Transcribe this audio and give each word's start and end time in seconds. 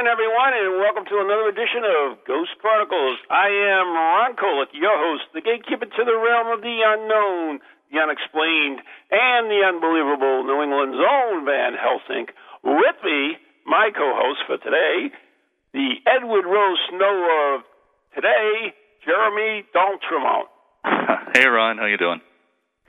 Evening, 0.00 0.16
everyone, 0.16 0.56
and 0.56 0.80
welcome 0.80 1.04
to 1.12 1.20
another 1.20 1.52
edition 1.52 1.84
of 1.84 2.24
Ghost 2.24 2.56
Chronicles. 2.56 3.20
I 3.28 3.52
am 3.52 3.92
Ron 3.92 4.32
Kolek, 4.32 4.72
your 4.72 4.96
host, 4.96 5.28
the 5.36 5.44
gatekeeper 5.44 5.84
to 5.84 6.02
the 6.08 6.16
realm 6.16 6.48
of 6.56 6.64
the 6.64 6.72
unknown, 6.72 7.60
the 7.92 8.00
unexplained, 8.00 8.80
and 9.12 9.52
the 9.52 9.60
unbelievable 9.60 10.48
New 10.48 10.64
England's 10.64 10.96
own 10.96 11.44
Van 11.44 11.76
Helsing. 11.76 12.32
With 12.64 12.96
me, 13.04 13.36
my 13.68 13.92
co-host 13.92 14.40
for 14.48 14.56
today, 14.56 15.12
the 15.76 16.00
Edward 16.08 16.48
Rowe 16.48 16.80
Snow 16.88 17.16
of 17.52 17.68
today, 18.16 18.72
Jeremy 19.04 19.68
D'Entremont. 19.76 20.48
hey, 21.36 21.44
Ron, 21.44 21.76
how 21.76 21.84
you 21.84 22.00
doing? 22.00 22.24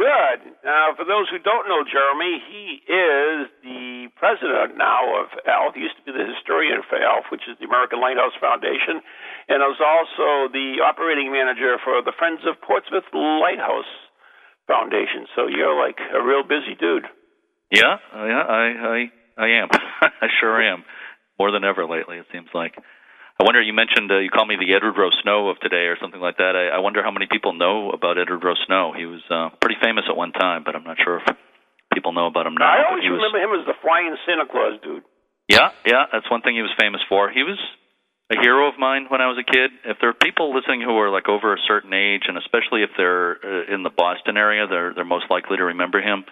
Good. 0.02 0.58
Now, 0.66 0.98
for 0.98 1.06
those 1.06 1.30
who 1.30 1.38
don't 1.38 1.70
know 1.70 1.86
Jeremy, 1.86 2.42
he 2.50 2.82
is 2.90 3.46
the 3.62 4.10
president 4.18 4.74
now 4.74 5.22
of 5.22 5.30
ALF. 5.46 5.78
He 5.78 5.86
used 5.86 5.94
to 6.02 6.06
be 6.10 6.10
the 6.10 6.26
historian 6.26 6.82
for 6.90 6.98
ALF, 6.98 7.30
which 7.30 7.46
is 7.46 7.54
the 7.62 7.70
American 7.70 8.02
Lighthouse 8.02 8.34
Foundation, 8.42 9.06
and 9.46 9.62
is 9.62 9.78
also 9.78 10.50
the 10.50 10.82
operating 10.82 11.30
manager 11.30 11.78
for 11.86 12.02
the 12.02 12.18
Friends 12.18 12.42
of 12.50 12.58
Portsmouth 12.66 13.06
Lighthouse 13.14 13.94
Foundation. 14.66 15.30
So 15.38 15.46
you're 15.46 15.78
like 15.78 16.02
a 16.02 16.22
real 16.26 16.42
busy 16.42 16.74
dude. 16.74 17.06
Yeah, 17.70 18.02
yeah, 18.10 18.42
I, 18.42 18.66
I, 18.82 18.98
I 19.38 19.48
am. 19.62 19.70
I 20.02 20.34
sure 20.42 20.58
am. 20.66 20.82
More 21.38 21.54
than 21.54 21.62
ever 21.62 21.86
lately, 21.86 22.18
it 22.18 22.26
seems 22.34 22.50
like. 22.58 22.74
I 23.42 23.44
wonder. 23.44 23.58
You 23.58 23.74
mentioned 23.74 24.14
uh, 24.14 24.22
you 24.22 24.30
called 24.30 24.46
me 24.46 24.54
the 24.54 24.70
Edward 24.78 24.94
Rowe 24.94 25.10
Snow 25.26 25.50
of 25.50 25.58
today, 25.66 25.90
or 25.90 25.98
something 25.98 26.22
like 26.22 26.38
that. 26.38 26.54
I, 26.54 26.78
I 26.78 26.80
wonder 26.80 27.02
how 27.02 27.10
many 27.10 27.26
people 27.26 27.58
know 27.58 27.90
about 27.90 28.22
Edward 28.22 28.46
Rowe 28.46 28.60
Snow. 28.70 28.94
He 28.94 29.10
was 29.10 29.26
uh, 29.34 29.50
pretty 29.58 29.82
famous 29.82 30.06
at 30.06 30.14
one 30.14 30.30
time, 30.30 30.62
but 30.62 30.78
I'm 30.78 30.86
not 30.86 31.02
sure 31.02 31.18
if 31.18 31.26
people 31.90 32.14
know 32.14 32.30
about 32.30 32.46
him 32.46 32.54
now. 32.54 32.70
I 32.70 32.86
always 32.86 33.02
he 33.02 33.10
was, 33.10 33.18
remember 33.18 33.42
him 33.42 33.50
as 33.58 33.66
the 33.66 33.74
flying 33.82 34.14
Santa 34.30 34.46
Claus 34.46 34.78
dude. 34.86 35.02
Yeah, 35.50 35.74
yeah, 35.82 36.06
that's 36.14 36.30
one 36.30 36.46
thing 36.46 36.54
he 36.54 36.62
was 36.62 36.70
famous 36.78 37.02
for. 37.10 37.34
He 37.34 37.42
was 37.42 37.58
a 38.30 38.38
hero 38.38 38.70
of 38.70 38.78
mine 38.78 39.10
when 39.10 39.26
I 39.26 39.28
was 39.34 39.42
a 39.42 39.48
kid. 39.50 39.74
If 39.90 39.98
there 39.98 40.14
are 40.14 40.22
people 40.22 40.54
listening 40.54 40.86
who 40.86 40.94
are 41.02 41.10
like 41.10 41.26
over 41.26 41.50
a 41.58 41.62
certain 41.66 41.98
age, 41.98 42.30
and 42.30 42.38
especially 42.38 42.86
if 42.86 42.94
they're 42.94 43.42
uh, 43.42 43.74
in 43.74 43.82
the 43.82 43.90
Boston 43.90 44.38
area, 44.38 44.70
they're 44.70 44.94
they're 44.94 45.02
most 45.18 45.34
likely 45.34 45.58
to 45.58 45.74
remember 45.74 45.98
him. 45.98 46.30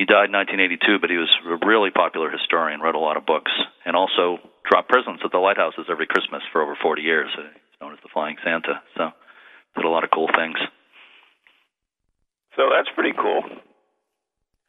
He 0.00 0.08
died 0.08 0.32
in 0.32 0.40
1982, 0.40 0.96
but 0.96 1.12
he 1.12 1.20
was 1.20 1.28
a 1.44 1.60
really 1.60 1.92
popular 1.92 2.32
historian, 2.32 2.80
wrote 2.80 2.96
a 2.96 3.04
lot 3.04 3.20
of 3.20 3.28
books, 3.28 3.52
and 3.84 3.92
also 3.92 4.40
dropped 4.68 4.88
presents 4.88 5.22
at 5.24 5.32
the 5.32 5.38
lighthouses 5.38 5.86
every 5.90 6.06
Christmas 6.06 6.42
for 6.52 6.62
over 6.62 6.76
40 6.80 7.02
years. 7.02 7.30
Uh, 7.36 7.42
He's 7.42 7.80
known 7.80 7.92
as 7.92 7.98
the 8.02 8.08
Flying 8.12 8.36
Santa. 8.44 8.82
So 8.96 9.10
did 9.76 9.84
a 9.84 9.88
lot 9.88 10.04
of 10.04 10.10
cool 10.10 10.28
things. 10.36 10.56
So 12.56 12.68
that's 12.70 12.88
pretty 12.94 13.16
cool. 13.16 13.42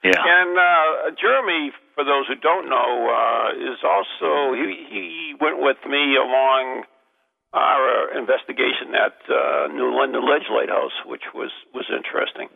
Yeah. 0.03 0.19
And 0.19 0.57
uh, 0.57 1.15
Jeremy, 1.19 1.71
for 1.95 2.03
those 2.03 2.27
who 2.27 2.35
don't 2.35 2.69
know, 2.69 2.91
uh, 3.07 3.71
is 3.71 3.79
also 3.83 4.53
he 4.53 4.85
he 4.89 5.33
went 5.39 5.59
with 5.59 5.77
me 5.87 6.15
along 6.15 6.83
our 7.53 8.17
investigation 8.17 8.95
at 8.95 9.15
uh, 9.29 9.67
New 9.67 9.95
London 9.95 10.25
Ledge 10.27 10.47
Lighthouse, 10.51 10.91
which 11.05 11.23
was 11.33 11.51
was 11.73 11.85
interesting. 11.95 12.49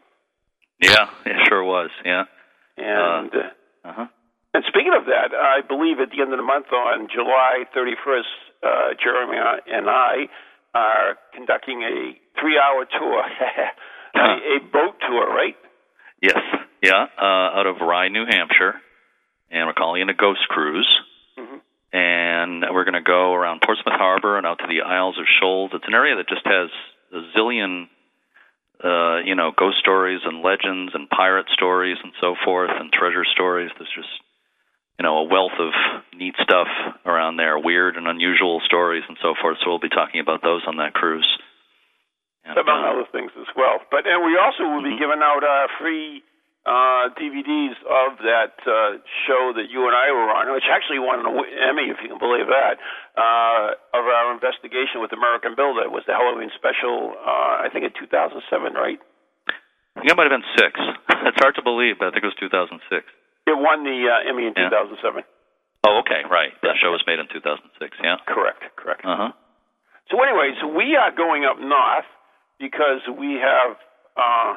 Yeah, 0.81 1.07
it 1.25 1.47
sure 1.47 1.63
was. 1.63 1.89
Yeah. 2.05 2.23
And 2.77 3.31
uh, 3.33 3.89
Uh-huh. 3.89 4.07
And 4.57 4.65
speaking 4.65 4.93
of 4.97 5.05
that, 5.05 5.37
I 5.37 5.61
believe 5.61 6.01
at 6.01 6.09
the 6.09 6.17
end 6.25 6.33
of 6.33 6.41
the 6.41 6.45
month 6.45 6.73
on 6.73 7.05
July 7.13 7.69
31st, 7.77 8.33
uh, 8.65 8.89
Jeremy 8.97 9.37
and 9.69 9.85
I 9.85 10.25
are 10.73 11.13
conducting 11.33 11.83
a 11.85 12.17
three-hour 12.41 12.89
tour, 12.89 13.21
a, 14.17 14.57
a 14.57 14.57
boat 14.73 14.97
tour, 15.05 15.29
right? 15.29 15.53
Yes. 16.21 16.41
Yeah. 16.81 17.05
Uh, 17.21 17.57
out 17.61 17.67
of 17.67 17.77
Rye, 17.81 18.09
New 18.09 18.25
Hampshire, 18.25 18.81
and 19.51 19.67
we're 19.67 19.77
calling 19.77 20.01
it 20.01 20.09
a 20.09 20.13
ghost 20.17 20.41
cruise. 20.49 20.89
Mhm. 21.37 21.61
And 21.93 22.65
we're 22.73 22.83
going 22.83 22.97
to 22.97 23.05
go 23.05 23.33
around 23.33 23.61
Portsmouth 23.61 23.95
Harbor 23.95 24.37
and 24.37 24.45
out 24.45 24.59
to 24.59 24.67
the 24.67 24.81
Isles 24.81 25.17
of 25.17 25.25
Shoals. 25.39 25.71
It's 25.73 25.85
an 25.87 25.93
area 25.93 26.15
that 26.17 26.27
just 26.27 26.45
has 26.45 26.69
a 27.13 27.21
zillion, 27.37 27.87
uh, 28.83 29.23
you 29.23 29.35
know, 29.35 29.51
ghost 29.55 29.77
stories 29.79 30.19
and 30.25 30.41
legends 30.43 30.93
and 30.93 31.09
pirate 31.09 31.45
stories 31.53 31.97
and 32.03 32.11
so 32.19 32.35
forth 32.43 32.71
and 32.73 32.91
treasure 32.91 33.23
stories. 33.23 33.71
There's 33.77 33.93
just, 33.95 34.09
you 34.99 35.03
know, 35.03 35.17
a 35.19 35.23
wealth 35.29 35.53
of 35.59 35.71
neat 36.17 36.33
stuff 36.41 36.67
around 37.05 37.37
there, 37.37 37.57
weird 37.57 37.97
and 37.97 38.07
unusual 38.07 38.61
stories 38.65 39.03
and 39.07 39.17
so 39.21 39.35
forth. 39.39 39.57
So 39.61 39.69
we'll 39.69 39.79
be 39.79 39.89
talking 39.93 40.19
about 40.19 40.41
those 40.41 40.61
on 40.65 40.77
that 40.77 40.93
cruise. 40.93 41.27
And, 42.45 42.57
among 42.57 42.81
uh, 42.83 42.91
other 42.95 43.05
things 43.11 43.31
as 43.37 43.47
well. 43.55 43.79
But 43.91 44.07
and 44.07 44.23
we 44.25 44.37
also 44.37 44.63
will 44.63 44.81
be 44.81 44.95
Mhm. 44.95 44.99
giving 44.99 45.21
out 45.21 45.43
uh, 45.43 45.67
free 45.77 46.23
uh, 46.65 47.07
DVDs 47.15 47.75
of 47.87 48.17
that 48.27 48.59
uh, 48.67 48.97
show 49.27 49.53
that 49.55 49.69
you 49.69 49.87
and 49.87 49.95
I 49.95 50.11
were 50.11 50.27
on, 50.31 50.51
which 50.51 50.67
actually 50.67 50.99
won 50.99 51.23
an 51.23 51.31
Emmy, 51.63 51.87
if 51.89 52.01
you 52.03 52.09
can 52.09 52.19
believe 52.19 52.47
that, 52.47 52.75
uh, 53.15 53.71
of 53.95 54.03
our 54.03 54.33
investigation 54.33 54.99
with 54.99 55.13
American 55.13 55.55
Builder. 55.55 55.83
It 55.83 55.91
was 55.91 56.03
the 56.07 56.13
Halloween 56.13 56.51
special, 56.55 57.15
uh, 57.23 57.63
I 57.63 57.69
think 57.71 57.85
in 57.85 57.91
2007, 57.95 58.73
right? 58.73 58.99
I 59.95 59.99
think 60.01 60.11
it 60.11 60.17
might 60.17 60.27
have 60.29 60.35
been 60.35 60.51
six. 60.57 60.75
It's 61.27 61.39
hard 61.39 61.55
to 61.55 61.61
believe, 61.63 61.99
but 61.99 62.07
I 62.07 62.11
think 62.11 62.23
it 62.23 62.31
was 62.31 62.35
2006. 62.39 63.03
It 63.47 63.55
won 63.57 63.83
the 63.87 63.95
uh, 64.11 64.27
Emmy 64.29 64.45
in 64.45 64.53
Yeah. 64.55 64.69
2007. 64.69 65.23
Oh, 65.87 66.03
okay, 66.03 66.21
right. 66.27 66.51
That 66.67 66.75
show 66.83 66.91
was 66.91 67.01
made 67.07 67.19
in 67.19 67.27
2006. 67.31 67.71
Yeah. 68.03 68.19
Correct, 68.27 68.59
correct. 68.75 69.01
Uh 69.07 69.15
huh. 69.15 69.31
So, 70.11 70.19
anyways, 70.19 70.59
we 70.75 70.95
are 70.99 71.11
going 71.15 71.43
up 71.47 71.59
north 71.59 72.07
because 72.59 73.03
we 73.07 73.39
have 73.39 73.75
uh, 74.19 74.53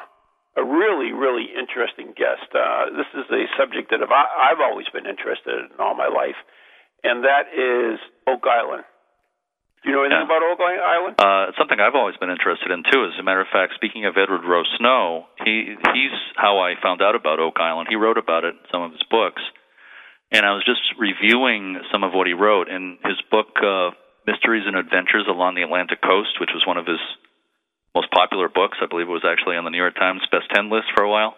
a 0.59 0.65
really, 0.67 1.12
really 1.15 1.47
interesting 1.55 2.15
guest. 2.19 2.51
Uh, 2.51 2.91
this 2.99 3.06
is 3.15 3.27
a 3.31 3.47
subject 3.59 3.91
that 3.95 4.03
I've, 4.03 4.11
I've 4.11 4.61
always 4.62 4.87
been 4.91 5.07
interested 5.07 5.55
in 5.71 5.78
all 5.78 5.95
my 5.95 6.09
life, 6.11 6.39
and 7.07 7.22
that 7.22 7.51
is 7.55 7.99
Oak 8.27 8.43
Island. 8.47 8.83
Do 9.82 9.88
you 9.88 9.96
know 9.96 10.02
anything 10.04 10.18
Yeah. 10.20 10.24
about 10.28 10.42
Oak 10.42 10.60
Island? 10.60 11.14
Uh, 11.18 11.52
something 11.56 11.80
I've 11.80 11.94
always 11.94 12.16
been 12.18 12.30
interested 12.30 12.70
in 12.70 12.82
too. 12.84 13.04
As 13.06 13.18
a 13.18 13.22
matter 13.22 13.41
of 13.41 13.48
fact, 13.48 13.74
speaking 13.74 14.04
of 14.04 14.16
Edward 14.16 14.44
Rowe 14.44 14.65
Snow, 14.77 15.27
he 15.44 15.77
he's 15.94 16.12
how 16.36 16.59
I 16.59 16.74
found 16.77 17.00
out 17.00 17.15
about 17.15 17.41
Oak 17.41 17.59
Island. 17.60 17.88
He 17.88 17.97
wrote 17.97 18.18
about 18.18 18.44
it 18.44 18.54
in 18.54 18.60
some 18.71 18.82
of 18.82 18.92
his 18.92 19.03
books, 19.04 19.41
and 20.30 20.44
I 20.44 20.53
was 20.53 20.65
just 20.65 20.82
reviewing 20.98 21.80
some 21.91 22.04
of 22.04 22.12
what 22.12 22.27
he 22.27 22.34
wrote 22.34 22.68
in 22.68 22.98
his 23.04 23.21
book, 23.30 23.56
uh, 23.62 23.92
Mysteries 24.27 24.66
and 24.66 24.77
Adventures 24.77 25.27
Along 25.27 25.54
the 25.54 25.62
Atlantic 25.62 26.03
Coast, 26.03 26.38
which 26.41 26.53
was 26.53 26.66
one 26.66 26.76
of 26.76 26.86
his 26.86 27.00
most 27.94 28.10
popular 28.10 28.48
books. 28.50 28.78
I 28.83 28.86
believe 28.86 29.09
it 29.09 29.12
was 29.12 29.24
actually 29.24 29.56
on 29.56 29.65
the 29.65 29.71
New 29.71 29.78
York 29.80 29.94
Times 29.97 30.21
best 30.30 30.50
ten 30.50 30.68
list 30.68 30.88
for 30.94 31.03
a 31.03 31.09
while 31.10 31.36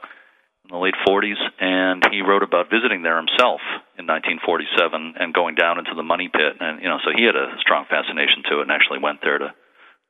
in 0.64 0.70
the 0.70 0.78
late 0.78 0.94
40s, 1.06 1.40
and 1.60 2.02
he 2.10 2.22
wrote 2.22 2.42
about 2.42 2.70
visiting 2.70 3.02
there 3.02 3.18
himself 3.18 3.60
in 3.98 4.06
1947 4.06 5.18
and 5.18 5.34
going 5.34 5.54
down 5.54 5.78
into 5.78 5.94
the 5.94 6.06
money 6.06 6.30
pit, 6.30 6.58
and 6.60 6.80
you 6.80 6.88
know, 6.88 6.98
so 7.02 7.10
he 7.14 7.24
had 7.26 7.34
a 7.34 7.58
strong 7.58 7.84
fascination 7.90 8.46
to 8.50 8.60
it 8.60 8.68
and 8.68 8.72
actually 8.72 9.02
went 9.02 9.20
there 9.22 9.38
to 9.38 9.50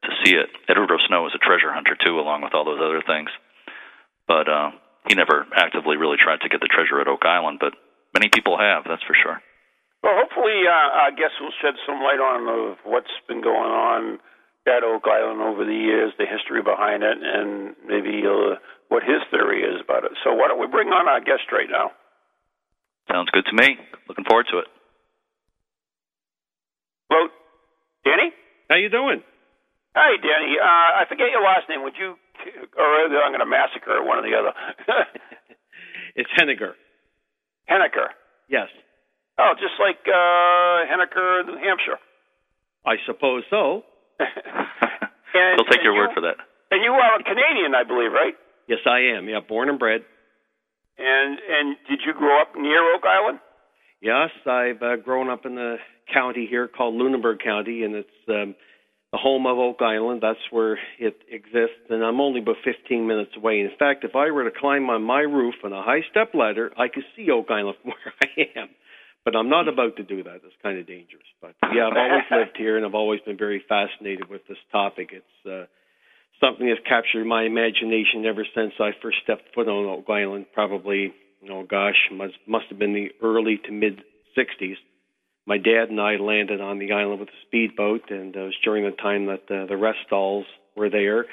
to 0.02 0.10
see 0.24 0.34
it. 0.34 0.50
Edward 0.66 0.90
Rowe 0.90 1.06
Snow 1.06 1.22
was 1.22 1.30
a 1.30 1.38
treasure 1.38 1.70
hunter 1.70 1.94
too, 1.94 2.18
along 2.18 2.42
with 2.42 2.58
all 2.58 2.66
those 2.66 2.82
other 2.82 3.06
things, 3.06 3.30
but 4.26 4.50
uh, 4.50 4.74
he 5.06 5.14
never 5.14 5.46
actively 5.54 5.96
really 5.96 6.18
tried 6.18 6.42
to 6.42 6.50
get 6.50 6.58
the 6.58 6.66
treasure 6.66 7.00
at 7.00 7.06
Oak 7.06 7.22
Island, 7.22 7.62
but 7.62 7.78
many 8.12 8.28
people 8.28 8.58
have, 8.58 8.82
that's 8.82 9.06
for 9.06 9.14
sure. 9.14 9.38
Well, 10.02 10.18
hopefully, 10.18 10.66
uh, 10.66 11.06
I 11.06 11.14
guess 11.14 11.30
we'll 11.38 11.54
shed 11.62 11.78
some 11.86 12.02
light 12.02 12.18
on 12.18 12.50
of 12.50 12.82
what's 12.82 13.14
been 13.30 13.40
going 13.40 13.70
on 13.70 14.18
at 14.66 14.84
Oak 14.86 15.02
Island 15.10 15.42
over 15.42 15.64
the 15.64 15.74
years, 15.74 16.12
the 16.18 16.26
history 16.26 16.62
behind 16.62 17.02
it, 17.02 17.18
and 17.18 17.74
maybe 17.86 18.22
uh, 18.22 18.56
what 18.88 19.02
his 19.02 19.18
theory 19.30 19.62
is 19.62 19.82
about 19.82 20.04
it. 20.04 20.12
So 20.22 20.34
why 20.34 20.46
don't 20.48 20.60
we 20.60 20.70
bring 20.70 20.88
on 20.88 21.08
our 21.08 21.20
guest 21.20 21.50
right 21.50 21.66
now? 21.70 21.90
Sounds 23.10 23.30
good 23.34 23.44
to 23.50 23.54
me. 23.54 23.74
Looking 24.08 24.24
forward 24.24 24.46
to 24.52 24.58
it. 24.62 24.68
Hello, 27.10 27.26
Danny. 28.04 28.30
How 28.70 28.76
you 28.76 28.88
doing? 28.88 29.22
Hi, 29.94 30.16
Danny. 30.16 30.56
Uh, 30.56 31.02
I 31.02 31.04
forget 31.08 31.28
your 31.34 31.42
last 31.42 31.68
name. 31.68 31.82
Would 31.82 31.98
you, 31.98 32.14
or 32.78 32.86
I'm 33.04 33.34
going 33.34 33.44
to 33.44 33.50
massacre 33.50 34.00
one 34.00 34.18
or 34.18 34.24
the 34.24 34.38
other. 34.38 34.54
it's 36.16 36.30
Hennigar. 36.38 36.78
Henniker. 37.68 38.14
Yes. 38.48 38.68
Oh, 39.38 39.52
just 39.58 39.74
like 39.80 40.00
uh, 40.06 40.86
Henniker, 40.88 41.44
New 41.46 41.58
Hampshire. 41.58 41.98
I 42.86 42.96
suppose 43.06 43.42
so. 43.50 43.82
and, 45.34 45.58
They'll 45.58 45.70
take 45.70 45.82
your 45.82 45.94
you, 45.94 46.00
word 46.00 46.10
for 46.14 46.22
that. 46.22 46.36
And 46.70 46.82
you 46.84 46.92
are 46.92 47.20
a 47.20 47.22
Canadian, 47.22 47.74
I 47.74 47.84
believe, 47.84 48.12
right? 48.12 48.34
Yes, 48.68 48.80
I 48.86 49.16
am. 49.16 49.28
Yeah, 49.28 49.40
born 49.40 49.68
and 49.68 49.78
bred. 49.78 50.02
And 50.98 51.38
and 51.38 51.76
did 51.88 52.00
you 52.06 52.12
grow 52.12 52.40
up 52.40 52.54
near 52.56 52.94
Oak 52.94 53.02
Island? 53.04 53.38
Yes, 54.00 54.30
I've 54.46 54.82
uh, 54.82 54.96
grown 54.96 55.30
up 55.30 55.46
in 55.46 55.54
the 55.54 55.76
county 56.12 56.46
here 56.48 56.68
called 56.68 56.94
Lunenburg 56.94 57.38
County, 57.42 57.84
and 57.84 57.94
it's 57.94 58.08
um, 58.28 58.54
the 59.12 59.18
home 59.18 59.46
of 59.46 59.58
Oak 59.58 59.80
Island. 59.80 60.20
That's 60.22 60.40
where 60.50 60.78
it 60.98 61.16
exists, 61.30 61.88
and 61.88 62.04
I'm 62.04 62.20
only 62.20 62.40
about 62.40 62.56
15 62.64 63.06
minutes 63.06 63.32
away. 63.36 63.60
In 63.60 63.70
fact, 63.78 64.04
if 64.04 64.16
I 64.16 64.30
were 64.30 64.44
to 64.44 64.58
climb 64.58 64.90
on 64.90 65.02
my 65.02 65.20
roof 65.20 65.54
on 65.64 65.72
a 65.72 65.82
high 65.82 66.02
step 66.10 66.34
ladder, 66.34 66.72
I 66.76 66.88
could 66.88 67.04
see 67.16 67.30
Oak 67.30 67.46
Island 67.50 67.76
from 67.82 67.92
where 67.92 68.14
I 68.22 68.60
am. 68.60 68.68
But 69.24 69.36
I'm 69.36 69.48
not 69.48 69.68
about 69.68 69.96
to 69.96 70.02
do 70.02 70.22
that. 70.24 70.42
It's 70.44 70.56
kind 70.62 70.78
of 70.78 70.86
dangerous. 70.86 71.26
But 71.40 71.54
yeah, 71.74 71.86
I've 71.86 71.96
always 71.96 72.24
lived 72.30 72.56
here, 72.56 72.76
and 72.76 72.84
I've 72.84 72.94
always 72.94 73.20
been 73.20 73.38
very 73.38 73.62
fascinated 73.68 74.28
with 74.28 74.42
this 74.48 74.58
topic. 74.72 75.10
It's 75.12 75.46
uh, 75.46 75.66
something 76.44 76.66
that's 76.66 76.86
captured 76.88 77.24
my 77.24 77.44
imagination 77.44 78.26
ever 78.26 78.44
since 78.54 78.72
I 78.80 78.90
first 79.00 79.18
stepped 79.22 79.54
foot 79.54 79.68
on 79.68 79.86
Oak 79.86 80.10
Island. 80.10 80.46
Probably, 80.52 81.12
oh 81.50 81.64
gosh, 81.64 82.08
must 82.10 82.34
must 82.46 82.66
have 82.70 82.78
been 82.78 82.94
the 82.94 83.10
early 83.22 83.60
to 83.66 83.72
mid 83.72 84.02
60s 84.36 84.76
my 85.46 85.58
dad 85.58 85.90
and 85.90 86.00
I 86.00 86.16
landed 86.16 86.60
on 86.60 86.78
the 86.78 86.92
island 86.92 87.20
with 87.20 87.28
a 87.28 87.46
speedboat, 87.46 88.10
and 88.10 88.36
uh, 88.36 88.40
it 88.40 88.44
was 88.44 88.54
during 88.64 88.84
the 88.84 88.92
time 88.92 89.26
that 89.26 89.42
uh, 89.50 89.66
the 89.66 89.76
Restalls 89.76 90.44
were 90.76 90.90
there, 90.90 91.26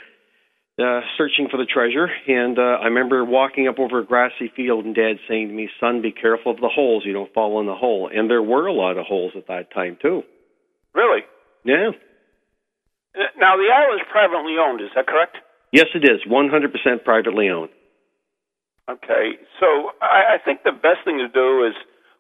uh, 0.80 1.02
searching 1.18 1.48
for 1.52 1.58
the 1.58 1.66
treasure. 1.66 2.08
And 2.28 2.58
uh, 2.58 2.82
I 2.82 2.86
remember 2.86 3.24
walking 3.26 3.68
up 3.68 3.80
over 3.80 4.00
a 4.00 4.06
grassy 4.06 4.52
field, 4.56 4.86
and 4.86 4.96
Dad 4.96 5.20
saying 5.28 5.50
to 5.50 5.54
me, 5.54 5.70
"Son, 5.80 6.02
be 6.02 6.12
careful 6.12 6.54
of 6.54 6.60
the 6.60 6.70
holes. 6.70 7.04
You 7.06 7.14
don't 7.14 7.34
fall 7.34 7.60
in 7.60 7.68
the 7.68 7.76
hole." 7.76 8.10
And 8.14 8.30
there 8.30 8.44
were 8.44 8.68
a 8.68 8.74
lot 8.74 8.98
of 8.98 9.06
holes 9.06 9.34
at 9.36 9.48
that 9.48 9.74
time 9.74 9.98
too. 10.02 10.24
Really? 10.94 11.22
Yeah. 11.64 11.92
Now 13.38 13.58
the 13.58 13.70
island 13.70 14.02
is 14.02 14.08
privately 14.12 14.56
owned. 14.60 14.82
Is 14.82 14.90
that 14.96 15.08
correct? 15.08 15.38
Yes, 15.72 15.86
it 15.94 16.04
is. 16.04 16.22
100% 16.26 17.04
privately 17.04 17.50
owned. 17.50 17.70
Okay, 18.90 19.38
so 19.60 19.94
I, 20.02 20.34
I 20.34 20.38
think 20.44 20.64
the 20.64 20.72
best 20.74 21.06
thing 21.06 21.20
to 21.22 21.30
do 21.30 21.66
is 21.68 21.76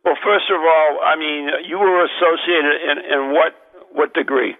well, 0.05 0.15
first 0.23 0.47
of 0.49 0.61
all, 0.61 1.01
I 1.03 1.17
mean, 1.17 1.49
you 1.67 1.77
were 1.77 2.05
associated 2.05 2.75
in, 2.87 2.97
in 3.13 3.19
what 3.33 3.53
what 3.91 4.13
degree? 4.13 4.55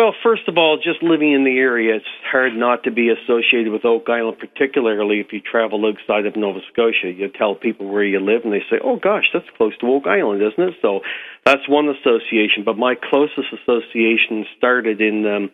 Well, 0.00 0.14
first 0.22 0.48
of 0.48 0.56
all, 0.56 0.78
just 0.78 1.02
living 1.02 1.34
in 1.34 1.44
the 1.44 1.58
area, 1.58 1.96
it's 1.96 2.06
hard 2.32 2.56
not 2.56 2.84
to 2.84 2.90
be 2.90 3.10
associated 3.10 3.70
with 3.70 3.84
Oak 3.84 4.08
Island, 4.08 4.38
particularly 4.38 5.20
if 5.20 5.30
you 5.30 5.42
travel 5.42 5.84
outside 5.84 6.24
of 6.24 6.36
Nova 6.36 6.60
Scotia. 6.72 7.12
You 7.12 7.28
tell 7.28 7.54
people 7.54 7.86
where 7.86 8.02
you 8.02 8.18
live, 8.18 8.44
and 8.44 8.50
they 8.54 8.64
say, 8.70 8.78
"Oh 8.82 8.96
gosh, 8.96 9.28
that's 9.30 9.50
close 9.58 9.76
to 9.76 9.86
Oak 9.92 10.06
Island, 10.06 10.40
isn't 10.40 10.68
it?" 10.70 10.76
So 10.80 11.02
that's 11.44 11.68
one 11.68 11.90
association. 11.90 12.64
But 12.64 12.78
my 12.78 12.94
closest 12.94 13.52
association 13.52 14.46
started 14.56 15.02
in 15.02 15.26
um, 15.26 15.50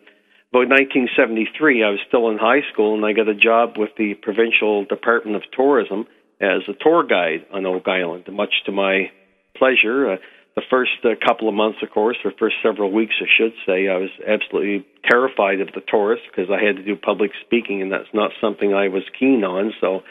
about 0.55 0.71
1973. 0.71 1.83
I 1.83 1.89
was 1.89 1.99
still 2.07 2.29
in 2.29 2.37
high 2.37 2.63
school, 2.71 2.95
and 2.95 3.05
I 3.05 3.11
got 3.11 3.27
a 3.27 3.35
job 3.35 3.77
with 3.77 3.97
the 3.97 4.13
provincial 4.13 4.85
Department 4.85 5.35
of 5.35 5.43
Tourism 5.51 6.07
as 6.39 6.61
a 6.69 6.73
tour 6.79 7.03
guide 7.03 7.45
on 7.51 7.65
Oak 7.65 7.89
Island, 7.89 8.23
much 8.31 8.63
to 8.65 8.71
my 8.71 9.11
pleasure. 9.57 10.13
Uh, 10.13 10.17
the 10.57 10.63
first 10.71 10.97
uh, 11.05 11.09
couple 11.23 11.47
of 11.47 11.53
months, 11.53 11.77
of 11.83 11.91
course, 11.91 12.17
or 12.25 12.31
first 12.39 12.55
several 12.63 12.91
weeks, 12.91 13.13
I 13.21 13.29
should 13.37 13.53
say, 13.63 13.87
I 13.87 13.97
was 13.97 14.09
absolutely 14.27 14.87
terrified 15.07 15.61
of 15.61 15.67
the 15.67 15.85
tourists 15.87 16.25
because 16.25 16.49
I 16.49 16.57
had 16.65 16.77
to 16.77 16.83
do 16.83 16.95
public 16.95 17.29
speaking, 17.45 17.83
and 17.83 17.91
that's 17.91 18.09
not 18.11 18.31
something 18.41 18.73
I 18.73 18.87
was 18.87 19.03
keen 19.19 19.43
on. 19.43 19.71
So 19.79 20.01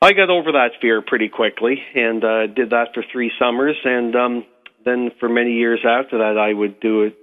I 0.00 0.14
got 0.14 0.30
over 0.30 0.52
that 0.52 0.80
fear 0.80 1.02
pretty 1.02 1.28
quickly 1.28 1.76
and 1.94 2.24
uh, 2.24 2.46
did 2.46 2.70
that 2.70 2.94
for 2.94 3.04
three 3.12 3.30
summers. 3.38 3.76
And 3.84 4.16
um, 4.16 4.46
then 4.86 5.10
for 5.20 5.28
many 5.28 5.52
years 5.52 5.80
after 5.84 6.24
that, 6.24 6.40
I 6.40 6.54
would 6.54 6.80
do 6.80 7.02
it. 7.02 7.16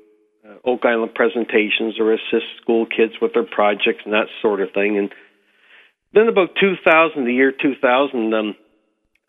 Uh, 0.46 0.70
Oak 0.70 0.86
Island 0.86 1.16
presentations 1.16 1.98
or 2.00 2.14
assist 2.14 2.46
school 2.62 2.86
kids 2.86 3.14
with 3.20 3.34
their 3.34 3.50
projects 3.50 4.06
and 4.06 4.14
that 4.14 4.28
sort 4.44 4.62
of 4.62 4.70
thing. 4.76 5.00
And 5.00 5.10
then 6.14 6.28
about 6.28 6.50
2000, 6.62 7.26
the 7.26 7.34
year 7.34 7.52
2000, 7.52 8.34
um, 8.36 8.56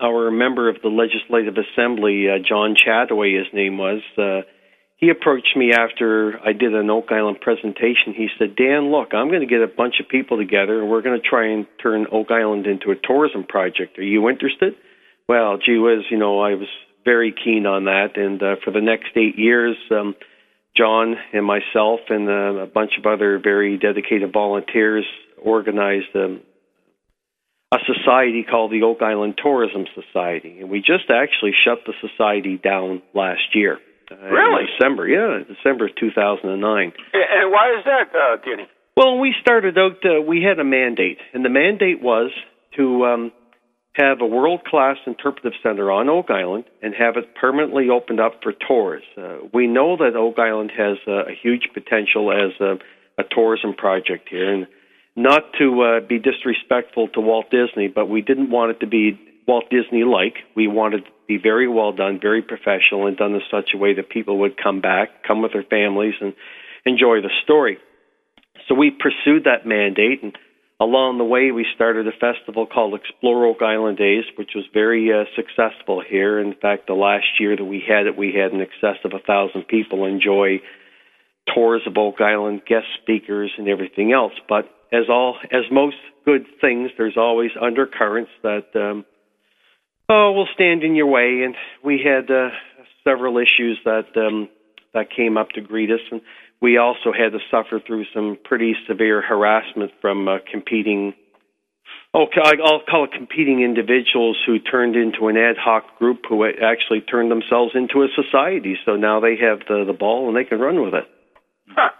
our 0.01 0.31
member 0.31 0.69
of 0.69 0.77
the 0.83 0.89
Legislative 0.89 1.55
Assembly, 1.57 2.27
uh, 2.29 2.39
John 2.47 2.75
Chataway, 2.75 3.39
his 3.39 3.53
name 3.53 3.79
was, 3.79 4.01
uh, 4.19 4.43
he 4.97 5.11
approached 5.11 5.57
me 5.57 5.73
after 5.73 6.39
I 6.45 6.53
did 6.53 6.75
an 6.75 6.89
Oak 6.91 7.11
Island 7.11 7.41
presentation. 7.41 8.15
He 8.15 8.29
said, 8.39 8.57
Dan, 8.57 8.91
look, 8.91 9.13
I'm 9.13 9.29
going 9.29 9.41
to 9.41 9.47
get 9.47 9.61
a 9.61 9.67
bunch 9.67 9.97
of 10.01 10.09
people 10.09 10.37
together 10.37 10.81
and 10.81 10.91
we're 10.91 11.03
going 11.03 11.21
to 11.21 11.29
try 11.29 11.49
and 11.49 11.67
turn 11.83 12.07
Oak 12.11 12.31
Island 12.31 12.67
into 12.67 12.91
a 12.91 12.97
tourism 12.97 13.45
project. 13.45 13.99
Are 13.99 14.03
you 14.03 14.29
interested? 14.29 14.75
Well, 15.29 15.59
gee 15.59 15.79
whiz, 15.79 16.05
you 16.11 16.19
know, 16.19 16.41
I 16.41 16.55
was 16.55 16.69
very 17.05 17.33
keen 17.33 17.67
on 17.67 17.85
that. 17.85 18.17
And 18.17 18.43
uh, 18.43 18.57
for 18.65 18.71
the 18.71 18.81
next 18.81 19.09
eight 19.17 19.39
years, 19.39 19.77
um, 19.91 20.15
John 20.77 21.17
and 21.33 21.45
myself 21.45 22.01
and 22.09 22.29
uh, 22.29 22.63
a 22.63 22.67
bunch 22.67 22.93
of 22.99 23.07
other 23.07 23.39
very 23.39 23.79
dedicated 23.79 24.33
volunteers 24.33 25.05
organized 25.41 26.15
um, 26.15 26.41
a 27.75 27.79
society 27.93 28.45
called 28.49 28.71
the 28.71 28.83
Oak 28.83 29.03
Island 29.03 29.39
Tourism 29.43 29.87
Society, 29.95 30.61
and 30.61 30.71
we 30.71 30.79
just 30.79 31.11
actually 31.11 31.53
shut 31.65 31.79
the 31.87 31.95
society 32.01 32.57
down 32.57 33.03
last 33.15 33.55
year. 33.55 33.79
Uh, 34.11 34.17
really? 34.29 34.67
December, 34.79 35.09
yeah, 35.09 35.43
December 35.43 35.87
of 35.87 35.97
2009. 35.97 36.93
And 37.15 37.53
why 37.53 37.77
is 37.77 37.85
that, 37.85 38.15
uh, 38.15 38.37
Danny? 38.45 38.69
Well, 38.97 39.19
we 39.19 39.35
started 39.41 39.77
out, 39.77 40.05
uh, 40.05 40.23
we 40.23 40.43
had 40.43 40.59
a 40.61 40.65
mandate, 40.65 41.19
and 41.33 41.45
the 41.45 41.49
mandate 41.49 42.01
was 42.01 42.31
to 42.77 43.07
um, 43.07 43.33
have 43.95 44.21
a 44.21 44.27
world-class 44.27 44.99
interpretive 45.07 45.53
center 45.63 45.91
on 45.91 46.09
Oak 46.09 46.31
Island 46.31 46.65
and 46.83 46.95
have 46.95 47.17
it 47.17 47.35
permanently 47.35 47.89
opened 47.91 48.21
up 48.21 48.41
for 48.43 48.53
tours. 48.53 49.03
Uh, 49.17 49.39
we 49.53 49.67
know 49.67 49.97
that 49.97 50.17
Oak 50.17 50.39
Island 50.39 50.71
has 50.77 50.99
uh, 51.09 51.25
a 51.25 51.35
huge 51.41 51.71
potential 51.73 52.31
as 52.31 52.61
a, 52.61 52.79
a 53.19 53.25
tourism 53.29 53.75
project 53.75 54.29
here, 54.29 54.53
and 54.53 54.67
not 55.17 55.43
to 55.59 55.83
uh, 55.83 56.01
be 56.07 56.19
disrespectful 56.19 57.09
to 57.09 57.21
Walt 57.21 57.51
Disney, 57.51 57.89
but 57.89 58.09
we 58.09 58.21
didn't 58.21 58.51
want 58.51 58.73
it 58.73 58.81
to 58.81 58.87
be 58.87 59.19
Walt 59.47 59.71
Disney 59.71 60.05
like. 60.05 60.39
We 60.57 60.67
wanted 60.67 61.03
it 61.03 61.07
to 61.07 61.13
be 61.29 61.39
very 61.39 61.69
well 61.69 61.93
done, 61.93 62.19
very 62.21 62.43
professional, 62.43 63.07
and 63.07 63.17
done 63.17 63.35
in 63.35 63.43
such 63.51 63.71
a 63.75 63.79
way 63.79 63.95
that 63.95 64.09
people 64.09 64.39
would 64.39 64.57
come 64.57 64.81
back, 64.81 65.23
come 65.27 65.43
with 65.43 65.53
their 65.53 65.63
families, 65.63 66.15
and 66.21 66.35
enjoy 66.85 67.21
the 67.21 67.31
story. 67.45 67.79
So 68.69 68.75
we 68.75 68.91
pursued 68.91 69.45
that 69.45 69.67
mandate, 69.67 70.23
and 70.23 70.37
along 70.81 71.19
the 71.19 71.25
way, 71.25 71.51
we 71.53 71.67
started 71.75 72.09
a 72.09 72.13
festival 72.13 72.67
called 72.67 72.95
Explore 72.95 73.47
Oak 73.47 73.63
Island 73.63 73.99
Days, 73.99 74.25
which 74.37 74.51
was 74.55 74.65
very 74.73 75.13
uh, 75.13 75.25
successful 75.37 76.03
here. 76.07 76.41
In 76.41 76.55
fact, 76.55 76.87
the 76.87 76.95
last 76.95 77.27
year 77.39 77.57
that 77.57 77.65
we 77.65 77.83
had 77.87 78.07
it, 78.07 78.17
we 78.17 78.33
had 78.33 78.53
in 78.53 78.61
excess 78.61 78.99
of 79.05 79.13
a 79.13 79.21
thousand 79.21 79.69
people 79.69 80.07
enjoy 80.07 80.61
tours 81.53 81.83
of 81.87 81.97
Oak 81.97 82.21
Island, 82.21 82.63
guest 82.67 82.87
speakers, 83.03 83.53
and 83.59 83.69
everything 83.69 84.13
else. 84.13 84.33
But 84.49 84.65
as 84.93 85.09
all 85.09 85.37
as 85.51 85.65
most 85.71 85.97
good 86.25 86.47
things, 86.61 86.91
there's 86.97 87.17
always 87.17 87.51
undercurrents 87.61 88.31
that 88.43 88.67
um, 88.75 89.05
oh 90.09 90.33
will 90.33 90.49
stand 90.55 90.83
in 90.83 90.95
your 90.95 91.07
way, 91.07 91.43
and 91.45 91.55
we 91.85 92.01
had 92.05 92.31
uh, 92.31 92.51
several 93.03 93.39
issues 93.39 93.79
that 93.85 94.07
um, 94.17 94.49
that 94.95 95.07
came 95.15 95.37
up 95.37 95.51
to 95.51 95.61
greet 95.61 95.91
us, 95.91 96.01
and 96.11 96.21
we 96.63 96.79
also 96.79 97.13
had 97.13 97.33
to 97.33 97.39
suffer 97.51 97.81
through 97.85 98.05
some 98.15 98.39
pretty 98.45 98.75
severe 98.89 99.21
harassment 99.21 99.93
from 100.01 100.29
uh, 100.29 100.39
competing. 100.51 101.15
Oh, 102.15 102.27
I'll 102.45 102.81
call 102.89 103.05
it 103.05 103.11
competing 103.13 103.61
individuals 103.61 104.39
who 104.47 104.61
turned 104.61 104.95
into 104.95 105.27
an 105.27 105.37
ad 105.37 105.57
hoc 105.59 105.99
group 105.99 106.21
who 106.29 106.47
actually 106.47 107.01
turned 107.01 107.29
themselves 107.29 107.73
into 107.75 108.03
a 108.03 108.09
society. 108.15 108.77
So 108.87 108.95
now 108.95 109.19
they 109.19 109.37
have 109.37 109.67
the 109.69 109.85
the 109.85 109.93
ball 109.93 110.29
and 110.29 110.37
they 110.37 110.45
can 110.45 110.61
run 110.61 110.81
with 110.81 110.95
it. 110.95 111.05
Huh. 111.69 111.91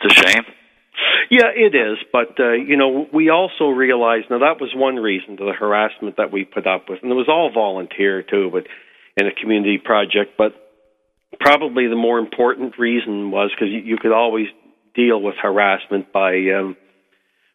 It's 0.00 0.20
a 0.20 0.26
shame. 0.26 0.44
Yeah, 1.30 1.50
it 1.54 1.74
is. 1.74 1.98
But, 2.12 2.38
uh, 2.38 2.52
you 2.52 2.76
know, 2.76 3.06
we 3.12 3.30
also 3.30 3.68
realized 3.68 4.26
now 4.30 4.38
that 4.38 4.60
was 4.60 4.70
one 4.74 4.96
reason 4.96 5.36
to 5.36 5.44
the 5.44 5.52
harassment 5.52 6.16
that 6.16 6.32
we 6.32 6.44
put 6.44 6.66
up 6.66 6.88
with. 6.88 7.00
And 7.02 7.10
it 7.10 7.14
was 7.14 7.28
all 7.28 7.50
volunteer, 7.52 8.22
too, 8.22 8.50
but 8.52 8.66
in 9.16 9.26
a 9.26 9.32
community 9.34 9.78
project. 9.78 10.36
But 10.38 10.54
probably 11.40 11.88
the 11.88 11.96
more 11.96 12.18
important 12.18 12.78
reason 12.78 13.30
was 13.30 13.50
because 13.54 13.72
you, 13.72 13.80
you 13.80 13.96
could 14.00 14.12
always 14.12 14.46
deal 14.94 15.20
with 15.20 15.34
harassment 15.40 16.12
by 16.12 16.34
um, 16.56 16.76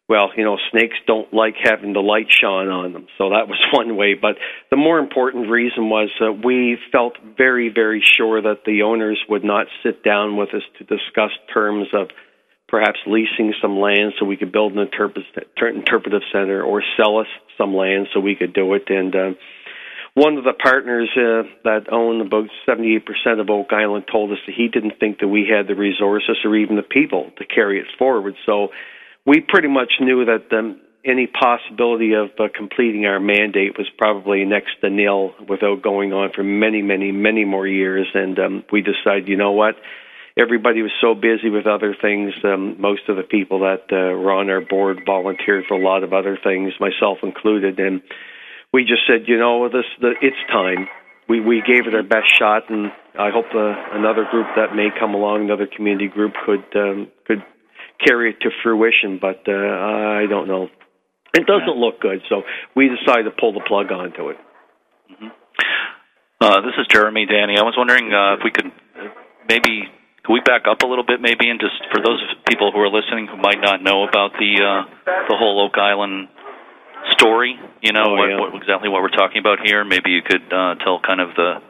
well, 0.06 0.30
you 0.36 0.44
know, 0.44 0.58
snakes 0.70 0.96
don't 1.06 1.32
like 1.32 1.54
having 1.62 1.94
the 1.94 2.00
light 2.00 2.26
shine 2.28 2.68
on 2.68 2.92
them. 2.92 3.06
So 3.16 3.30
that 3.30 3.48
was 3.48 3.58
one 3.72 3.96
way. 3.96 4.14
But 4.14 4.36
the 4.70 4.76
more 4.76 4.98
important 4.98 5.50
reason 5.50 5.88
was 5.88 6.10
that 6.20 6.42
we 6.44 6.76
felt 6.92 7.14
very, 7.36 7.70
very 7.74 8.04
sure 8.16 8.42
that 8.42 8.64
the 8.66 8.82
owners 8.82 9.18
would 9.28 9.44
not 9.44 9.66
sit 9.82 10.04
down 10.04 10.36
with 10.36 10.50
us 10.50 10.62
to 10.78 10.84
discuss 10.84 11.30
terms 11.52 11.88
of 11.94 12.08
perhaps 12.68 12.98
leasing 13.06 13.54
some 13.62 13.78
land 13.78 14.12
so 14.18 14.26
we 14.26 14.36
could 14.36 14.52
build 14.52 14.72
an 14.72 14.78
interpretive 14.78 16.22
center 16.32 16.62
or 16.62 16.82
sell 16.96 17.18
us 17.18 17.26
some 17.56 17.74
land 17.74 18.08
so 18.12 18.20
we 18.20 18.34
could 18.34 18.52
do 18.52 18.74
it. 18.74 18.82
And 18.88 19.14
uh, 19.14 19.30
one 20.14 20.36
of 20.36 20.44
the 20.44 20.52
partners 20.52 21.08
uh, 21.16 21.48
that 21.64 21.92
owned 21.92 22.20
about 22.20 22.48
78% 22.68 23.40
of 23.40 23.48
Oak 23.48 23.72
Island 23.72 24.04
told 24.10 24.32
us 24.32 24.38
that 24.46 24.54
he 24.54 24.68
didn't 24.68 24.98
think 25.00 25.20
that 25.20 25.28
we 25.28 25.46
had 25.48 25.66
the 25.66 25.74
resources 25.74 26.36
or 26.44 26.56
even 26.56 26.76
the 26.76 26.82
people 26.82 27.30
to 27.38 27.44
carry 27.44 27.80
it 27.80 27.86
forward. 27.98 28.34
So 28.44 28.68
we 29.26 29.40
pretty 29.40 29.68
much 29.68 29.92
knew 30.00 30.24
that 30.24 30.52
um, 30.56 30.80
any 31.04 31.26
possibility 31.26 32.14
of 32.14 32.30
uh, 32.38 32.48
completing 32.54 33.04
our 33.06 33.20
mandate 33.20 33.76
was 33.76 33.86
probably 33.98 34.44
next 34.44 34.80
to 34.80 34.90
nil 34.90 35.34
without 35.48 35.82
going 35.82 36.12
on 36.12 36.30
for 36.32 36.42
many, 36.42 36.82
many, 36.82 37.12
many 37.12 37.44
more 37.44 37.66
years. 37.66 38.06
And 38.14 38.38
um, 38.38 38.64
we 38.72 38.82
decided, 38.82 39.28
you 39.28 39.36
know 39.36 39.52
what? 39.52 39.76
Everybody 40.36 40.82
was 40.82 40.90
so 41.00 41.14
busy 41.14 41.48
with 41.48 41.66
other 41.66 41.94
things. 42.00 42.32
Um, 42.42 42.80
most 42.80 43.02
of 43.08 43.16
the 43.16 43.22
people 43.22 43.60
that 43.60 43.84
uh, 43.92 44.18
were 44.18 44.32
on 44.32 44.50
our 44.50 44.60
board 44.60 45.00
volunteered 45.06 45.64
for 45.68 45.74
a 45.74 45.82
lot 45.82 46.02
of 46.02 46.12
other 46.12 46.36
things, 46.42 46.72
myself 46.80 47.18
included. 47.22 47.78
And 47.78 48.02
we 48.72 48.82
just 48.82 49.06
said, 49.06 49.28
you 49.28 49.38
know, 49.38 49.68
this 49.68 49.84
the, 50.00 50.14
it's 50.20 50.36
time. 50.50 50.88
We 51.28 51.40
we 51.40 51.62
gave 51.64 51.86
it 51.86 51.94
our 51.94 52.02
best 52.02 52.36
shot, 52.36 52.68
and 52.68 52.92
I 53.18 53.30
hope 53.30 53.46
uh, 53.54 53.96
another 53.96 54.26
group 54.30 54.48
that 54.56 54.74
may 54.74 54.88
come 54.98 55.14
along, 55.14 55.44
another 55.44 55.66
community 55.66 56.08
group, 56.08 56.34
could 56.44 56.64
um, 56.74 57.08
could 57.24 57.42
carry 57.98 58.30
it 58.30 58.40
to 58.40 58.50
fruition, 58.62 59.18
but 59.20 59.42
uh, 59.48 59.52
I 59.52 60.26
don't 60.28 60.48
know. 60.48 60.68
It 61.34 61.46
doesn't 61.46 61.76
look 61.76 62.00
good, 62.00 62.22
so 62.28 62.42
we 62.76 62.88
decided 62.88 63.24
to 63.24 63.30
pull 63.30 63.52
the 63.52 63.62
plug 63.66 63.90
onto 63.90 64.30
it. 64.30 64.36
Mm-hmm. 65.10 65.28
Uh, 66.40 66.60
this 66.62 66.74
is 66.78 66.86
Jeremy, 66.88 67.26
Danny. 67.26 67.58
I 67.58 67.62
was 67.62 67.74
wondering 67.76 68.12
uh, 68.12 68.34
if 68.34 68.40
we 68.44 68.50
could 68.50 68.70
maybe 69.48 69.90
could 70.24 70.32
we 70.32 70.40
back 70.40 70.64
up 70.64 70.80
a 70.80 70.86
little 70.86 71.04
bit, 71.04 71.20
maybe, 71.20 71.50
and 71.52 71.60
just 71.60 71.76
for 71.92 72.00
those 72.00 72.22
people 72.48 72.72
who 72.72 72.80
are 72.80 72.88
listening 72.88 73.28
who 73.28 73.36
might 73.36 73.60
not 73.60 73.82
know 73.82 74.08
about 74.08 74.32
the 74.38 74.52
uh, 74.56 74.82
the 75.28 75.36
whole 75.36 75.60
Oak 75.60 75.76
Island 75.76 76.28
story, 77.12 77.60
you 77.82 77.92
know, 77.92 78.08
oh, 78.08 78.16
what, 78.16 78.28
yeah. 78.30 78.40
what, 78.40 78.54
exactly 78.56 78.88
what 78.88 79.02
we're 79.02 79.12
talking 79.12 79.38
about 79.38 79.60
here. 79.60 79.84
Maybe 79.84 80.16
you 80.16 80.22
could 80.24 80.48
uh, 80.48 80.80
tell 80.80 81.00
kind 81.04 81.20
of 81.20 81.36
the 81.36 81.60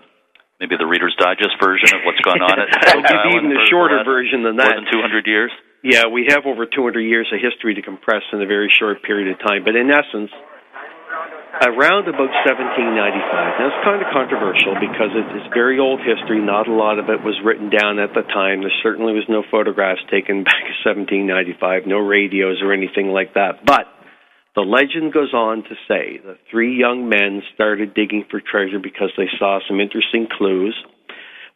maybe 0.61 0.76
the 0.78 0.87
Reader's 0.87 1.16
Digest 1.19 1.59
version 1.59 1.99
of 1.99 2.07
what's 2.07 2.23
gone 2.23 2.40
on 2.40 2.54
at 2.62 2.71
I'll 2.95 2.99
Oak 3.02 3.11
give 3.11 3.19
Island 3.19 3.50
you 3.50 3.59
even 3.59 3.59
a 3.59 3.66
shorter 3.66 4.00
version 4.07 4.47
than 4.47 4.57
that. 4.62 4.71
more 4.71 4.87
than 4.87 4.90
200 4.90 5.26
years. 5.26 5.50
Yeah, 5.85 6.09
we 6.09 6.33
have 6.33 6.49
over 6.49 6.64
200 6.64 6.97
years 7.05 7.29
of 7.29 7.45
history 7.45 7.76
to 7.76 7.83
compress 7.83 8.25
in 8.33 8.41
a 8.41 8.49
very 8.49 8.73
short 8.73 9.05
period 9.05 9.29
of 9.29 9.37
time. 9.45 9.69
But 9.69 9.76
in 9.76 9.93
essence, 9.93 10.33
around 11.61 12.09
about 12.09 12.33
1795, 12.33 13.61
now 13.61 13.69
it's 13.69 13.85
kind 13.85 14.00
of 14.00 14.09
controversial 14.09 14.81
because 14.81 15.12
it's 15.12 15.53
very 15.53 15.76
old 15.76 16.00
history. 16.00 16.41
Not 16.41 16.73
a 16.73 16.73
lot 16.73 16.97
of 16.97 17.12
it 17.12 17.21
was 17.21 17.37
written 17.45 17.69
down 17.69 18.00
at 18.00 18.17
the 18.17 18.25
time. 18.33 18.64
There 18.64 18.73
certainly 18.81 19.12
was 19.12 19.29
no 19.29 19.45
photographs 19.53 20.00
taken 20.09 20.41
back 20.49 20.64
in 20.64 21.29
1795, 21.29 21.85
no 21.85 22.00
radios 22.00 22.64
or 22.64 22.73
anything 22.73 23.12
like 23.12 23.37
that. 23.37 23.69
But 23.69 23.85
the 24.57 24.64
legend 24.64 25.12
goes 25.12 25.37
on 25.37 25.69
to 25.69 25.76
say 25.85 26.17
that 26.25 26.41
three 26.49 26.81
young 26.81 27.12
men 27.12 27.45
started 27.53 27.93
digging 27.93 28.25
for 28.33 28.41
treasure 28.41 28.81
because 28.81 29.12
they 29.21 29.29
saw 29.37 29.61
some 29.69 29.85
interesting 29.85 30.33
clues. 30.33 30.73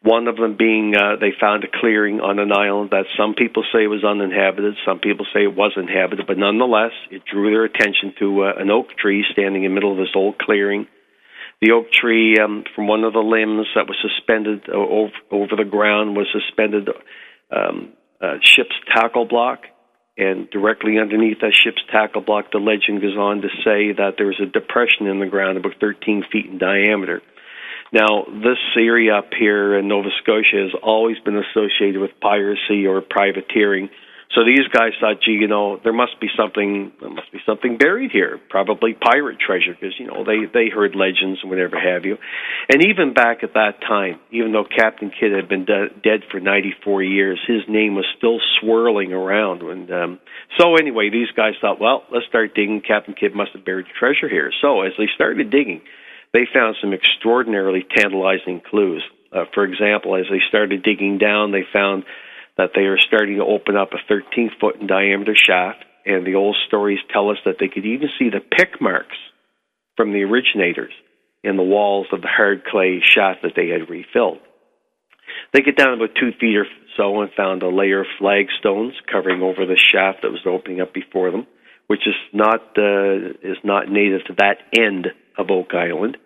One 0.03 0.29
of 0.29 0.37
them 0.37 0.57
being 0.57 0.95
uh, 0.95 1.17
they 1.21 1.33
found 1.41 1.65
a 1.65 1.69
clearing 1.69 2.21
on 2.21 2.39
an 2.39 2.53
island 2.53 2.91
that 2.91 3.07
some 3.19 3.35
people 3.35 3.65
say 3.73 3.89
was 3.89 4.05
uninhabited, 4.05 4.77
some 4.87 5.01
people 5.01 5.27
say 5.35 5.43
it 5.43 5.57
was 5.57 5.73
inhabited, 5.77 6.27
but 6.27 6.39
nonetheless, 6.39 6.93
it 7.11 7.25
drew 7.25 7.51
their 7.51 7.65
attention 7.65 8.15
to 8.21 8.45
uh, 8.45 8.53
an 8.59 8.71
oak 8.71 8.97
tree 8.97 9.25
standing 9.33 9.65
in 9.65 9.73
the 9.73 9.75
middle 9.75 9.91
of 9.91 9.99
this 9.99 10.15
old 10.15 10.39
clearing. 10.39 10.87
The 11.61 11.73
oak 11.73 11.91
tree, 11.91 12.37
um, 12.39 12.63
from 12.77 12.87
one 12.87 13.03
of 13.03 13.13
the 13.13 13.19
limbs 13.19 13.67
that 13.75 13.89
was 13.89 13.97
suspended 14.01 14.69
over, 14.71 15.11
over 15.33 15.57
the 15.57 15.69
ground, 15.69 16.17
was 16.17 16.29
suspended 16.31 16.89
um, 17.51 17.95
a 18.21 18.37
ship's 18.41 18.77
tackle 18.95 19.25
block, 19.25 19.63
and 20.17 20.49
directly 20.51 20.99
underneath 20.99 21.41
that 21.41 21.55
ship's 21.55 21.83
tackle 21.91 22.21
block, 22.21 22.53
the 22.53 22.59
legend 22.59 23.01
goes 23.03 23.17
on 23.17 23.41
to 23.43 23.49
say 23.65 23.93
that 23.93 24.15
there 24.17 24.27
was 24.27 24.41
a 24.41 24.47
depression 24.47 25.09
in 25.09 25.19
the 25.19 25.27
ground 25.27 25.59
about 25.59 25.75
13 25.81 26.25
feet 26.31 26.47
in 26.47 26.59
diameter. 26.59 27.21
Now, 27.93 28.25
this 28.27 28.59
area 28.77 29.15
up 29.15 29.31
here 29.39 29.79
in 29.79 29.89
Nova 29.89 30.09
Scotia 30.23 30.69
has 30.69 30.73
always 30.83 31.19
been 31.21 31.37
associated 31.37 32.01
with 32.01 32.11
piracy 32.21 32.87
or 32.87 33.01
privateering. 33.01 33.89
So 34.35 34.45
these 34.45 34.69
guys 34.71 34.93
thought, 35.01 35.23
gee, 35.25 35.33
you 35.33 35.49
know, 35.49 35.81
there 35.83 35.93
must 35.95 36.21
be 36.21 36.29
something, 36.37 36.93
there 37.01 37.09
must 37.09 37.33
be 37.33 37.39
something 37.47 37.79
buried 37.79 38.11
here, 38.11 38.39
probably 38.51 38.93
pirate 38.93 39.39
treasure, 39.41 39.73
because 39.73 39.99
you 39.99 40.07
know 40.07 40.23
they 40.23 40.45
they 40.45 40.69
heard 40.69 40.95
legends 40.95 41.41
and 41.41 41.49
whatever 41.49 41.81
have 41.81 42.05
you. 42.05 42.19
And 42.69 42.85
even 42.85 43.15
back 43.15 43.43
at 43.43 43.55
that 43.55 43.81
time, 43.81 44.21
even 44.31 44.53
though 44.53 44.65
Captain 44.65 45.11
Kidd 45.11 45.33
had 45.33 45.49
been 45.49 45.65
de- 45.65 45.89
dead 46.05 46.29
for 46.31 46.41
94 46.41 47.03
years, 47.05 47.41
his 47.49 47.63
name 47.69 47.95
was 47.95 48.05
still 48.19 48.39
swirling 48.61 49.15
around. 49.15 49.63
And 49.63 49.91
um, 49.91 50.21
so 50.59 50.77
anyway, 50.77 51.09
these 51.09 51.31
guys 51.35 51.55
thought, 51.59 51.81
well, 51.81 52.05
let's 52.13 52.27
start 52.27 52.55
digging. 52.55 52.83
Captain 52.87 53.15
Kidd 53.15 53.35
must 53.35 53.53
have 53.55 53.65
buried 53.65 53.87
treasure 53.99 54.29
here. 54.29 54.53
So 54.61 54.83
as 54.83 54.93
they 54.99 55.09
started 55.15 55.51
digging 55.51 55.81
they 56.33 56.47
found 56.53 56.77
some 56.81 56.93
extraordinarily 56.93 57.87
tantalizing 57.97 58.61
clues. 58.69 59.03
Uh, 59.33 59.45
for 59.55 59.65
example, 59.65 60.17
as 60.17 60.27
they 60.31 60.41
started 60.49 60.83
digging 60.83 61.19
down, 61.19 61.53
they 61.53 61.65
found 61.73 62.05
that 62.57 62.71
they 62.75 62.83
are 62.83 62.99
starting 62.99 63.37
to 63.37 63.45
open 63.45 63.77
up 63.77 63.93
a 63.93 63.99
13 64.09 64.51
foot 64.61 64.77
in 64.81 64.87
diameter 64.87 65.35
shaft, 65.37 65.85
and 66.05 66.27
the 66.27 66.35
old 66.35 66.57
stories 66.67 66.99
tell 67.13 67.31
us 67.31 67.39
that 67.45 67.57
they 67.61 67.69
could 67.69 67.87
even 67.87 68.09
see 68.19 68.31
the 68.31 68.41
pick 68.41 68.81
marks 68.81 69.17
from 69.97 70.13
the 70.13 70.23
originators 70.23 70.93
in 71.45 71.57
the 71.57 71.63
walls 71.63 72.07
of 72.13 72.21
the 72.21 72.29
hard 72.29 72.65
clay 72.65 73.01
shaft 73.05 73.43
that 73.43 73.53
they 73.55 73.69
had 73.69 73.89
refilled. 73.89 74.39
They 75.53 75.61
get 75.61 75.77
down 75.77 75.95
about 75.95 76.17
two 76.19 76.33
feet 76.41 76.57
or 76.57 76.67
so 76.97 77.21
and 77.21 77.31
found 77.37 77.63
a 77.63 77.69
layer 77.69 78.01
of 78.01 78.07
flagstones 78.19 78.95
covering 79.11 79.43
over 79.43 79.65
the 79.65 79.79
shaft 79.79 80.23
that 80.23 80.33
was 80.33 80.45
opening 80.47 80.81
up 80.81 80.93
before 80.93 81.31
them, 81.31 81.47
which 81.87 82.07
is 82.07 82.15
not 82.33 82.61
uh, 82.77 83.33
is 83.43 83.59
not 83.65 83.89
native 83.89 84.25
to 84.27 84.35
that 84.39 84.59
end 84.77 85.09
of 85.39 85.51
Oak 85.51 85.75
Island. 85.75 86.17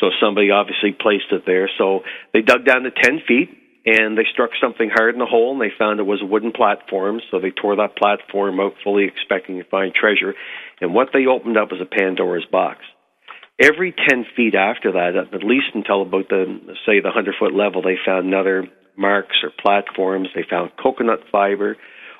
So 0.00 0.10
somebody 0.20 0.50
obviously 0.50 0.92
placed 0.92 1.30
it 1.30 1.42
there. 1.46 1.70
So 1.78 2.00
they 2.32 2.42
dug 2.42 2.64
down 2.64 2.82
to 2.82 2.90
10 2.90 3.22
feet 3.26 3.50
and 3.86 4.16
they 4.16 4.24
struck 4.32 4.50
something 4.60 4.90
hard 4.92 5.14
in 5.14 5.20
the 5.20 5.26
hole 5.26 5.52
and 5.52 5.60
they 5.60 5.74
found 5.76 6.00
it 6.00 6.04
was 6.04 6.22
a 6.22 6.26
wooden 6.26 6.52
platform. 6.52 7.20
So 7.30 7.38
they 7.38 7.50
tore 7.50 7.76
that 7.76 7.96
platform 7.96 8.58
out, 8.60 8.74
fully 8.82 9.04
expecting 9.04 9.58
to 9.58 9.64
find 9.64 9.94
treasure. 9.94 10.34
And 10.80 10.94
what 10.94 11.08
they 11.12 11.26
opened 11.26 11.58
up 11.58 11.70
was 11.70 11.80
a 11.80 11.86
Pandora's 11.86 12.46
box. 12.50 12.80
Every 13.60 13.92
10 13.92 14.26
feet 14.34 14.54
after 14.56 14.92
that, 14.92 15.14
at 15.32 15.44
least 15.44 15.66
until 15.74 16.02
about 16.02 16.28
the, 16.28 16.58
say, 16.86 16.98
the 16.98 17.14
100 17.14 17.36
foot 17.38 17.54
level, 17.54 17.82
they 17.82 17.96
found 18.04 18.26
another 18.26 18.66
marks 18.96 19.36
or 19.44 19.50
platforms. 19.62 20.28
They 20.34 20.44
found 20.48 20.72
coconut 20.82 21.20
fiber. 21.30 21.76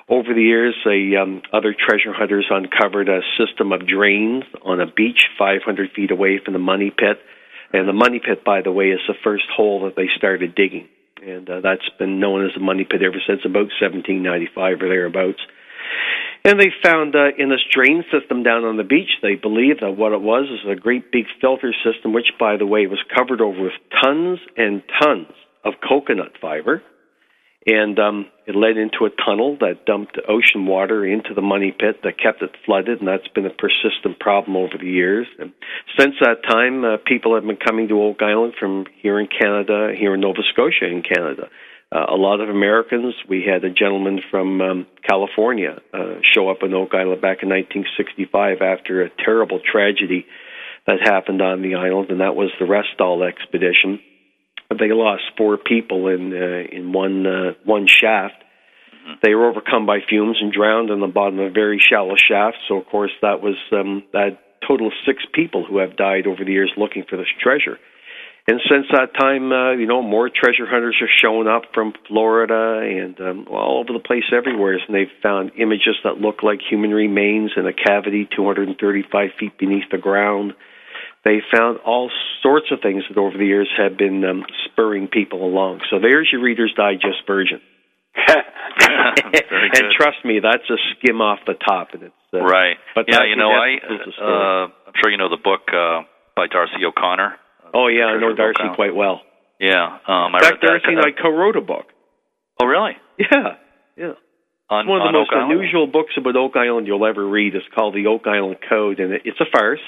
Over 0.07 0.35
the 0.35 0.41
years, 0.41 0.75
a, 0.85 1.19
um, 1.19 1.41
other 1.51 1.73
treasure 1.73 2.13
hunters 2.13 2.45
uncovered 2.51 3.09
a 3.09 3.21
system 3.41 3.71
of 3.71 3.87
drains 3.87 4.43
on 4.63 4.79
a 4.79 4.85
beach 4.85 5.29
500 5.37 5.91
feet 5.95 6.11
away 6.11 6.39
from 6.43 6.53
the 6.53 6.59
money 6.59 6.91
pit. 6.91 7.17
And 7.73 7.89
the 7.89 7.93
money 7.93 8.21
pit, 8.23 8.45
by 8.45 8.61
the 8.61 8.71
way, 8.71 8.93
is 8.93 8.99
the 9.07 9.15
first 9.23 9.45
hole 9.49 9.85
that 9.85 9.95
they 9.95 10.05
started 10.15 10.53
digging. 10.53 10.87
And 11.25 11.49
uh, 11.49 11.61
that's 11.61 11.89
been 11.97 12.19
known 12.19 12.45
as 12.45 12.53
the 12.53 12.61
money 12.61 12.85
pit 12.85 13.01
ever 13.01 13.17
since 13.25 13.41
about 13.45 13.73
1795 13.81 14.81
or 14.81 14.89
thereabouts. 14.89 15.41
And 16.45 16.59
they 16.59 16.69
found 16.83 17.15
uh, 17.15 17.33
in 17.39 17.49
this 17.49 17.65
drain 17.73 18.05
system 18.13 18.43
down 18.43 18.63
on 18.63 18.77
the 18.77 18.83
beach, 18.83 19.09
they 19.23 19.33
believe 19.33 19.79
that 19.81 19.97
what 19.97 20.13
it 20.13 20.21
was 20.21 20.45
is 20.53 20.69
a 20.69 20.79
great 20.79 21.11
big 21.11 21.25
filter 21.41 21.73
system, 21.83 22.13
which, 22.13 22.29
by 22.39 22.57
the 22.57 22.67
way, 22.67 22.85
was 22.85 23.01
covered 23.09 23.41
over 23.41 23.59
with 23.59 23.73
tons 24.03 24.37
and 24.55 24.83
tons 25.01 25.33
of 25.63 25.73
coconut 25.81 26.37
fiber 26.39 26.83
and 27.65 27.97
um, 27.97 28.27
it 28.45 28.55
led 28.55 28.77
into 28.77 29.05
a 29.05 29.09
tunnel 29.25 29.57
that 29.59 29.85
dumped 29.85 30.19
ocean 30.27 30.67
water 30.67 31.05
into 31.05 31.33
the 31.33 31.41
money 31.41 31.71
pit 31.71 32.01
that 32.03 32.19
kept 32.21 32.43
it 32.43 32.51
flooded, 32.63 32.99
and 32.99 33.07
that's 33.07 33.27
been 33.29 33.47
a 33.47 33.49
persistent 33.49 34.19
problem 34.19 34.55
over 34.55 34.77
the 34.79 34.85
years. 34.85 35.25
And 35.39 35.51
since 35.97 36.15
that 36.21 36.43
time, 36.47 36.85
uh, 36.85 36.97
people 37.05 37.33
have 37.33 37.45
been 37.45 37.57
coming 37.57 37.87
to 37.87 38.01
Oak 38.03 38.21
Island 38.21 38.53
from 38.59 38.85
here 39.01 39.19
in 39.19 39.27
Canada, 39.27 39.93
here 39.97 40.13
in 40.13 40.21
Nova 40.21 40.43
Scotia 40.53 40.85
in 40.85 41.01
Canada. 41.01 41.49
Uh, 41.91 42.05
a 42.09 42.15
lot 42.15 42.39
of 42.39 42.49
Americans. 42.49 43.15
We 43.27 43.45
had 43.49 43.63
a 43.63 43.69
gentleman 43.69 44.21
from 44.29 44.61
um, 44.61 44.87
California 45.07 45.79
uh, 45.93 46.15
show 46.33 46.49
up 46.49 46.57
in 46.61 46.73
Oak 46.73 46.93
Island 46.93 47.21
back 47.21 47.41
in 47.41 47.49
1965 47.49 48.61
after 48.61 49.01
a 49.01 49.09
terrible 49.23 49.59
tragedy 49.59 50.27
that 50.85 51.01
happened 51.01 51.41
on 51.41 51.63
the 51.63 51.75
island, 51.75 52.11
and 52.11 52.21
that 52.21 52.35
was 52.35 52.51
the 52.59 52.65
Restall 52.65 53.27
expedition 53.27 53.99
they 54.69 54.91
lost 54.91 55.23
four 55.37 55.57
people 55.57 56.07
in 56.07 56.33
uh, 56.33 56.75
in 56.75 56.91
one 56.91 57.25
uh, 57.25 57.53
one 57.63 57.87
shaft. 57.87 58.43
They 59.21 59.35
were 59.35 59.47
overcome 59.47 59.85
by 59.85 59.99
fumes 60.09 60.37
and 60.41 60.51
drowned 60.51 60.89
in 60.89 60.99
the 60.99 61.07
bottom 61.07 61.39
of 61.39 61.47
a 61.47 61.51
very 61.51 61.79
shallow 61.79 62.15
shaft. 62.15 62.57
So, 62.67 62.77
of 62.77 62.87
course, 62.87 63.11
that 63.21 63.39
was 63.39 63.55
um, 63.71 64.03
that 64.13 64.39
total 64.67 64.87
of 64.87 64.93
six 65.05 65.23
people 65.31 65.63
who 65.63 65.77
have 65.77 65.95
died 65.95 66.25
over 66.25 66.43
the 66.43 66.51
years 66.51 66.71
looking 66.75 67.03
for 67.07 67.17
this 67.17 67.29
treasure. 67.39 67.77
and 68.47 68.59
since 68.67 68.87
that 68.91 69.13
time, 69.13 69.51
uh, 69.51 69.73
you 69.73 69.85
know, 69.85 70.01
more 70.01 70.29
treasure 70.29 70.65
hunters 70.65 70.97
are 71.01 71.09
showing 71.21 71.47
up 71.47 71.63
from 71.73 71.93
Florida 72.07 72.81
and 72.81 73.19
um, 73.21 73.47
all 73.49 73.79
over 73.79 73.93
the 73.93 74.03
place 74.03 74.25
everywhere, 74.35 74.73
and 74.73 74.95
they've 74.95 75.21
found 75.21 75.51
images 75.57 75.95
that 76.03 76.17
look 76.17 76.41
like 76.41 76.59
human 76.67 76.91
remains 76.91 77.51
in 77.55 77.67
a 77.67 77.73
cavity 77.73 78.27
235 78.35 79.29
feet 79.39 79.57
beneath 79.57 79.89
the 79.91 79.97
ground. 79.97 80.53
They 81.25 81.41
found 81.51 81.79
all 81.79 82.11
sorts 82.41 82.67
of 82.71 82.79
things 82.81 83.03
that 83.09 83.17
over 83.17 83.37
the 83.37 83.45
years 83.45 83.67
have 83.77 83.97
been 83.97 84.23
um, 84.23 84.43
spurring 84.65 85.07
people 85.07 85.43
along. 85.43 85.81
So 85.89 85.99
there's 85.99 86.29
your 86.31 86.41
Reader's 86.41 86.73
Digest 86.77 87.25
version. 87.27 87.59
and 88.15 89.85
trust 89.97 90.23
me, 90.23 90.39
that's 90.39 90.69
a 90.69 90.77
skim 90.95 91.19
off 91.19 91.39
the 91.45 91.55
top, 91.55 91.89
and 91.93 92.03
it's 92.03 92.15
uh, 92.33 92.39
right. 92.39 92.77
But 92.93 93.05
yeah, 93.09 93.25
you 93.27 93.35
know, 93.35 93.51
I 93.51 93.75
uh, 93.83 94.67
I'm 94.87 94.93
sure 95.01 95.11
you 95.11 95.17
know 95.17 95.29
the 95.29 95.41
book 95.43 95.67
uh, 95.73 96.07
by 96.35 96.47
D'Arcy 96.47 96.85
O'Connor 96.85 97.35
Oh 97.75 97.87
yeah, 97.87 98.05
I 98.05 98.19
know 98.19 98.33
D'Arcy 98.33 98.71
quite 98.75 98.95
well. 98.95 99.21
Yeah, 99.59 99.99
um, 100.07 100.31
I 100.35 100.39
In 100.39 100.43
fact, 100.43 100.61
D'Arcy 100.61 100.95
and 100.95 100.99
I 100.99 101.11
co-wrote 101.11 101.57
a 101.57 101.61
book. 101.61 101.87
Oh 102.61 102.65
really? 102.65 102.93
Yeah, 103.17 103.55
yeah. 103.95 104.13
On, 104.67 104.83
it's 104.83 104.89
one 104.89 104.99
of 104.99 105.07
the 105.07 105.15
most 105.15 105.31
Oak 105.31 105.43
unusual 105.47 105.87
Island? 105.87 105.93
books 105.93 106.13
about 106.17 106.35
Oak 106.35 106.55
Island 106.55 106.87
you'll 106.87 107.05
ever 107.05 107.27
read. 107.27 107.55
It's 107.55 107.65
called 107.73 107.95
the 107.95 108.07
Oak 108.07 108.27
Island 108.27 108.57
Code, 108.67 108.99
and 108.99 109.13
it, 109.13 109.21
it's 109.23 109.39
a 109.39 109.45
farce. 109.51 109.83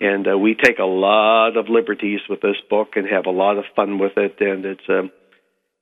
And 0.00 0.26
uh, 0.26 0.38
we 0.38 0.54
take 0.54 0.78
a 0.78 0.84
lot 0.84 1.56
of 1.56 1.68
liberties 1.68 2.20
with 2.28 2.40
this 2.40 2.56
book 2.70 2.96
and 2.96 3.06
have 3.06 3.26
a 3.26 3.30
lot 3.30 3.58
of 3.58 3.64
fun 3.76 3.98
with 3.98 4.16
it. 4.16 4.36
And 4.40 4.64
it's 4.64 4.88
a 4.88 5.00
um, 5.00 5.10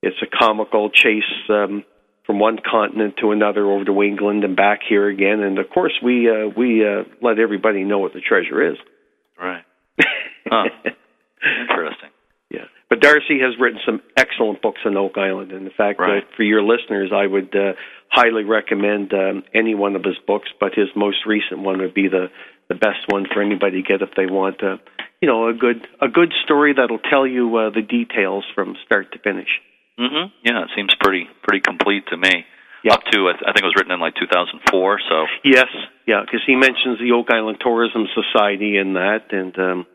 it's 0.02 0.16
a 0.22 0.26
comical 0.26 0.90
chase 0.90 1.22
um, 1.48 1.84
from 2.24 2.38
one 2.38 2.58
continent 2.58 3.14
to 3.20 3.32
another 3.32 3.66
over 3.66 3.84
to 3.84 4.02
England 4.02 4.44
and 4.44 4.54
back 4.54 4.80
here 4.88 5.08
again. 5.08 5.40
And 5.40 5.58
of 5.58 5.70
course, 5.70 5.94
we 6.02 6.28
uh, 6.28 6.48
we 6.56 6.86
uh, 6.86 7.04
let 7.22 7.38
everybody 7.38 7.84
know 7.84 7.98
what 7.98 8.12
the 8.12 8.20
treasure 8.20 8.72
is. 8.72 8.78
Right. 9.40 9.64
Huh. 10.50 10.64
Interesting. 11.68 12.08
Yeah, 12.50 12.64
but 12.88 13.00
D'Arcy 13.00 13.38
has 13.42 13.60
written 13.60 13.78
some 13.84 14.00
excellent 14.16 14.62
books 14.62 14.80
on 14.86 14.96
Oak 14.96 15.18
Island, 15.18 15.52
and 15.52 15.66
in 15.66 15.72
fact, 15.76 16.00
right. 16.00 16.22
uh, 16.22 16.26
for 16.38 16.42
your 16.42 16.62
listeners, 16.62 17.10
I 17.14 17.26
would 17.26 17.54
uh, 17.54 17.74
highly 18.10 18.44
recommend 18.44 19.12
um, 19.12 19.42
any 19.54 19.74
one 19.74 19.94
of 19.94 20.04
his 20.04 20.16
books. 20.26 20.48
But 20.58 20.72
his 20.74 20.88
most 20.96 21.18
recent 21.26 21.60
one 21.60 21.82
would 21.82 21.92
be 21.92 22.08
the 22.08 22.28
the 22.68 22.74
best 22.74 23.08
one 23.08 23.26
for 23.32 23.42
anybody 23.42 23.82
to 23.82 23.88
get 23.88 24.02
if 24.02 24.10
they 24.16 24.26
want, 24.26 24.62
uh, 24.62 24.76
you 25.20 25.28
know, 25.28 25.48
a 25.48 25.54
good 25.54 25.86
a 26.00 26.08
good 26.08 26.32
story 26.44 26.74
that'll 26.76 27.02
tell 27.10 27.26
you 27.26 27.56
uh, 27.56 27.70
the 27.70 27.82
details 27.82 28.44
from 28.54 28.76
start 28.84 29.12
to 29.12 29.18
finish. 29.18 29.48
Mm-hmm. 29.98 30.30
Yeah, 30.44 30.62
it 30.62 30.70
seems 30.76 30.94
pretty 31.00 31.26
pretty 31.42 31.60
complete 31.60 32.04
to 32.10 32.16
me. 32.16 32.44
Yeah. 32.84 32.94
Up 32.94 33.02
to 33.10 33.28
I, 33.28 33.32
th- 33.32 33.42
I 33.42 33.50
think 33.52 33.64
it 33.66 33.70
was 33.72 33.74
written 33.76 33.92
in 33.92 34.00
like 34.00 34.14
2004. 34.14 35.00
So 35.08 35.26
yes, 35.44 35.66
yeah, 36.06 36.22
because 36.24 36.40
he 36.46 36.54
mentions 36.54 36.98
the 37.00 37.12
Oak 37.12 37.26
Island 37.30 37.58
Tourism 37.60 38.06
Society 38.14 38.78
in 38.78 38.94
that, 38.94 39.32
and 39.32 39.58
um, 39.58 39.86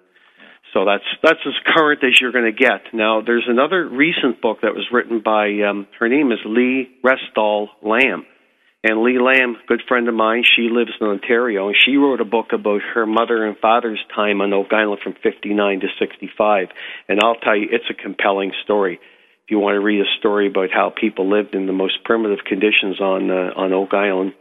so 0.74 0.86
that's 0.86 1.06
that's 1.22 1.40
as 1.46 1.54
current 1.66 2.04
as 2.04 2.20
you're 2.20 2.34
going 2.34 2.52
to 2.52 2.52
get. 2.52 2.94
Now, 2.94 3.22
there's 3.22 3.46
another 3.48 3.88
recent 3.88 4.42
book 4.42 4.60
that 4.64 4.74
was 4.74 4.86
written 4.92 5.22
by 5.24 5.62
um, 5.70 5.88
her 6.00 6.10
name 6.10 6.32
is 6.32 6.40
Lee 6.46 6.90
Restall 7.06 7.68
Lamb, 7.82 8.26
and 8.84 9.02
Lee 9.02 9.18
Lamb, 9.18 9.56
good 9.66 9.82
friend 9.88 10.10
of 10.10 10.14
mine, 10.14 10.44
she 10.44 10.64
lives 10.70 10.92
in 11.00 11.08
Ontario, 11.08 11.68
and 11.68 11.78
she 11.78 11.96
wrote 11.96 12.20
a 12.20 12.26
book 12.26 12.48
about 12.52 12.82
her 12.94 13.06
mother 13.06 13.46
and 13.46 13.58
father's 13.58 14.04
time 14.14 14.42
on 14.42 14.52
Oak 14.52 14.74
Island 14.74 15.00
from 15.02 15.16
59 15.24 15.80
to 15.80 15.88
65. 15.98 16.68
And 17.08 17.20
I'll 17.24 17.36
tell 17.36 17.56
you, 17.56 17.68
it's 17.72 17.90
a 17.90 17.94
compelling 17.94 18.52
story. 18.64 19.00
If 19.46 19.52
you 19.52 19.60
want 19.60 19.76
to 19.76 19.80
read 19.80 20.02
a 20.02 20.20
story 20.20 20.48
about 20.48 20.70
how 20.74 20.90
people 20.90 21.30
lived 21.30 21.56
in 21.56 21.66
the 21.66 21.74
most 21.74 22.04
primitive 22.04 22.44
conditions 22.46 23.00
on 23.00 23.32
uh, 23.32 23.52
on 23.56 23.72
Oak 23.72 23.94
Island, 23.94 24.34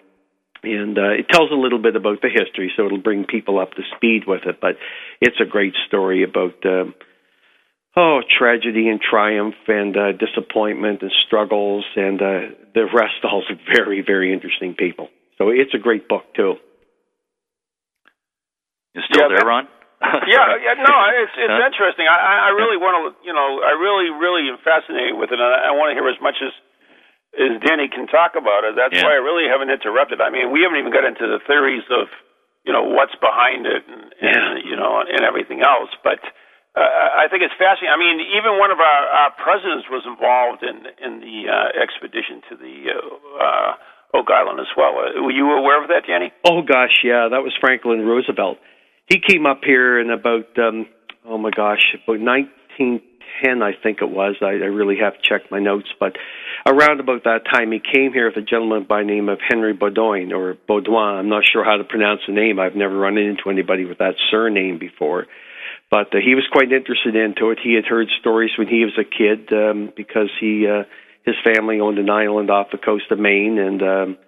and 0.65 0.99
uh, 0.99 1.11
it 1.19 1.29
tells 1.29 1.51
a 1.51 1.57
little 1.57 1.81
bit 1.81 1.97
about 1.97 2.21
the 2.23 2.29
history, 2.29 2.73
so 2.77 2.87
it'll 2.87 2.99
bring 2.99 3.25
people 3.25 3.59
up 3.59 3.73
to 3.75 3.83
speed 3.97 4.25
with 4.27 4.43
it. 4.47 4.61
But 4.61 4.77
it's 5.21 5.41
a 5.41 5.49
great 5.49 5.75
story 5.87 6.23
about 6.23 6.55
um, 6.65 6.95
oh 7.97 8.21
tragedy 8.39 8.89
and 8.89 9.01
triumph 9.01 9.55
and 9.69 9.97
uh, 9.97 10.13
disappointment 10.13 11.03
and 11.03 11.13
struggles, 11.27 11.85
and 11.97 12.21
uh, 12.21 12.41
the 12.75 12.85
rest 12.93 13.19
all 13.25 13.43
very 13.73 14.03
very 14.03 14.33
interesting 14.33 14.75
people. 14.75 15.09
So 15.39 15.49
it's 15.49 15.75
a 15.75 15.79
great 15.79 16.09
book 16.09 16.25
too. 16.35 16.55
You 18.95 19.03
still 19.09 19.31
yeah, 19.31 19.37
there, 19.37 19.49
Ron? 19.49 19.69
yeah, 20.03 20.57
yeah, 20.65 20.75
no, 20.77 20.95
it's 21.17 21.37
it's 21.37 21.57
huh? 21.57 21.67
interesting. 21.67 22.07
I 22.07 22.49
I 22.49 22.51
really 22.53 22.77
want 22.77 22.95
to, 23.01 23.27
you 23.27 23.33
know, 23.33 23.63
I 23.63 23.73
really 23.79 24.11
really 24.11 24.51
am 24.51 24.59
fascinated 24.63 25.17
with 25.17 25.33
it, 25.33 25.41
and 25.41 25.49
I, 25.49 25.71
I 25.71 25.73
want 25.73 25.91
to 25.91 25.95
hear 25.97 26.09
as 26.09 26.21
much 26.21 26.37
as 26.43 26.53
as 27.33 27.57
Danny 27.65 27.89
can 27.89 28.05
talk 28.13 28.37
about 28.37 28.69
it. 28.69 28.77
That's 28.77 28.93
yeah. 28.93 29.09
why 29.09 29.17
I 29.17 29.23
really 29.25 29.49
haven't 29.49 29.73
interrupted. 29.73 30.21
I 30.21 30.29
mean, 30.29 30.53
we 30.53 30.61
haven't 30.61 30.77
even 30.77 30.93
got 30.93 31.09
into 31.09 31.25
the 31.25 31.41
theories 31.49 31.85
of, 31.89 32.13
you 32.61 32.77
know, 32.77 32.85
what's 32.93 33.17
behind 33.17 33.65
it 33.65 33.89
and, 33.89 34.13
and 34.21 34.61
you 34.69 34.77
know, 34.77 35.01
and 35.01 35.25
everything 35.25 35.65
else. 35.65 35.89
But 36.05 36.21
uh, 36.75 36.81
I 36.81 37.29
think 37.29 37.45
it's 37.45 37.55
fascinating. 37.61 37.93
I 37.93 38.01
mean, 38.01 38.17
even 38.33 38.57
one 38.57 38.73
of 38.73 38.81
our, 38.81 39.03
our 39.21 39.31
presidents 39.37 39.87
was 39.93 40.05
involved 40.09 40.65
in 40.65 40.89
in 41.05 41.21
the 41.21 41.53
uh, 41.53 41.69
expedition 41.77 42.41
to 42.49 42.57
the 42.57 42.77
uh, 42.89 42.99
uh, 43.37 44.19
Oak 44.19 44.29
Island 44.33 44.61
as 44.61 44.73
well. 44.77 44.97
Uh, 44.97 45.21
were 45.23 45.37
you 45.37 45.53
aware 45.53 45.83
of 45.83 45.89
that, 45.89 46.09
Danny? 46.09 46.33
Oh 46.45 46.63
gosh, 46.63 47.05
yeah, 47.05 47.29
that 47.29 47.45
was 47.45 47.53
Franklin 47.61 48.01
Roosevelt. 48.01 48.59
He 49.07 49.21
came 49.21 49.45
up 49.45 49.61
here 49.65 50.01
in 50.01 50.11
about 50.11 50.49
um, 50.57 50.87
oh 51.29 51.37
my 51.37 51.51
gosh, 51.51 51.85
about 52.05 52.21
nineteen 52.21 53.01
ten, 53.45 53.63
I 53.63 53.73
think 53.83 53.99
it 54.01 54.11
was. 54.11 54.37
I, 54.41 54.61
I 54.61 54.71
really 54.73 54.97
have 55.01 55.15
to 55.15 55.21
check 55.23 55.51
my 55.51 55.59
notes, 55.59 55.89
but 55.99 56.17
around 56.67 57.01
about 57.01 57.25
that 57.25 57.45
time, 57.53 57.73
he 57.73 57.81
came 57.81 58.13
here 58.13 58.29
with 58.29 58.37
a 58.37 58.43
gentleman 58.43 58.87
by 58.89 59.03
name 59.03 59.29
of 59.29 59.39
Henry 59.47 59.75
Baudoin 59.75 60.33
or 60.33 60.57
Baudouin. 60.69 61.19
I'm 61.19 61.29
not 61.29 61.43
sure 61.51 61.65
how 61.65 61.77
to 61.77 61.85
pronounce 61.85 62.21
the 62.27 62.35
name. 62.35 62.61
I've 62.61 62.77
never 62.77 62.97
run 62.97 63.19
into 63.19 63.51
anybody 63.51 63.85
with 63.85 63.99
that 63.99 64.15
surname 64.31 64.79
before. 64.79 65.27
But 65.93 66.09
uh, 66.15 66.25
he 66.25 66.35
was 66.35 66.49
quite 66.51 66.73
interested 66.73 67.15
into 67.15 67.51
it. 67.51 67.59
He 67.63 67.75
had 67.75 67.85
heard 67.85 68.09
stories 68.19 68.53
when 68.57 68.67
he 68.67 68.83
was 68.83 68.97
a 68.97 69.05
kid 69.05 69.53
um, 69.53 69.93
because 69.95 70.31
he 70.41 70.67
uh, 70.67 70.85
his 71.23 71.35
family 71.45 71.81
owned 71.81 71.99
an 71.99 72.09
island 72.09 72.51
off 72.51 72.73
the 72.73 72.79
coast 72.79 73.11
of 73.11 73.19
Maine, 73.19 73.59
and 73.59 73.83
um, 73.83 74.19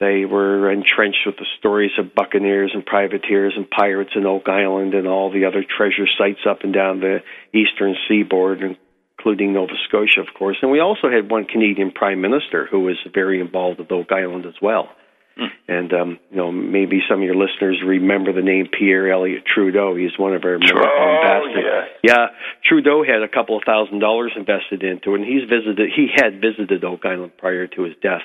they 0.00 0.24
were 0.24 0.68
entrenched 0.68 1.22
with 1.24 1.36
the 1.36 1.46
stories 1.60 1.92
of 1.96 2.12
buccaneers 2.12 2.72
and 2.74 2.84
privateers 2.84 3.54
and 3.56 3.70
pirates 3.70 4.10
in 4.16 4.26
Oak 4.26 4.48
Island 4.48 4.94
and 4.94 5.06
all 5.06 5.30
the 5.30 5.44
other 5.44 5.62
treasure 5.64 6.08
sites 6.18 6.40
up 6.44 6.64
and 6.64 6.74
down 6.74 6.98
the 6.98 7.22
eastern 7.54 7.94
seaboard, 8.08 8.60
including 9.16 9.52
Nova 9.52 9.74
Scotia, 9.88 10.20
of 10.20 10.34
course. 10.36 10.56
And 10.60 10.72
we 10.72 10.80
also 10.80 11.08
had 11.08 11.30
one 11.30 11.44
Canadian 11.44 11.92
prime 11.92 12.20
minister 12.20 12.66
who 12.68 12.80
was 12.80 12.96
very 13.14 13.40
involved 13.40 13.78
with 13.78 13.92
Oak 13.92 14.10
Island 14.10 14.44
as 14.44 14.60
well. 14.60 14.88
Mm. 15.38 15.48
And 15.68 15.92
um, 15.92 16.18
you 16.30 16.36
know, 16.36 16.50
maybe 16.50 17.00
some 17.08 17.20
of 17.20 17.24
your 17.24 17.36
listeners 17.36 17.82
remember 17.84 18.32
the 18.32 18.42
name 18.42 18.68
Pierre 18.72 19.12
Elliott 19.12 19.44
Trudeau. 19.44 19.94
He's 19.94 20.16
one 20.18 20.34
of 20.34 20.44
our 20.44 20.54
oh, 20.54 20.56
ambassadors. 20.56 21.64
Yeah. 22.02 22.10
yeah, 22.14 22.26
Trudeau 22.64 23.04
had 23.04 23.22
a 23.22 23.28
couple 23.28 23.56
of 23.56 23.62
thousand 23.66 23.98
dollars 23.98 24.32
invested 24.34 24.82
into 24.82 25.12
it, 25.12 25.20
and 25.20 25.24
he's 25.24 25.44
visited. 25.44 25.90
He 25.94 26.08
had 26.14 26.40
visited 26.40 26.84
Oak 26.84 27.04
Island 27.04 27.32
prior 27.36 27.66
to 27.66 27.82
his 27.82 27.94
death 28.02 28.22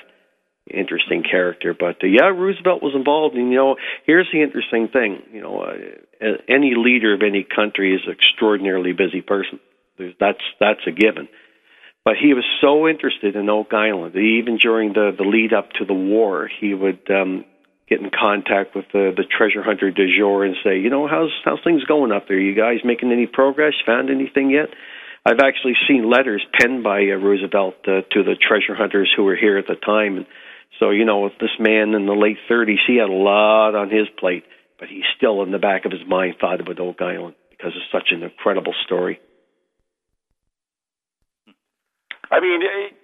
interesting 0.70 1.22
character. 1.22 1.74
But 1.78 2.02
uh, 2.02 2.06
yeah, 2.06 2.28
Roosevelt 2.28 2.82
was 2.82 2.94
involved. 2.94 3.36
And 3.36 3.50
you 3.50 3.56
know, 3.56 3.76
here's 4.06 4.28
the 4.32 4.42
interesting 4.42 4.88
thing. 4.88 5.22
You 5.32 5.42
know, 5.42 5.62
uh, 5.62 6.26
any 6.48 6.74
leader 6.76 7.14
of 7.14 7.20
any 7.22 7.44
country 7.44 7.94
is 7.94 8.02
an 8.06 8.12
extraordinarily 8.12 8.92
busy 8.92 9.20
person. 9.20 9.60
There's, 9.98 10.14
that's 10.18 10.42
that's 10.60 10.80
a 10.86 10.92
given. 10.92 11.28
But 12.04 12.14
he 12.20 12.34
was 12.34 12.44
so 12.60 12.88
interested 12.88 13.36
in 13.36 13.48
Oak 13.48 13.72
Island 13.72 14.16
even 14.16 14.58
during 14.58 14.92
the 14.92 15.14
the 15.16 15.24
lead 15.24 15.52
up 15.52 15.70
to 15.78 15.84
the 15.84 15.94
war, 15.94 16.48
he 16.60 16.74
would 16.74 17.08
um, 17.10 17.44
get 17.88 18.00
in 18.00 18.10
contact 18.10 18.74
with 18.74 18.86
the 18.92 19.12
the 19.16 19.24
treasure 19.24 19.62
hunter 19.62 19.90
de 19.90 20.16
jour 20.18 20.44
and 20.44 20.56
say, 20.64 20.78
you 20.78 20.90
know, 20.90 21.06
how's 21.06 21.30
how's 21.44 21.62
things 21.62 21.84
going 21.84 22.12
up 22.12 22.26
there? 22.28 22.38
You 22.38 22.54
guys 22.54 22.78
making 22.84 23.12
any 23.12 23.26
progress? 23.26 23.74
Found 23.86 24.10
anything 24.10 24.50
yet? 24.50 24.70
I've 25.24 25.38
actually 25.38 25.74
seen 25.86 26.10
letters 26.10 26.44
penned 26.58 26.82
by 26.82 26.98
uh, 27.02 27.14
Roosevelt 27.14 27.76
uh, 27.86 28.02
to 28.10 28.24
the 28.24 28.34
treasure 28.34 28.74
hunters 28.74 29.12
who 29.14 29.22
were 29.22 29.36
here 29.36 29.56
at 29.56 29.68
the 29.68 29.76
time, 29.76 30.16
and 30.16 30.26
so, 30.78 30.90
you 30.90 31.04
know, 31.04 31.20
with 31.20 31.38
this 31.38 31.54
man 31.58 31.94
in 31.94 32.06
the 32.06 32.12
late 32.12 32.38
30s, 32.50 32.78
he 32.86 32.96
had 32.96 33.08
a 33.08 33.12
lot 33.12 33.74
on 33.74 33.90
his 33.90 34.08
plate, 34.18 34.44
but 34.78 34.88
he 34.88 35.02
still, 35.16 35.42
in 35.42 35.52
the 35.52 35.58
back 35.58 35.84
of 35.84 35.92
his 35.92 36.00
mind, 36.06 36.36
thought 36.40 36.60
about 36.60 36.80
Oak 36.80 37.00
Island 37.00 37.34
because 37.50 37.72
it's 37.76 37.92
such 37.92 38.10
an 38.10 38.22
incredible 38.22 38.74
story. 38.84 39.20
I 42.32 42.40
mean, 42.40 42.60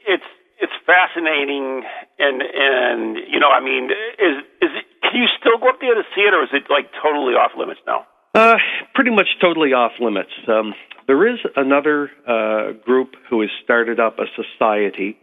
it's 0.09 0.31
it's 0.59 0.73
fascinating, 0.87 1.85
and 2.19 2.43
and 2.43 3.17
you 3.29 3.39
know, 3.39 3.53
I 3.53 3.61
mean, 3.61 3.93
is 4.19 4.43
is 4.65 4.73
it? 4.73 4.85
Can 5.03 5.21
you 5.21 5.29
still 5.39 5.59
go 5.61 5.69
up 5.69 5.81
there 5.81 5.95
to 5.95 6.03
see 6.17 6.23
it, 6.23 6.35
or 6.35 6.43
is 6.43 6.51
it 6.53 6.65
like 6.69 6.91
totally 7.03 7.35
off 7.35 7.53
limits 7.57 7.81
now? 7.87 8.07
Uh, 8.35 8.57
pretty 8.95 9.11
much 9.11 9.29
totally 9.41 9.73
off 9.73 9.93
limits. 10.01 10.33
Um, 10.49 10.75
there 11.07 11.29
is 11.29 11.39
another 11.57 12.11
uh, 12.27 12.73
group 12.85 13.15
who 13.29 13.41
has 13.41 13.51
started 13.63 14.01
up 14.01 14.19
a 14.19 14.27
society 14.35 15.17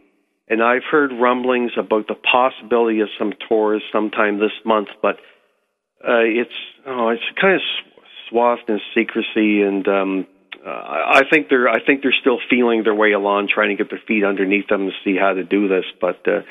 and 0.48 0.62
I've 0.62 0.84
heard 0.88 1.10
rumblings 1.12 1.72
about 1.76 2.06
the 2.08 2.14
possibility 2.14 3.00
of 3.00 3.08
some 3.18 3.32
tours 3.48 3.82
sometime 3.92 4.38
this 4.38 4.52
month, 4.64 4.88
but 5.02 5.16
uh, 6.06 6.22
it's 6.22 6.54
oh, 6.86 7.08
it's 7.08 7.22
kind 7.40 7.56
of 7.56 7.60
swathed 8.28 8.68
in 8.68 8.80
secrecy, 8.94 9.62
and 9.62 9.86
um, 9.88 10.26
uh, 10.66 10.70
I 10.70 11.22
think 11.30 11.48
they're 11.48 11.68
I 11.68 11.84
think 11.84 12.02
they're 12.02 12.16
still 12.20 12.38
feeling 12.50 12.82
their 12.82 12.94
way 12.94 13.12
along, 13.12 13.48
trying 13.52 13.68
to 13.68 13.76
get 13.76 13.90
their 13.90 14.02
feet 14.06 14.24
underneath 14.24 14.66
them 14.68 14.86
to 14.86 14.92
see 15.04 15.16
how 15.16 15.32
to 15.32 15.44
do 15.44 15.68
this. 15.68 15.84
But 16.00 16.26
uh, 16.26 16.42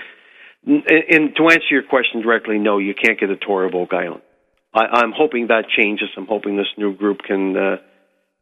and, 0.66 0.84
and 0.88 1.36
to 1.36 1.50
answer 1.50 1.68
your 1.70 1.84
question 1.84 2.22
directly, 2.22 2.58
no, 2.58 2.78
you 2.78 2.94
can't 2.96 3.20
get 3.20 3.30
a 3.30 3.36
tour 3.36 3.66
of 3.66 3.76
Oak 3.76 3.94
Island. 3.94 4.22
I, 4.74 4.86
I'm 4.86 5.12
hoping 5.12 5.48
that 5.48 5.66
changes. 5.68 6.10
I'm 6.16 6.28
hoping 6.28 6.56
this 6.56 6.72
new 6.78 6.96
group 6.96 7.24
can 7.28 7.58
uh, 7.58 7.78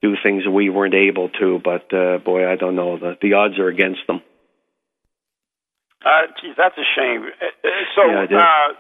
do 0.04 0.14
things 0.22 0.44
that 0.44 0.52
we 0.52 0.70
weren't 0.70 0.94
able 0.94 1.30
to. 1.30 1.60
But 1.64 1.92
uh, 1.92 2.20
boy, 2.20 2.48
I 2.48 2.56
don't 2.56 2.76
know. 2.76 3.00
The 3.00 3.18
the 3.20 3.34
odds 3.34 3.58
are 3.58 3.68
against 3.68 4.02
them. 4.06 4.22
Uh, 6.06 6.28
geez, 6.42 6.54
that's 6.58 6.78
a 6.78 6.88
shame. 6.96 7.24
Uh, 7.24 7.46
uh 7.46 7.70
so, 7.96 8.02
yeah, 8.06 8.38
uh, 8.38 8.74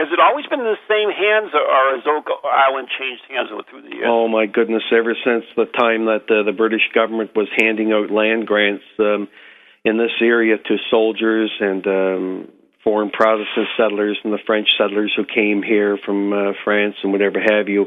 has 0.00 0.08
it 0.08 0.18
always 0.18 0.46
been 0.48 0.64
in 0.64 0.72
the 0.72 0.86
same 0.88 1.12
hands, 1.12 1.52
or 1.52 1.84
has 1.92 2.04
Oak 2.08 2.24
Island 2.40 2.88
changed 2.96 3.20
hands 3.28 3.52
through 3.68 3.82
the 3.84 3.92
years? 3.92 4.08
Oh 4.08 4.28
my 4.28 4.46
goodness! 4.46 4.82
Ever 4.88 5.12
since 5.12 5.44
the 5.56 5.68
time 5.68 6.08
that 6.08 6.24
uh, 6.24 6.42
the 6.42 6.56
British 6.56 6.88
government 6.94 7.36
was 7.36 7.48
handing 7.60 7.92
out 7.92 8.10
land 8.10 8.46
grants 8.46 8.84
um, 8.98 9.28
in 9.84 9.98
this 9.98 10.16
area 10.22 10.56
to 10.56 10.76
soldiers 10.90 11.52
and 11.60 11.86
um, 11.86 12.48
foreign 12.82 13.10
Protestant 13.10 13.68
settlers 13.76 14.16
and 14.24 14.32
the 14.32 14.40
French 14.46 14.68
settlers 14.80 15.12
who 15.14 15.24
came 15.28 15.62
here 15.62 15.98
from 16.00 16.32
uh, 16.32 16.52
France 16.64 16.96
and 17.02 17.12
whatever 17.12 17.36
have 17.36 17.68
you, 17.68 17.84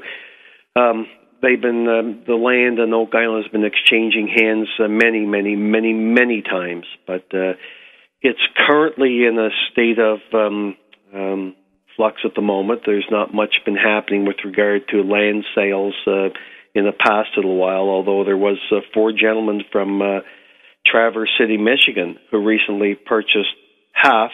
um, 0.76 1.08
they've 1.42 1.62
been 1.62 1.90
um, 1.90 2.22
the 2.28 2.38
land 2.38 2.80
on 2.80 2.94
Oak 2.94 3.16
Island 3.16 3.44
has 3.44 3.52
been 3.52 3.66
exchanging 3.66 4.30
hands 4.30 4.70
uh, 4.78 4.88
many, 4.88 5.26
many, 5.26 5.56
many, 5.56 5.94
many 5.94 6.44
times, 6.44 6.86
but 7.08 7.26
uh, 7.34 7.58
it's 8.22 8.46
currently 8.70 9.26
in 9.26 9.40
a 9.40 9.50
state 9.72 9.98
of 9.98 10.20
um, 10.32 10.78
um, 11.12 11.56
flux 11.96 12.22
at 12.26 12.36
the 12.36 12.42
moment. 12.42 12.82
There's 12.86 13.08
not 13.10 13.34
much 13.34 13.56
been 13.66 13.76
happening 13.76 14.26
with 14.26 14.38
regard 14.44 14.88
to 14.90 15.02
land 15.02 15.46
sales 15.56 15.96
uh, 16.08 16.30
in 16.76 16.86
the 16.86 16.92
past 16.92 17.30
little 17.36 17.56
while, 17.56 17.90
although 17.90 18.24
there 18.24 18.38
was 18.38 18.58
uh, 18.72 18.78
four 18.94 19.12
gentlemen 19.12 19.62
from 19.72 20.02
uh, 20.02 20.20
Traverse 20.86 21.30
City, 21.40 21.58
Michigan, 21.58 22.18
who 22.32 22.44
recently 22.44 22.96
purchased 22.96 23.56
half 23.94 24.32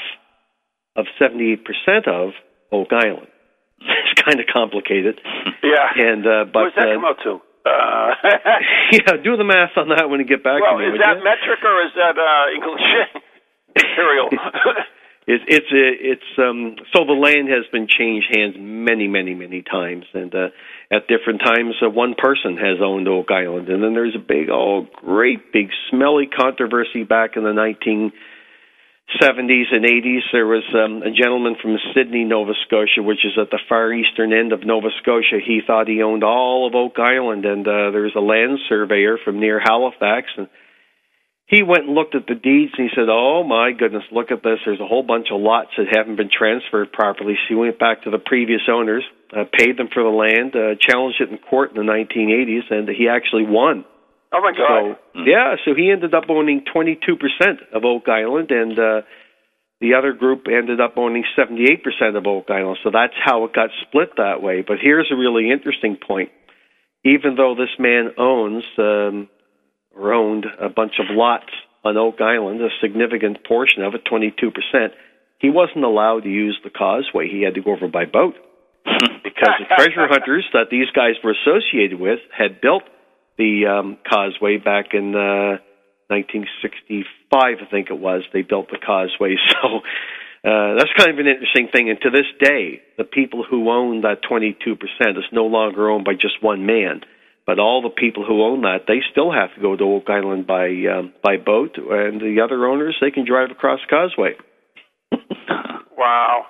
of 0.95 1.06
78% 1.22 1.60
of 2.08 2.32
Oak 2.72 2.89
Island. 2.91 3.28
it's 3.82 4.22
kind 4.22 4.39
of 4.39 4.48
complicated. 4.52 5.19
Yeah. 5.63 5.88
And 5.95 6.26
uh, 6.26 6.45
but 6.52 6.54
what 6.54 6.76
does 6.76 6.84
that 6.84 6.89
uh, 6.89 6.95
come 6.95 7.06
out 7.06 7.19
to? 7.24 7.39
Uh, 7.69 8.15
yeah, 8.95 9.19
do 9.22 9.36
the 9.38 9.43
math 9.43 9.76
on 9.76 9.89
that 9.89 10.10
when 10.10 10.19
you 10.19 10.26
get 10.26 10.41
back 10.41 10.63
well, 10.63 10.80
to 10.80 10.80
me. 10.80 10.95
is 10.95 10.98
that 10.98 11.19
you? 11.19 11.24
metric 11.28 11.60
or 11.62 11.86
is 11.86 11.93
that 11.93 12.15
uh, 12.17 12.56
English 12.56 12.82
material? 13.76 14.32
It's 15.30 15.46
it's 15.48 15.70
it's 15.72 16.32
um 16.39 16.76
so 16.92 17.06
the 17.06 17.13
land 17.13 17.50
has 17.50 17.63
been 17.72 17.88
changed 17.88 18.26
hands 18.34 18.56
many 18.58 19.08
many 19.08 19.36
many 19.36 19.62
times 19.62 20.06
and 20.13 20.34
uh 20.34 20.50
at 20.92 21.08
different 21.08 21.39
times 21.39 21.76
uh, 21.86 21.89
one 21.89 22.15
person 22.18 22.58
has 22.58 22.82
owned 22.82 23.08
oak 23.08 23.30
island 23.30 23.70
and 23.70 23.84
then 23.84 23.94
there's 23.94 24.15
a 24.15 24.26
big 24.26 24.50
oh 24.50 24.88
great 25.06 25.54
big 25.54 25.70
smelly 25.92 26.26
controversy 26.26 27.04
back 27.04 27.38
in 27.38 27.44
the 27.44 27.54
19 27.54 28.12
70s 29.18 29.74
and 29.74 29.86
80s, 29.86 30.22
there 30.32 30.46
was 30.46 30.63
um, 30.76 31.02
a 31.02 31.10
gentleman 31.10 31.56
from 31.60 31.78
Sydney, 31.96 32.26
Nova 32.26 32.52
Scotia, 32.68 33.02
which 33.02 33.26
is 33.26 33.34
at 33.42 33.50
the 33.50 33.58
far 33.68 33.92
eastern 33.92 34.32
end 34.32 34.54
of 34.54 34.63
Nova 34.63 34.89
Scotia. 35.02 35.39
He 35.44 35.62
thought 35.65 35.88
he 35.88 36.04
owned 36.04 36.24
all 36.24 36.68
of 36.68 36.76
Oak 36.76 37.00
Island, 37.00 37.44
and 37.44 37.68
uh, 37.68 37.89
there 37.89 38.06
was 38.06 38.13
a 38.15 38.22
land 38.22 38.60
surveyor 38.70 39.18
from 39.26 39.39
near 39.39 39.60
Halifax, 39.60 40.28
and 40.38 40.48
he 41.49 41.63
went 41.63 41.89
and 41.89 41.95
looked 41.95 42.13
at 42.13 42.27
the 42.27 42.35
deeds, 42.38 42.73
and 42.77 42.89
he 42.89 42.95
said, 42.95 43.09
"Oh 43.09 43.43
my 43.43 43.71
goodness, 43.71 44.03
look 44.12 44.29
at 44.29 44.43
this! 44.43 44.59
There's 44.63 44.79
a 44.79 44.85
whole 44.85 45.01
bunch 45.01 45.29
of 45.33 45.41
lots 45.41 45.71
that 45.77 45.89
haven't 45.89 46.15
been 46.15 46.29
transferred 46.29 46.93
properly." 46.93 47.33
So 47.33 47.45
he 47.49 47.55
went 47.55 47.79
back 47.79 48.03
to 48.03 48.12
the 48.12 48.19
previous 48.19 48.62
owners, 48.69 49.03
uh, 49.35 49.45
paid 49.51 49.75
them 49.75 49.89
for 49.91 50.03
the 50.03 50.13
land, 50.13 50.55
uh, 50.55 50.77
challenged 50.79 51.19
it 51.19 51.29
in 51.29 51.39
court 51.39 51.71
in 51.71 51.77
the 51.77 51.91
1980s, 51.91 52.69
and 52.69 52.88
he 52.88 53.09
actually 53.09 53.45
won. 53.45 53.83
Oh 54.31 54.41
my 54.41 54.53
God! 54.53 54.97
So 55.15 55.21
yeah, 55.25 55.55
so 55.65 55.73
he 55.73 55.89
ended 55.89 56.13
up 56.13 56.29
owning 56.29 56.65
22% 56.69 57.09
of 57.73 57.83
Oak 57.83 58.07
Island, 58.07 58.51
and 58.51 58.77
uh, 58.77 59.01
the 59.81 59.95
other 59.95 60.13
group 60.13 60.45
ended 60.45 60.79
up 60.79 60.97
owning 60.97 61.23
78% 61.35 61.81
of 62.15 62.27
Oak 62.27 62.45
Island. 62.51 62.77
So 62.83 62.91
that's 62.93 63.17
how 63.25 63.45
it 63.45 63.53
got 63.53 63.71
split 63.88 64.09
that 64.17 64.43
way. 64.43 64.62
But 64.62 64.77
here's 64.79 65.09
a 65.12 65.15
really 65.15 65.49
interesting 65.49 65.97
point: 65.97 66.29
even 67.03 67.33
though 67.33 67.55
this 67.57 67.73
man 67.79 68.13
owns 68.19 68.63
um, 68.77 69.29
or 69.99 70.13
owned 70.13 70.45
a 70.59 70.69
bunch 70.69 70.93
of 70.99 71.07
lots 71.09 71.51
on 71.83 71.97
Oak 71.97 72.21
Island, 72.21 72.62
a 72.62 72.69
significant 72.81 73.43
portion 73.45 73.83
of 73.83 73.93
it, 73.95 74.05
22%, 74.05 74.89
he 75.39 75.49
wasn't 75.49 75.85
allowed 75.85 76.23
to 76.23 76.29
use 76.29 76.59
the 76.63 76.69
causeway. 76.69 77.29
He 77.29 77.43
had 77.43 77.55
to 77.55 77.62
go 77.62 77.71
over 77.71 77.88
by 77.88 78.05
boat 78.05 78.35
because 79.23 79.55
the 79.59 79.75
treasure 79.75 80.07
hunters 80.07 80.45
that 80.53 80.67
these 80.69 80.89
guys 80.93 81.15
were 81.23 81.33
associated 81.33 81.99
with 81.99 82.19
had 82.35 82.62
built 82.62 82.83
the 83.38 83.65
um, 83.67 83.97
causeway 84.07 84.57
back 84.57 84.93
in 84.93 85.15
uh, 85.15 85.63
1965, 86.07 87.05
I 87.39 87.71
think 87.71 87.89
it 87.89 87.99
was. 87.99 88.23
They 88.33 88.41
built 88.41 88.69
the 88.69 88.79
causeway, 88.83 89.35
so 89.49 89.79
uh, 90.43 90.75
that's 90.75 90.91
kind 90.97 91.12
of 91.12 91.19
an 91.19 91.27
interesting 91.27 91.69
thing. 91.71 91.89
And 91.89 91.99
to 92.01 92.09
this 92.09 92.27
day, 92.41 92.81
the 92.97 93.05
people 93.05 93.45
who 93.49 93.69
own 93.69 94.01
that 94.01 94.23
22% 94.23 94.67
is 95.17 95.23
no 95.31 95.45
longer 95.45 95.89
owned 95.89 96.05
by 96.05 96.13
just 96.13 96.41
one 96.41 96.65
man. 96.65 97.01
But 97.49 97.57
all 97.57 97.81
the 97.81 97.89
people 97.89 98.23
who 98.23 98.43
own 98.43 98.62
that, 98.62 98.85
they 98.88 99.01
still 99.09 99.31
have 99.31 99.49
to 99.55 99.59
go 99.59 99.75
to 99.75 99.83
Oak 99.83 100.07
Island 100.07 100.45
by 100.45 100.67
um, 100.85 101.13
by 101.23 101.38
boat, 101.38 101.79
and 101.79 102.21
the 102.21 102.41
other 102.45 102.67
owners 102.67 102.95
they 103.01 103.09
can 103.09 103.25
drive 103.25 103.49
across 103.49 103.79
the 103.81 103.89
Causeway. 103.89 104.33
wow. 105.97 106.45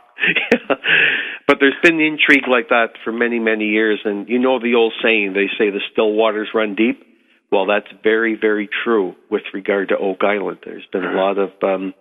yeah. 0.52 0.76
But 1.48 1.58
there's 1.62 1.80
been 1.82 2.02
intrigue 2.02 2.50
like 2.50 2.68
that 2.68 3.00
for 3.06 3.14
many, 3.14 3.40
many 3.40 3.68
years. 3.68 4.02
And 4.04 4.28
you 4.28 4.40
know 4.40 4.60
the 4.60 4.76
old 4.76 4.94
saying, 5.02 5.34
they 5.34 5.48
say 5.58 5.72
the 5.72 5.80
still 5.90 6.12
waters 6.12 6.50
run 6.54 6.76
deep. 6.76 7.02
Well, 7.50 7.66
that's 7.66 7.88
very, 8.04 8.38
very 8.40 8.70
true 8.84 9.16
with 9.32 9.44
regard 9.54 9.90
to 9.90 9.98
Oak 9.98 10.20
Island. 10.22 10.60
There's 10.66 10.86
been 10.92 11.06
a 11.06 11.14
lot 11.14 11.38
of, 11.38 11.52
um, 11.64 11.94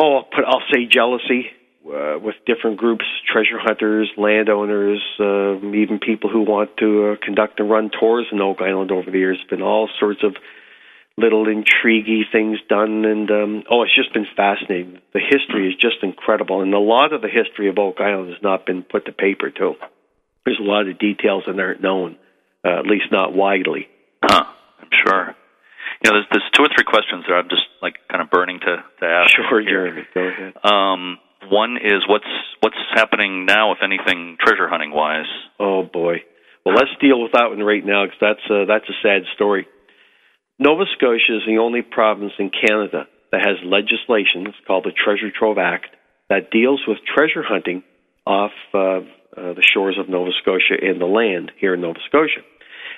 oh, 0.00 0.22
I'll, 0.32 0.44
I'll 0.46 0.66
say 0.72 0.86
jealousy 0.90 1.50
uh, 1.86 2.18
with 2.18 2.34
different 2.46 2.78
groups, 2.78 3.04
treasure 3.30 3.58
hunters, 3.58 4.10
landowners, 4.16 5.02
uh, 5.20 5.56
even 5.74 5.98
people 5.98 6.30
who 6.30 6.42
want 6.42 6.76
to 6.78 7.12
uh, 7.12 7.16
conduct 7.24 7.60
and 7.60 7.70
run 7.70 7.90
tours 7.90 8.26
in 8.32 8.40
Oak 8.40 8.60
Island 8.60 8.90
over 8.90 9.10
the 9.10 9.18
years. 9.18 9.38
Been 9.48 9.62
all 9.62 9.88
sorts 9.98 10.22
of 10.22 10.36
little 11.18 11.46
intriguey 11.46 12.22
things 12.30 12.58
done 12.68 13.04
and 13.06 13.30
um 13.30 13.62
oh 13.70 13.82
it's 13.82 13.94
just 13.96 14.12
been 14.12 14.26
fascinating. 14.36 15.00
The 15.14 15.20
history 15.20 15.68
is 15.68 15.74
just 15.74 16.02
incredible 16.02 16.60
and 16.60 16.74
a 16.74 16.78
lot 16.78 17.12
of 17.12 17.22
the 17.22 17.28
history 17.28 17.68
of 17.68 17.78
oak 17.78 18.00
island 18.00 18.32
has 18.32 18.42
not 18.42 18.66
been 18.66 18.82
put 18.82 19.06
to 19.06 19.12
paper 19.12 19.50
too. 19.50 19.76
There's 20.44 20.60
a 20.60 20.62
lot 20.62 20.86
of 20.86 20.98
details 20.98 21.44
that 21.46 21.58
aren't 21.58 21.80
known 21.80 22.16
uh, 22.64 22.80
at 22.80 22.86
least 22.86 23.06
not 23.10 23.34
widely. 23.34 23.88
Huh. 24.22 24.44
I'm 24.80 24.88
sure. 25.06 25.34
You 26.04 26.10
know 26.10 26.16
there's 26.18 26.26
there's 26.30 26.50
two 26.54 26.64
or 26.64 26.68
three 26.68 26.84
questions 26.84 27.24
that 27.26 27.34
i'm 27.34 27.48
just 27.48 27.64
like 27.80 27.94
kind 28.10 28.20
of 28.20 28.28
burning 28.28 28.60
to 28.60 28.84
to 29.00 29.06
ask 29.06 29.30
sure 29.34 29.62
jeremy 29.62 30.02
go 30.12 30.20
ahead. 30.20 30.52
Um 30.62 31.18
one 31.50 31.76
is 31.76 32.02
what's 32.08 32.24
what's 32.60 32.76
happening 32.94 33.46
now 33.46 33.72
if 33.72 33.78
anything 33.82 34.36
treasure 34.40 34.68
hunting 34.68 34.90
wise? 34.90 35.30
Oh 35.60 35.82
boy. 35.82 36.24
Well 36.64 36.74
let's 36.74 36.90
deal 37.00 37.22
with 37.22 37.32
that 37.32 37.50
one 37.50 37.60
right 37.60 37.84
now 37.84 38.04
because 38.04 38.18
that's 38.20 38.50
uh, 38.50 38.64
that's 38.66 38.88
a 38.88 38.98
sad 39.02 39.22
story. 39.34 39.66
Nova 40.58 40.84
Scotia 40.96 41.36
is 41.36 41.42
the 41.46 41.58
only 41.58 41.82
province 41.82 42.32
in 42.38 42.50
Canada 42.50 43.06
that 43.30 43.44
has 43.44 43.56
legislation, 43.64 44.46
it's 44.46 44.56
called 44.66 44.84
the 44.84 44.92
Treasure 44.92 45.30
Trove 45.36 45.58
Act, 45.58 45.88
that 46.30 46.50
deals 46.50 46.80
with 46.88 46.98
treasure 47.04 47.42
hunting 47.46 47.82
off 48.26 48.52
uh, 48.72 48.78
uh, 48.78 49.52
the 49.52 49.62
shores 49.62 49.98
of 49.98 50.08
Nova 50.08 50.30
Scotia 50.40 50.74
and 50.80 51.00
the 51.00 51.06
land 51.06 51.52
here 51.60 51.74
in 51.74 51.82
Nova 51.82 51.98
Scotia. 52.08 52.40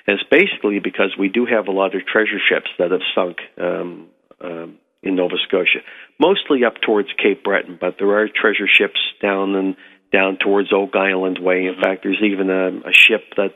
And 0.07 0.17
it's 0.19 0.29
basically 0.29 0.79
because 0.79 1.15
we 1.19 1.27
do 1.27 1.45
have 1.45 1.67
a 1.67 1.71
lot 1.71 1.95
of 1.95 2.05
treasure 2.05 2.39
ships 2.39 2.69
that 2.79 2.91
have 2.91 3.01
sunk 3.13 3.37
um, 3.61 4.07
um, 4.41 4.77
in 5.01 5.15
Nova 5.15 5.35
Scotia, 5.47 5.79
mostly 6.19 6.65
up 6.65 6.75
towards 6.85 7.09
Cape 7.21 7.43
Breton, 7.43 7.77
but 7.79 7.95
there 7.99 8.11
are 8.19 8.27
treasure 8.27 8.67
ships 8.67 8.99
down 9.21 9.55
and 9.55 9.75
down 10.11 10.37
towards 10.37 10.73
Oak 10.73 10.95
Island 10.95 11.39
Way. 11.39 11.65
In 11.65 11.75
fact, 11.81 12.03
there's 12.03 12.21
even 12.23 12.49
a, 12.49 12.89
a 12.89 12.93
ship 12.93 13.23
that 13.37 13.53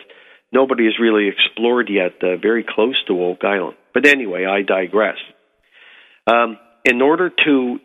nobody 0.51 0.85
has 0.85 0.99
really 0.99 1.27
explored 1.27 1.89
yet, 1.89 2.13
uh, 2.21 2.37
very 2.37 2.63
close 2.67 2.95
to 3.07 3.23
Oak 3.23 3.43
Island. 3.43 3.75
But 3.93 4.05
anyway, 4.05 4.45
I 4.45 4.61
digress. 4.61 5.17
Um, 6.27 6.57
in 6.85 7.01
order 7.01 7.29
to 7.45 7.79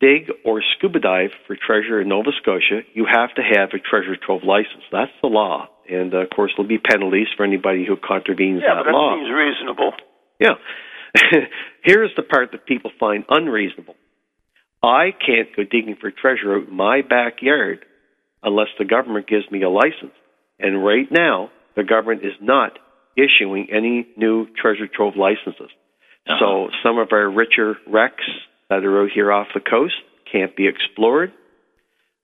dig 0.00 0.30
or 0.44 0.62
scuba 0.76 1.00
dive 1.00 1.30
for 1.46 1.56
treasure 1.56 2.00
in 2.00 2.08
Nova 2.08 2.30
Scotia, 2.40 2.82
you 2.94 3.06
have 3.06 3.34
to 3.34 3.42
have 3.42 3.70
a 3.74 3.78
treasure 3.78 4.16
trove 4.16 4.42
license. 4.44 4.84
That's 4.90 5.12
the 5.22 5.28
law. 5.28 5.68
And 5.88 6.14
uh, 6.14 6.18
of 6.18 6.30
course, 6.30 6.52
there'll 6.56 6.68
be 6.68 6.78
penalties 6.78 7.28
for 7.36 7.44
anybody 7.44 7.84
who 7.86 7.96
contravenes 7.96 8.62
yeah, 8.62 8.74
that 8.74 8.84
but 8.84 8.92
that 8.92 8.96
law. 8.96 9.16
seems 9.16 9.30
reasonable. 9.30 9.92
Yeah. 10.38 10.54
Here's 11.82 12.10
the 12.16 12.22
part 12.22 12.52
that 12.52 12.66
people 12.66 12.90
find 12.98 13.24
unreasonable. 13.28 13.94
I 14.82 15.10
can't 15.10 15.54
go 15.56 15.64
digging 15.64 15.96
for 16.00 16.10
treasure 16.10 16.56
out 16.56 16.68
in 16.68 16.74
my 16.74 17.02
backyard 17.02 17.84
unless 18.42 18.68
the 18.78 18.84
government 18.84 19.26
gives 19.26 19.50
me 19.50 19.62
a 19.62 19.70
license. 19.70 20.14
And 20.58 20.84
right 20.84 21.10
now, 21.10 21.50
the 21.76 21.84
government 21.84 22.24
is 22.24 22.34
not 22.40 22.78
issuing 23.16 23.68
any 23.72 24.06
new 24.16 24.46
treasure 24.60 24.86
trove 24.86 25.14
licenses. 25.16 25.70
Uh-huh. 26.26 26.36
So 26.38 26.68
some 26.82 26.98
of 26.98 27.08
our 27.12 27.28
richer 27.30 27.76
wrecks 27.88 28.24
that 28.70 28.84
are 28.84 29.02
out 29.02 29.10
here 29.12 29.32
off 29.32 29.48
the 29.54 29.60
coast 29.60 29.94
can't 30.30 30.54
be 30.54 30.68
explored. 30.68 31.32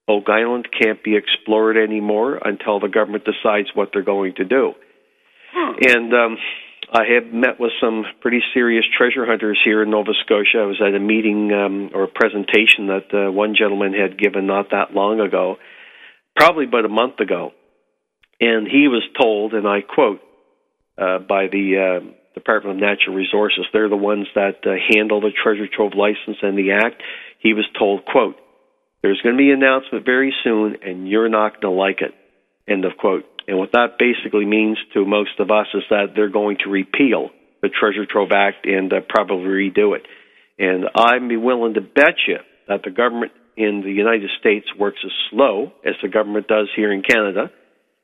Oak 0.06 0.24
Island 0.28 0.68
can't 0.78 1.02
be 1.02 1.16
explored 1.16 1.76
anymore 1.76 2.38
until 2.44 2.78
the 2.78 2.88
government 2.88 3.24
decides 3.24 3.68
what 3.74 3.90
they're 3.92 4.02
going 4.02 4.34
to 4.36 4.44
do. 4.44 4.74
Hmm. 5.52 5.72
And 5.80 6.12
um, 6.12 6.36
I 6.94 7.02
have 7.12 7.32
met 7.32 7.58
with 7.58 7.72
some 7.80 8.04
pretty 8.20 8.40
serious 8.54 8.84
treasure 8.96 9.26
hunters 9.26 9.60
here 9.64 9.82
in 9.82 9.90
Nova 9.90 10.12
Scotia. 10.24 10.58
I 10.62 10.66
was 10.66 10.80
at 10.80 10.94
a 10.94 11.00
meeting 11.00 11.50
um, 11.52 11.90
or 11.92 12.04
a 12.04 12.08
presentation 12.08 12.86
that 12.86 13.12
uh, 13.12 13.32
one 13.32 13.56
gentleman 13.58 13.92
had 13.92 14.16
given 14.16 14.46
not 14.46 14.70
that 14.70 14.94
long 14.94 15.18
ago, 15.18 15.56
probably 16.36 16.66
about 16.66 16.84
a 16.84 16.88
month 16.88 17.18
ago. 17.18 17.50
And 18.40 18.68
he 18.68 18.86
was 18.86 19.02
told, 19.20 19.54
and 19.54 19.66
I 19.66 19.80
quote, 19.80 20.20
uh, 20.96 21.18
by 21.18 21.48
the 21.50 22.00
uh, 22.00 22.14
Department 22.34 22.76
of 22.76 22.80
Natural 22.80 23.16
Resources. 23.16 23.64
They're 23.72 23.88
the 23.88 23.96
ones 23.96 24.28
that 24.36 24.58
uh, 24.64 24.74
handle 24.94 25.20
the 25.20 25.30
treasure 25.30 25.66
trove 25.66 25.92
license 25.96 26.38
and 26.42 26.56
the 26.56 26.72
act. 26.72 27.02
He 27.40 27.54
was 27.54 27.64
told, 27.76 28.04
"quote 28.04 28.36
There's 29.02 29.20
going 29.22 29.34
to 29.34 29.38
be 29.38 29.50
an 29.50 29.62
announcement 29.62 30.04
very 30.04 30.34
soon, 30.44 30.76
and 30.82 31.08
you're 31.08 31.28
not 31.28 31.60
going 31.60 31.74
to 31.74 31.80
like 31.80 32.00
it." 32.00 32.14
End 32.68 32.84
of 32.84 32.96
quote. 32.96 33.24
And 33.46 33.58
what 33.58 33.72
that 33.72 33.98
basically 33.98 34.46
means 34.46 34.78
to 34.94 35.04
most 35.04 35.38
of 35.38 35.50
us 35.50 35.66
is 35.74 35.82
that 35.90 36.14
they're 36.14 36.28
going 36.28 36.58
to 36.64 36.70
repeal 36.70 37.30
the 37.62 37.68
Treasure 37.68 38.06
Trove 38.06 38.32
Act 38.32 38.66
and 38.66 38.92
uh, 38.92 39.00
probably 39.08 39.70
redo 39.70 39.96
it. 39.96 40.06
And 40.58 40.86
I'd 40.94 41.28
be 41.28 41.36
willing 41.36 41.74
to 41.74 41.80
bet 41.80 42.16
you 42.26 42.38
that 42.68 42.82
the 42.84 42.90
government 42.90 43.32
in 43.56 43.82
the 43.82 43.92
United 43.92 44.30
States 44.40 44.66
works 44.78 44.98
as 45.04 45.12
slow 45.30 45.72
as 45.84 45.94
the 46.02 46.08
government 46.08 46.48
does 46.48 46.68
here 46.74 46.92
in 46.92 47.02
Canada, 47.02 47.50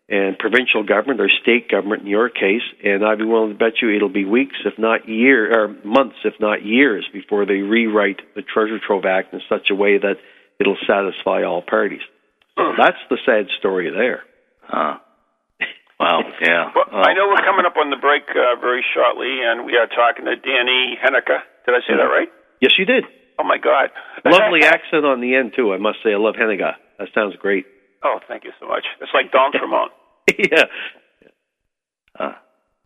and 0.09 0.39
provincial 0.39 0.83
government 0.83 1.21
or 1.21 1.31
state 1.43 1.71
government 1.71 2.03
in 2.03 2.09
your 2.09 2.29
case. 2.29 2.67
And 2.83 3.05
I'd 3.05 3.19
be 3.19 3.25
willing 3.25 3.53
to 3.53 3.59
bet 3.59 3.75
you 3.81 3.95
it'll 3.95 4.09
be 4.09 4.25
weeks, 4.25 4.57
if 4.65 4.77
not 4.77 5.09
year, 5.09 5.53
or 5.53 5.69
months, 5.85 6.17
if 6.25 6.35
not 6.41 6.65
years, 6.65 7.07
before 7.13 7.47
they 7.47 7.63
rewrite 7.63 8.21
the 8.35 8.43
Treasure 8.43 8.81
Trove 8.85 9.05
Act 9.05 9.33
in 9.33 9.41
such 9.49 9.71
a 9.71 9.75
way 9.75 9.99
that 9.99 10.17
it'll 10.59 10.77
satisfy 10.87 11.45
all 11.45 11.63
parties. 11.63 12.03
So 12.57 12.73
that's 12.79 12.99
the 13.09 13.19
sad 13.25 13.47
story 13.59 13.91
there. 13.91 14.25
Huh. 14.63 14.99
Wow. 16.01 16.25
Yeah. 16.41 16.73
Well, 16.73 16.89
Well, 16.89 17.05
I 17.05 17.13
know 17.13 17.29
we're 17.29 17.45
coming 17.45 17.69
up 17.69 17.77
on 17.77 17.93
the 17.93 18.01
break 18.01 18.25
uh, 18.33 18.57
very 18.57 18.81
shortly, 18.97 19.45
and 19.45 19.69
we 19.69 19.77
are 19.77 19.87
talking 19.87 20.25
to 20.25 20.35
Danny 20.35 20.97
Hennica. 20.97 21.45
Did 21.69 21.77
I 21.77 21.85
say 21.85 21.93
that 21.93 22.09
right? 22.09 22.33
Yes, 22.65 22.73
you 22.81 22.89
did. 22.89 23.05
Oh 23.39 23.45
my 23.45 23.57
God! 23.57 23.89
Lovely 24.25 24.65
accent 24.65 25.05
on 25.05 25.21
the 25.21 25.37
end 25.37 25.53
too. 25.57 25.73
I 25.73 25.79
must 25.79 25.99
say, 26.05 26.13
I 26.13 26.21
love 26.21 26.35
Hennigar. 26.37 26.77
That 26.99 27.09
sounds 27.15 27.37
great. 27.37 27.65
Oh, 28.05 28.21
thank 28.29 28.45
you 28.45 28.53
so 28.61 28.67
much. 28.69 28.85
It's 29.01 29.13
like 29.13 29.33
D'Entremont. 29.33 29.93
yeah. 30.39 30.65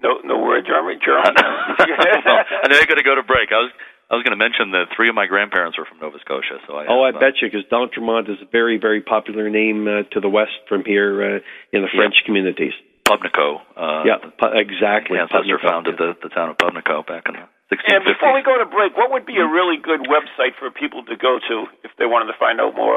No, 0.03 0.21
no 0.23 0.39
word, 0.43 0.67
German. 0.67 1.01
German. 1.01 1.33
I 1.35 2.69
know 2.69 2.77
you're 2.77 2.87
going 2.87 3.01
to 3.01 3.09
go 3.09 3.15
to 3.15 3.23
break. 3.23 3.51
I 3.51 3.63
was 3.65 3.73
I 4.11 4.15
was 4.15 4.23
going 4.23 4.37
to 4.37 4.43
mention 4.43 4.73
that 4.73 4.93
three 4.95 5.09
of 5.09 5.15
my 5.15 5.27
grandparents 5.27 5.79
were 5.79 5.87
from 5.87 5.99
Nova 5.99 6.19
Scotia, 6.21 6.61
so 6.67 6.77
I. 6.77 6.87
Oh, 6.87 7.01
I 7.03 7.11
uh, 7.11 7.19
bet 7.19 7.41
you, 7.41 7.49
because 7.49 7.65
D'Entremont 7.73 8.29
is 8.29 8.37
a 8.43 8.49
very, 8.53 8.77
very 8.77 9.01
popular 9.01 9.49
name 9.49 9.89
uh, 9.89 10.03
to 10.13 10.21
the 10.21 10.29
west 10.29 10.55
from 10.69 10.85
here 10.85 11.41
uh, 11.41 11.41
in 11.73 11.83
the 11.83 11.89
French 11.95 12.15
communities. 12.27 12.75
Pubnico. 13.09 13.61
Uh, 13.77 14.03
yeah, 14.05 14.19
pu- 14.21 14.57
exactly. 14.57 15.17
My 15.17 15.29
ancestor 15.29 15.59
Pubnico, 15.61 15.69
founded 15.69 15.95
yeah. 16.01 16.13
the, 16.21 16.29
the 16.29 16.35
town 16.35 16.51
of 16.51 16.57
Pubnico 16.59 17.07
back 17.07 17.25
in 17.29 17.37
the 17.37 17.45
1650s. 17.73 17.97
and 17.97 18.05
before 18.05 18.33
we 18.35 18.43
go 18.43 18.57
to 18.59 18.67
break, 18.67 18.97
what 18.97 19.11
would 19.13 19.27
be 19.27 19.37
a 19.37 19.47
really 19.47 19.77
good 19.77 20.01
website 20.09 20.57
for 20.59 20.71
people 20.71 21.05
to 21.05 21.17
go 21.17 21.39
to 21.39 21.67
if 21.85 21.91
they 21.99 22.07
wanted 22.07 22.33
to 22.33 22.39
find 22.39 22.61
out 22.61 22.75
more? 22.77 22.97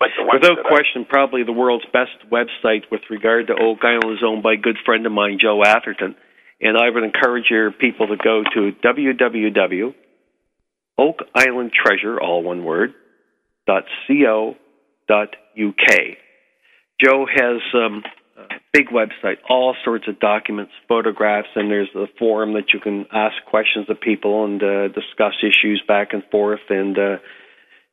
Like 0.00 0.14
the 0.16 0.22
ones 0.22 0.40
Without 0.42 0.62
that 0.62 0.66
I- 0.66 0.68
question, 0.68 1.04
probably 1.08 1.42
the 1.42 1.52
world's 1.52 1.86
best 1.92 2.14
website 2.30 2.86
with 2.90 3.02
regard 3.10 3.48
to 3.48 3.54
Oak 3.54 3.82
Island 3.82 4.14
is 4.14 4.22
owned 4.24 4.42
by 4.42 4.54
a 4.54 4.56
good 4.56 4.78
friend 4.84 5.04
of 5.06 5.12
mine, 5.12 5.38
Joe 5.40 5.62
Atherton. 5.64 6.14
And 6.60 6.76
I 6.76 6.90
would 6.90 7.04
encourage 7.04 7.50
your 7.50 7.70
people 7.70 8.08
to 8.08 8.16
go 8.16 8.42
to 8.42 8.72
www. 8.82 9.94
Oak 10.98 11.18
all 12.20 12.42
one 12.42 12.64
word, 12.64 12.94
dot 13.66 13.84
co 14.08 14.56
dot 15.06 15.28
uk. 15.56 15.98
Joe 17.00 17.26
has 17.32 17.60
um, 17.74 18.02
a 18.02 18.27
big 18.72 18.88
website, 18.88 19.38
all 19.48 19.74
sorts 19.84 20.06
of 20.08 20.20
documents, 20.20 20.72
photographs, 20.88 21.48
and 21.54 21.70
there's 21.70 21.88
a 21.94 22.06
forum 22.18 22.54
that 22.54 22.72
you 22.72 22.80
can 22.80 23.06
ask 23.12 23.34
questions 23.48 23.86
of 23.88 24.00
people 24.00 24.44
and 24.44 24.62
uh, 24.62 24.88
discuss 24.88 25.34
issues 25.42 25.82
back 25.86 26.12
and 26.12 26.22
forth. 26.30 26.60
And 26.68 26.98
uh, 26.98 27.16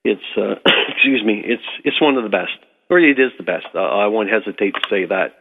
it's 0.04 0.22
uh, 0.38 0.56
excuse 0.90 1.24
me, 1.24 1.42
it's 1.46 1.64
it's 1.84 2.02
one 2.02 2.18
of 2.18 2.24
the 2.24 2.30
best, 2.30 2.58
or 2.90 3.00
it 3.00 3.20
is 3.20 3.32
the 3.38 3.44
best. 3.44 3.68
Uh, 3.74 3.80
I 3.80 4.08
won't 4.08 4.30
hesitate 4.30 4.76
to 4.76 4.82
say 4.90 5.06
that. 5.06 5.34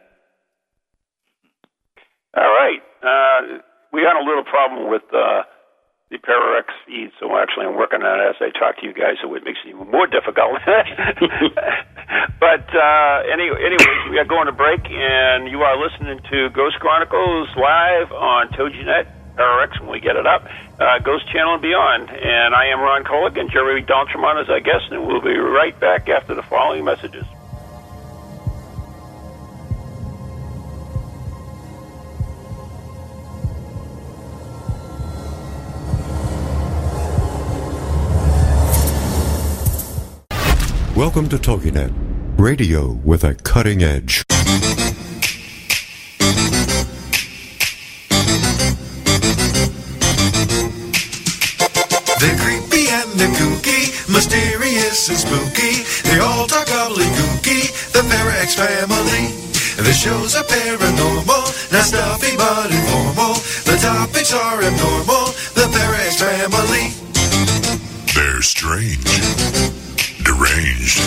All 2.35 2.43
right. 2.43 2.81
Uh, 3.01 3.59
we 3.93 4.01
had 4.01 4.19
a 4.19 4.25
little 4.25 4.43
problem 4.43 4.89
with 4.89 5.03
uh, 5.13 5.43
the 6.15 6.27
Pararex 6.27 6.71
feed, 6.85 7.11
so 7.19 7.35
actually 7.37 7.65
I'm 7.67 7.75
working 7.75 8.01
on 8.01 8.19
it 8.19 8.29
as 8.31 8.39
I 8.39 8.49
talk 8.57 8.79
to 8.79 8.85
you 8.85 8.93
guys, 8.93 9.19
so 9.21 9.33
it 9.35 9.43
makes 9.43 9.59
it 9.65 9.75
even 9.75 9.91
more 9.91 10.07
difficult. 10.07 10.63
but 12.39 12.65
uh, 12.71 13.15
any, 13.27 13.51
anyways, 13.51 13.99
we 14.09 14.17
are 14.19 14.27
going 14.27 14.47
to 14.47 14.55
break, 14.55 14.79
and 14.87 15.51
you 15.51 15.59
are 15.61 15.75
listening 15.75 16.19
to 16.31 16.49
Ghost 16.55 16.79
Chronicles 16.79 17.49
live 17.57 18.11
on 18.11 18.49
TogiNet. 18.49 19.11
Pararex 19.35 19.77
when 19.81 19.91
we 19.91 19.99
get 19.99 20.15
it 20.15 20.25
up, 20.25 20.47
uh, 20.79 20.99
Ghost 20.99 21.27
Channel 21.27 21.55
and 21.55 21.61
beyond. 21.61 22.09
And 22.09 22.55
I 22.55 22.67
am 22.67 22.79
Ron 22.79 23.03
Kolek 23.03 23.37
and 23.37 23.51
Jerry 23.51 23.81
D'Entremont 23.81 24.41
as 24.41 24.47
our 24.47 24.61
guest, 24.61 24.85
and 24.91 25.05
we'll 25.05 25.19
be 25.19 25.35
right 25.35 25.77
back 25.77 26.07
after 26.07 26.35
the 26.35 26.43
following 26.43 26.85
messages. 26.85 27.25
Welcome 41.05 41.29
to 41.29 41.37
TogiNet, 41.37 41.93
radio 42.35 42.93
with 43.05 43.23
a 43.23 43.35
cutting 43.35 43.83
edge. 43.83 44.25
They're 52.17 52.39
creepy 52.41 52.89
and 52.89 53.09
they're 53.21 53.29
kooky, 53.37 53.93
mysterious 54.11 55.07
and 55.09 55.19
spooky. 55.19 55.85
They 56.09 56.17
all 56.17 56.47
talk 56.47 56.65
gobbledygooky, 56.65 57.69
the 57.93 58.01
Parax 58.09 58.55
family. 58.55 59.29
The 59.77 59.93
shows 59.93 60.35
are 60.35 60.43
paranormal, 60.45 61.71
not 61.71 61.85
stuffy 61.85 62.35
but 62.35 62.71
informal. 62.71 63.35
The 63.69 63.77
topics 63.79 64.33
are 64.33 64.59
abnormal, 64.59 65.25
the 65.53 65.69
Parax 65.71 66.19
family. 66.19 66.95
They're 68.15 68.41
strange, 68.41 69.05
deranged, 70.37 70.99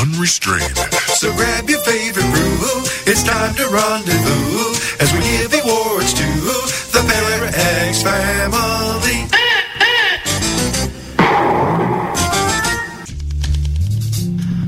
unrestrained. 0.00 0.76
So 1.18 1.32
grab 1.34 1.68
your 1.68 1.80
favorite 1.80 2.30
brew, 2.30 2.82
it's 3.06 3.22
time 3.22 3.54
to 3.54 3.68
rendezvous 3.68 4.74
as 5.00 5.12
we 5.12 5.20
give 5.20 5.54
awards 5.64 6.12
to 6.14 6.26
the 6.92 7.02
Parax 7.06 8.02
family. 8.02 9.26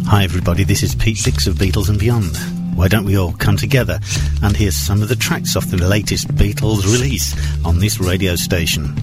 Hi, 0.07 0.25
everybody. 0.25 0.65
This 0.65 0.83
is 0.83 0.95
Pete 0.95 1.17
Six 1.17 1.47
of 1.47 1.55
Beatles 1.55 1.89
and 1.89 1.99
Beyond. 1.99 2.37
Why 2.77 2.89
don't 2.89 3.05
we 3.05 3.17
all 3.17 3.33
come 3.33 3.57
together 3.57 3.99
and 4.43 4.57
hear 4.57 4.71
some 4.71 5.03
of 5.03 5.09
the 5.09 5.17
tracks 5.17 5.57
off 5.57 5.67
the 5.67 5.79
latest 5.79 6.29
Beatles 6.29 6.85
release 6.85 7.35
on 7.65 7.79
this 7.79 7.99
radio 7.99 8.37
station? 8.37 8.95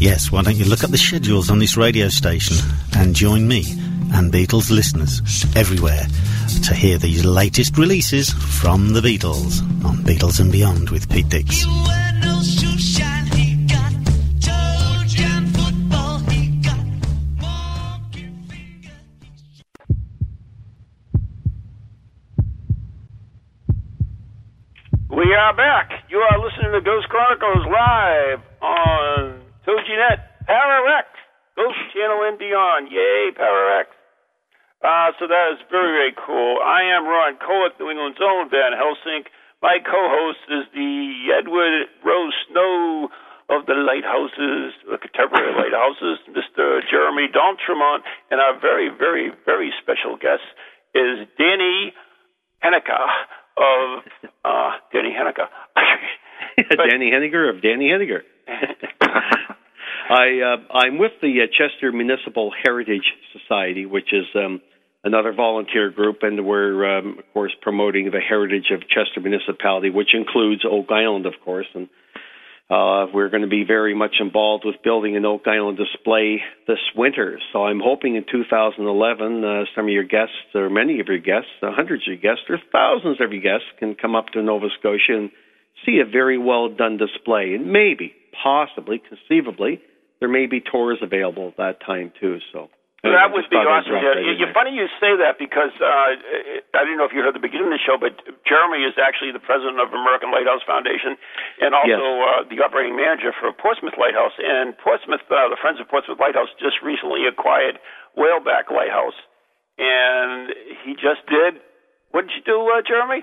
Yes, 0.00 0.30
why 0.30 0.42
don't 0.42 0.54
you 0.54 0.64
look 0.64 0.84
up 0.84 0.90
the 0.90 0.98
schedules 0.98 1.50
on 1.50 1.58
this 1.58 1.76
radio 1.76 2.08
station 2.08 2.56
and 2.96 3.16
join 3.16 3.48
me 3.48 3.64
and 4.12 4.32
Beatles 4.32 4.70
listeners 4.70 5.20
everywhere 5.56 6.06
to 6.64 6.74
hear 6.74 6.98
these 6.98 7.24
latest 7.24 7.76
releases 7.76 8.30
from 8.30 8.92
the 8.92 9.00
Beatles 9.00 9.60
on 9.84 9.96
Beatles 9.98 10.40
and 10.40 10.52
Beyond 10.52 10.90
with 10.90 11.10
Pete 11.10 11.28
Dix. 11.28 11.64
He 11.64 11.66
wear 11.66 12.12
no 12.22 12.40
shoe 12.42 12.78
shine, 12.78 13.26
he 13.26 13.66
got 13.66 13.92
toe 14.40 15.02
jam 15.06 15.46
football, 15.48 16.18
he 16.30 16.48
got 16.62 16.86
monkey 17.40 18.30
finger. 18.48 18.94
We 25.10 25.34
are 25.34 25.54
back. 25.56 25.90
You 26.08 26.18
are 26.18 26.38
listening 26.38 26.72
to 26.72 26.80
Ghost 26.80 27.08
Chronicles 27.08 27.66
live 27.66 28.40
on 28.62 29.47
TogiNet, 29.68 30.48
Pararex, 30.48 31.12
Ghost 31.52 31.76
Channel 31.92 32.24
and 32.24 32.38
beyond. 32.40 32.88
Yay, 32.88 33.36
Pararex. 33.36 33.92
Uh, 34.80 35.12
so 35.20 35.28
that 35.28 35.52
is 35.52 35.60
very, 35.68 35.92
very 35.92 36.14
cool. 36.16 36.56
I 36.64 36.88
am 36.96 37.04
Ron 37.04 37.36
Kolek, 37.36 37.76
New 37.76 37.92
England's 37.92 38.16
own 38.16 38.48
Van 38.48 38.72
Helsing. 38.72 39.28
My 39.60 39.76
co-host 39.84 40.40
is 40.48 40.64
the 40.72 41.36
Edward 41.36 41.84
Rowe 42.00 42.32
Snow 42.48 43.12
of 43.52 43.66
the 43.68 43.76
Lighthouses, 43.76 44.72
the 44.88 44.96
contemporary 44.96 45.52
lighthouses, 45.52 46.16
Mr. 46.32 46.80
Jeremy 46.88 47.28
D'Entremont, 47.28 48.08
and 48.30 48.40
our 48.40 48.58
very, 48.58 48.88
very, 48.88 49.32
very 49.44 49.68
special 49.82 50.16
guest 50.16 50.48
is 50.94 51.28
Danny 51.36 51.92
Hennica 52.64 53.04
of 53.60 54.00
uh, 54.48 54.80
Danny 54.94 55.12
Hennica. 55.12 55.52
Danny 56.88 57.12
Hennigar 57.12 57.52
of 57.52 57.60
Danny 57.60 57.92
Hennigar. 57.92 58.24
I 60.08 60.40
uh, 60.40 60.72
I'm 60.72 60.98
with 60.98 61.12
the 61.20 61.42
uh, 61.42 61.46
Chester 61.52 61.92
Municipal 61.92 62.50
Heritage 62.64 63.04
Society, 63.36 63.84
which 63.84 64.10
is 64.12 64.24
um, 64.34 64.62
another 65.04 65.34
volunteer 65.34 65.90
group, 65.90 66.20
and 66.22 66.46
we're 66.46 66.98
um, 66.98 67.18
of 67.18 67.24
course 67.34 67.52
promoting 67.60 68.10
the 68.10 68.20
heritage 68.20 68.70
of 68.72 68.80
Chester 68.88 69.20
Municipality, 69.20 69.90
which 69.90 70.14
includes 70.14 70.62
Oak 70.64 70.86
Island, 70.90 71.26
of 71.26 71.34
course, 71.44 71.66
and 71.74 71.88
uh, 72.70 73.12
we're 73.12 73.28
going 73.28 73.42
to 73.42 73.48
be 73.48 73.64
very 73.64 73.94
much 73.94 74.16
involved 74.20 74.64
with 74.64 74.76
building 74.82 75.14
an 75.16 75.26
Oak 75.26 75.42
Island 75.46 75.76
display 75.76 76.40
this 76.66 76.80
winter. 76.96 77.38
So 77.52 77.64
I'm 77.64 77.80
hoping 77.82 78.16
in 78.16 78.24
2011, 78.30 79.44
uh, 79.44 79.64
some 79.76 79.84
of 79.84 79.90
your 79.90 80.04
guests, 80.04 80.54
or 80.54 80.70
many 80.70 81.00
of 81.00 81.08
your 81.08 81.18
guests, 81.18 81.50
uh, 81.62 81.68
hundreds 81.70 82.04
of 82.04 82.14
your 82.14 82.34
guests, 82.34 82.48
or 82.48 82.58
thousands 82.72 83.20
of 83.20 83.32
your 83.32 83.42
guests, 83.42 83.68
can 83.78 83.94
come 83.94 84.14
up 84.14 84.28
to 84.32 84.42
Nova 84.42 84.68
Scotia 84.78 85.16
and 85.16 85.30
see 85.84 86.00
a 86.00 86.10
very 86.10 86.38
well 86.38 86.70
done 86.70 86.96
display. 86.96 87.52
And 87.54 87.72
maybe, 87.72 88.12
possibly, 88.42 89.00
conceivably, 89.00 89.80
there 90.20 90.28
may 90.28 90.46
be 90.46 90.60
tours 90.60 90.98
available 91.02 91.48
at 91.48 91.56
that 91.56 91.76
time 91.84 92.12
too. 92.20 92.38
So. 92.52 92.68
That 93.06 93.30
would 93.30 93.46
be 93.46 93.54
awesome. 93.54 93.94
Yeah, 93.94 94.18
You're 94.34 94.50
funny 94.50 94.74
you 94.74 94.90
say 94.98 95.14
that 95.22 95.38
because 95.38 95.70
uh, 95.78 96.18
I 96.74 96.82
don't 96.82 96.98
know 96.98 97.06
if 97.06 97.14
you 97.14 97.22
heard 97.22 97.38
the 97.38 97.42
beginning 97.42 97.70
of 97.70 97.78
the 97.78 97.84
show, 97.86 97.94
but 97.94 98.18
Jeremy 98.42 98.82
is 98.82 98.98
actually 98.98 99.30
the 99.30 99.38
president 99.38 99.78
of 99.78 99.94
American 99.94 100.34
Lighthouse 100.34 100.66
Foundation 100.66 101.14
and 101.62 101.78
also 101.78 101.94
Yes. 101.94 102.26
uh, 102.26 102.42
the 102.50 102.58
operating 102.58 102.98
manager 102.98 103.30
for 103.38 103.54
Portsmouth 103.54 103.94
Lighthouse. 103.94 104.34
And 104.42 104.74
Portsmouth, 104.82 105.22
uh, 105.30 105.46
the 105.46 105.54
Friends 105.62 105.78
of 105.78 105.86
Portsmouth 105.86 106.18
Lighthouse, 106.18 106.50
just 106.58 106.82
recently 106.82 107.22
acquired 107.30 107.78
Whaleback 108.18 108.66
Lighthouse, 108.74 109.14
and 109.78 110.50
he 110.82 110.98
just 110.98 111.22
did. 111.30 111.62
What 112.10 112.26
did 112.26 112.34
you 112.34 112.42
do, 112.42 112.58
uh, 112.66 112.82
Jeremy? 112.82 113.22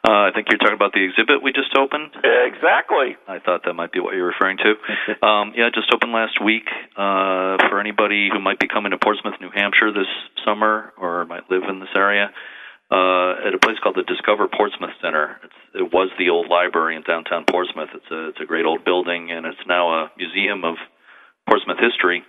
Uh, 0.00 0.26
I 0.26 0.30
think 0.34 0.48
you're 0.48 0.56
talking 0.58 0.74
about 0.80 0.92
the 0.96 1.04
exhibit 1.04 1.42
we 1.44 1.52
just 1.52 1.76
opened. 1.76 2.16
Exactly. 2.24 3.20
I 3.28 3.38
thought 3.38 3.62
that 3.68 3.74
might 3.74 3.92
be 3.92 4.00
what 4.00 4.14
you're 4.14 4.26
referring 4.28 4.56
to. 4.58 4.74
Um, 5.20 5.52
yeah, 5.54 5.68
it 5.68 5.74
just 5.74 5.92
opened 5.92 6.12
last 6.12 6.40
week. 6.42 6.64
Uh, 6.96 7.60
for 7.68 7.78
anybody 7.78 8.30
who 8.32 8.40
might 8.40 8.58
be 8.58 8.66
coming 8.68 8.90
to 8.92 8.98
Portsmouth, 8.98 9.34
New 9.40 9.50
Hampshire 9.54 9.92
this 9.92 10.08
summer, 10.46 10.92
or 10.96 11.26
might 11.26 11.50
live 11.50 11.62
in 11.68 11.78
this 11.78 11.92
area, 11.94 12.32
uh, 12.90 13.46
at 13.46 13.52
a 13.54 13.58
place 13.60 13.76
called 13.82 13.96
the 13.96 14.02
Discover 14.02 14.48
Portsmouth 14.48 14.96
Center. 15.02 15.36
It's, 15.44 15.60
it 15.74 15.92
was 15.92 16.08
the 16.18 16.30
old 16.30 16.48
library 16.48 16.96
in 16.96 17.02
downtown 17.02 17.44
Portsmouth. 17.44 17.90
It's 17.94 18.10
a 18.10 18.28
it's 18.28 18.40
a 18.40 18.46
great 18.46 18.64
old 18.64 18.84
building, 18.84 19.30
and 19.30 19.44
it's 19.46 19.60
now 19.68 19.92
a 19.92 20.10
museum 20.16 20.64
of 20.64 20.76
Portsmouth 21.46 21.78
history. 21.78 22.24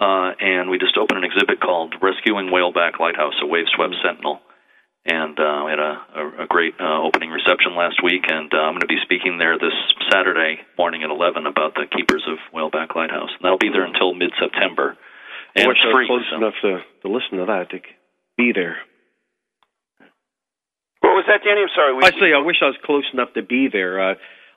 Uh, 0.00 0.32
and 0.40 0.70
we 0.70 0.78
just 0.78 0.96
opened 0.96 1.22
an 1.22 1.28
exhibit 1.28 1.60
called 1.60 1.94
"Rescuing 2.00 2.48
Whaleback 2.50 2.98
Lighthouse: 2.98 3.34
A 3.42 3.46
Wave-Swept 3.46 3.94
Sentinel." 4.02 4.40
And 5.06 5.38
uh, 5.38 5.62
we 5.64 5.70
had 5.70 5.78
a, 5.80 5.94
a, 6.16 6.44
a 6.44 6.46
great 6.48 6.74
uh, 6.80 7.02
opening 7.02 7.30
reception 7.30 7.76
last 7.76 8.00
week. 8.02 8.24
And 8.28 8.52
uh, 8.52 8.56
I'm 8.64 8.72
going 8.72 8.80
to 8.80 8.86
be 8.90 9.00
speaking 9.04 9.36
there 9.38 9.58
this 9.58 9.74
Saturday 10.10 10.60
morning 10.78 11.02
at 11.04 11.10
11 11.10 11.46
about 11.46 11.74
the 11.74 11.84
keepers 11.94 12.24
of 12.26 12.38
Whaleback 12.56 12.94
Lighthouse. 12.96 13.30
And 13.36 13.42
that'll 13.44 13.58
be 13.58 13.68
there 13.68 13.84
until 13.84 14.14
mid-September, 14.14 14.96
and 15.54 15.68
wish 15.68 15.76
it's 15.76 15.84
I 15.84 15.88
was 15.88 15.94
free. 15.94 16.06
close 16.08 16.26
so- 16.30 16.36
enough 16.36 16.54
to, 16.62 16.80
to 17.02 17.08
listen 17.12 17.38
to 17.38 17.46
that 17.46 17.70
to 17.70 17.80
be 18.36 18.52
there. 18.54 18.78
What 21.00 21.20
was 21.20 21.24
that, 21.28 21.44
Danny? 21.44 21.60
I'm 21.60 21.68
sorry. 21.76 21.92
We, 21.94 22.02
I 22.02 22.10
say 22.16 22.32
I 22.32 22.40
wish 22.40 22.56
I 22.62 22.72
was 22.72 22.80
close 22.82 23.04
enough 23.12 23.34
to 23.34 23.42
be 23.42 23.68
there. 23.70 24.00
Uh, 24.00 24.14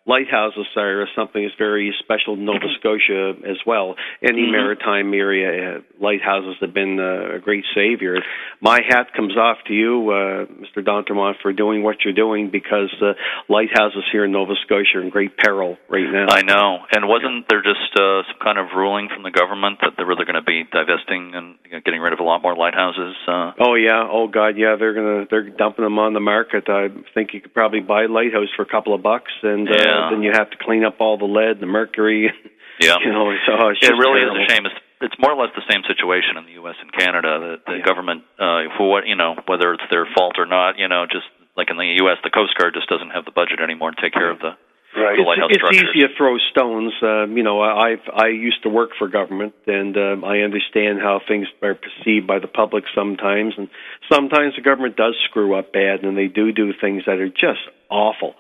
lighthouses 0.08 0.65
are 0.76 1.08
something 1.15 1.43
that's 1.43 1.56
very 1.58 1.93
special 2.00 2.34
in 2.36 2.46
Nova 2.46 2.65
Scotia 2.80 3.36
as 3.46 3.58
well. 3.65 3.96
Any 4.24 4.48
Mhm. 4.48 4.52
maritime 4.52 5.13
area, 5.13 5.78
uh, 5.78 5.82
lighthouses 6.00 6.56
have 6.62 6.74
been 6.74 7.00
uh, 7.00 7.36
a 7.36 7.39
great 7.39 7.65
savior. 7.76 8.17
My 8.62 8.80
hat 8.88 9.13
comes 9.13 9.36
off 9.38 9.58
to 9.65 9.74
you, 9.74 10.10
uh, 10.12 10.46
Mr. 10.63 10.84
D'Entremont, 10.84 11.38
for 11.41 11.52
doing 11.52 11.84
what 11.84 12.04
you're 12.06 12.13
doing 12.13 12.50
because 12.50 12.91
uh, 13.02 13.13
lighthouses 13.50 14.04
here 14.12 14.24
in 14.26 14.32
Nova 14.32 14.56
Scotia 14.63 14.98
are 14.98 15.02
in 15.02 15.10
great 15.10 15.36
peril 15.38 15.78
right 15.89 16.10
now. 16.10 16.28
I 16.30 16.41
know. 16.41 16.86
And 16.96 17.08
wasn't 17.08 17.48
there 17.50 17.62
just 17.62 17.93
uh, 18.00 18.24
some 18.24 18.39
kind 18.39 18.58
of 18.58 18.74
ruling 18.76 19.10
from 19.10 19.24
the 19.24 19.32
government 19.32 19.80
that 19.82 19.98
they 19.98 20.04
were 20.04 20.10
really 20.10 20.26
going 20.26 20.36
to 20.36 20.41
be 20.41 20.63
divesting 20.72 21.36
and 21.36 21.56
you 21.65 21.72
know, 21.74 21.80
getting 21.84 22.00
rid 22.00 22.13
of 22.13 22.20
a 22.20 22.24
lot 22.24 22.41
more 22.41 22.56
lighthouses? 22.56 23.15
Uh, 23.28 23.52
Oh 23.60 23.76
yeah, 23.76 24.08
oh 24.10 24.28
god, 24.28 24.58
yeah, 24.58 24.76
they're 24.80 24.93
gonna 24.93 25.26
they're 25.30 25.50
dumping 25.50 25.84
them 25.84 26.00
on 26.00 26.13
the 26.13 26.20
market. 26.20 26.70
I 26.70 26.89
think 27.13 27.34
you 27.34 27.41
could 27.41 27.54
probably 27.54 27.82
buy 27.82 28.04
a 28.04 28.08
lighthouse 28.08 28.50
for 28.56 28.62
a 28.62 28.65
couple 28.65 28.93
of 28.93 29.02
bucks, 29.04 29.32
and 29.43 29.67
uh, 29.70 29.74
Yeah. 29.97 30.10
then 30.12 30.21
you 30.23 30.31
have 30.33 30.49
to 30.51 30.57
clean 30.62 30.83
up 30.86 30.97
all 30.99 31.17
the 31.17 31.25
lead, 31.25 31.60
the 31.60 31.65
mercury. 31.65 32.29
yeah. 32.79 32.97
You 33.03 33.12
know, 33.12 33.31
it's, 33.31 33.41
oh, 33.49 33.69
it's 33.69 33.81
it 33.81 33.91
really 33.93 34.21
terrible. 34.21 34.41
is 34.43 34.49
a 34.49 34.53
shame. 34.53 34.65
It's 34.65 34.75
it's 34.99 35.15
more 35.19 35.33
or 35.33 35.38
less 35.38 35.53
the 35.55 35.62
same 35.69 35.83
situation 35.86 36.38
in 36.38 36.45
the 36.45 36.53
U.S. 36.63 36.75
and 36.81 36.91
Canada. 36.91 37.38
The, 37.38 37.53
the 37.71 37.77
Yeah. 37.77 37.86
government, 37.86 38.23
uh, 38.39 38.65
for 38.77 38.89
what 38.89 39.05
you 39.05 39.15
know, 39.15 39.36
whether 39.45 39.73
it's 39.73 39.86
their 39.91 40.07
fault 40.15 40.36
or 40.39 40.45
not, 40.45 40.79
you 40.79 40.88
know, 40.88 41.05
just 41.05 41.25
like 41.55 41.69
in 41.69 41.77
the 41.77 41.86
U.S., 42.01 42.17
the 42.23 42.29
Coast 42.31 42.57
Guard 42.57 42.73
just 42.73 42.89
doesn't 42.89 43.12
have 43.12 43.25
the 43.25 43.31
budget 43.31 43.60
anymore 43.62 43.91
to 43.91 44.01
take 44.01 44.13
care 44.13 44.29
of 44.31 44.39
the 44.39 44.57
right. 44.97 45.17
the 45.17 45.21
lighthouse 45.21 45.49
it's 45.53 45.62
structures. 45.62 45.89
easy 45.93 46.01
to 46.07 46.13
throw 46.17 46.38
stones. 46.49 46.93
Uh, 47.01 47.25
you 47.29 47.43
know, 47.43 47.62
I- 47.62 47.93
I've 47.93 48.05
I 48.13 48.27
used 48.29 48.63
to 48.63 48.69
work 48.69 48.91
for 48.97 49.07
government, 49.07 49.53
and 49.67 49.95
um, 49.97 50.23
I 50.25 50.41
understand 50.41 50.97
how 50.99 51.21
things 51.27 51.45
are 51.62 51.75
perceived 51.77 52.25
by 52.25 52.39
the 52.39 52.47
public 52.49 52.86
sometimes, 52.95 53.53
and 53.57 53.69
sometimes 54.12 54.55
the 54.55 54.62
government 54.65 54.95
does 54.97 55.13
screw 55.29 55.53
up 55.53 55.73
bad, 55.73 56.01
and 56.03 56.17
they 56.17 56.25
do 56.27 56.51
do 56.51 56.73
things 56.73 57.03
that 57.05 57.19
are 57.19 57.29
just 57.29 57.62
awful. 57.89 58.33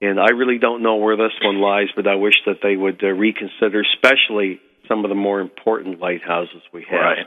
And 0.00 0.20
I 0.20 0.30
really 0.36 0.58
don't 0.58 0.82
know 0.82 0.96
where 0.96 1.16
this 1.16 1.32
one 1.42 1.60
lies, 1.60 1.88
but 1.96 2.06
I 2.06 2.16
wish 2.16 2.34
that 2.44 2.60
they 2.62 2.76
would 2.76 3.00
uh, 3.02 3.08
reconsider, 3.16 3.80
especially 3.80 4.60
some 4.88 5.04
of 5.04 5.08
the 5.08 5.16
more 5.16 5.40
important 5.40 6.00
lighthouses 6.00 6.60
we 6.72 6.84
have. 6.90 7.00
Right. 7.00 7.26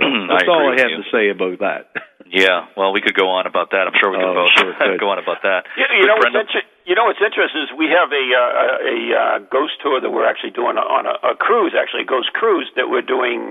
So 0.00 0.04
I 0.06 0.26
that's 0.28 0.42
agree 0.44 0.52
all 0.54 0.66
I 0.68 0.70
with 0.76 0.80
have 0.84 0.90
you. 0.92 1.00
to 1.00 1.08
say 1.12 1.24
about 1.30 1.58
that. 1.60 1.82
Yeah, 2.30 2.70
well, 2.78 2.94
we 2.94 3.02
could 3.02 3.18
go 3.18 3.26
on 3.26 3.50
about 3.50 3.74
that. 3.74 3.90
I'm 3.90 3.96
sure 3.98 4.14
we 4.14 4.22
could 4.22 4.30
Oh, 4.30 4.46
both 4.46 4.54
sure 4.54 4.70
go 5.02 5.10
on 5.10 5.18
about 5.18 5.42
that. 5.42 5.66
You, 5.74 5.82
you 5.98 6.06
know 6.06 6.14
But 6.14 6.30
what's 6.30 6.46
Brenda- 6.46 6.62
inter- 6.62 6.70
you 6.86 6.94
know 6.94 7.10
what's 7.10 7.18
interesting 7.18 7.66
is 7.66 7.74
we 7.74 7.90
have 7.90 8.06
a 8.14 8.22
uh, 8.30 8.46
a 8.86 8.96
uh, 9.10 9.36
ghost 9.50 9.82
tour 9.82 9.98
that 9.98 10.06
we're 10.14 10.30
actually 10.30 10.54
doing 10.54 10.78
on 10.78 11.10
a, 11.10 11.18
a 11.26 11.34
cruise, 11.34 11.74
actually 11.74 12.06
a 12.06 12.10
ghost 12.10 12.30
cruise 12.38 12.70
that 12.78 12.86
we're 12.86 13.02
doing. 13.02 13.50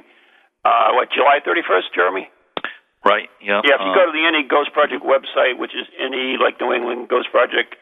Uh, 0.64 0.96
what 0.96 1.12
July 1.12 1.44
31st, 1.44 1.92
Jeremy? 1.92 2.32
right? 3.04 3.28
Yeah. 3.44 3.60
Yeah, 3.68 3.76
if 3.76 3.84
you 3.84 3.92
uh, 3.92 4.00
go 4.00 4.04
to 4.08 4.16
the 4.16 4.24
NE 4.32 4.48
Ghost 4.48 4.72
Project 4.72 5.04
website, 5.04 5.60
which 5.60 5.76
is 5.76 5.84
NE 6.00 6.40
like 6.40 6.56
New 6.64 6.72
England 6.72 7.12
Ghost 7.12 7.28
Project 7.36 7.76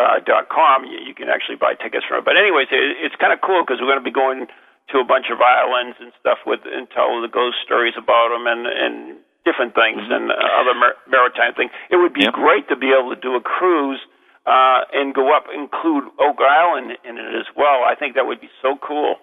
uh, 0.00 0.18
dot 0.24 0.48
com, 0.48 0.88
you, 0.88 0.96
you 1.04 1.12
can 1.12 1.28
actually 1.28 1.60
buy 1.60 1.76
tickets 1.76 2.08
from 2.08 2.18
it. 2.20 2.24
But 2.24 2.40
anyways, 2.40 2.72
it, 2.72 3.04
it's 3.04 3.16
kind 3.20 3.36
of 3.36 3.44
cool 3.44 3.60
because 3.60 3.76
we're 3.78 3.92
going 3.92 4.00
to 4.00 4.08
be 4.08 4.16
going 4.16 4.48
to 4.48 4.96
a 4.98 5.04
bunch 5.04 5.28
of 5.30 5.38
islands 5.44 6.00
and 6.00 6.10
stuff 6.18 6.40
with 6.48 6.64
and 6.64 6.88
tell 6.90 7.20
the 7.20 7.28
ghost 7.28 7.60
stories 7.62 7.94
about 8.00 8.32
them 8.32 8.48
and 8.48 8.64
and 8.66 8.94
different 9.44 9.72
things 9.72 10.02
and 10.04 10.28
uh, 10.32 10.36
other 10.60 10.74
mar- 10.76 10.98
maritime 11.08 11.54
things. 11.54 11.70
It 11.92 11.96
would 11.96 12.12
be 12.12 12.24
Yeah. 12.28 12.32
great 12.32 12.68
to 12.68 12.76
be 12.76 12.92
able 12.92 13.14
to 13.14 13.20
do 13.20 13.36
a 13.36 13.40
cruise 13.40 14.00
uh, 14.44 14.84
and 14.92 15.14
go 15.14 15.32
up, 15.36 15.44
include 15.52 16.04
Oak 16.20 16.40
Island 16.40 16.96
in 17.04 17.16
it 17.16 17.32
as 17.36 17.48
well. 17.56 17.84
I 17.86 17.94
think 17.94 18.16
that 18.16 18.26
would 18.26 18.40
be 18.40 18.50
so 18.60 18.76
cool. 18.80 19.16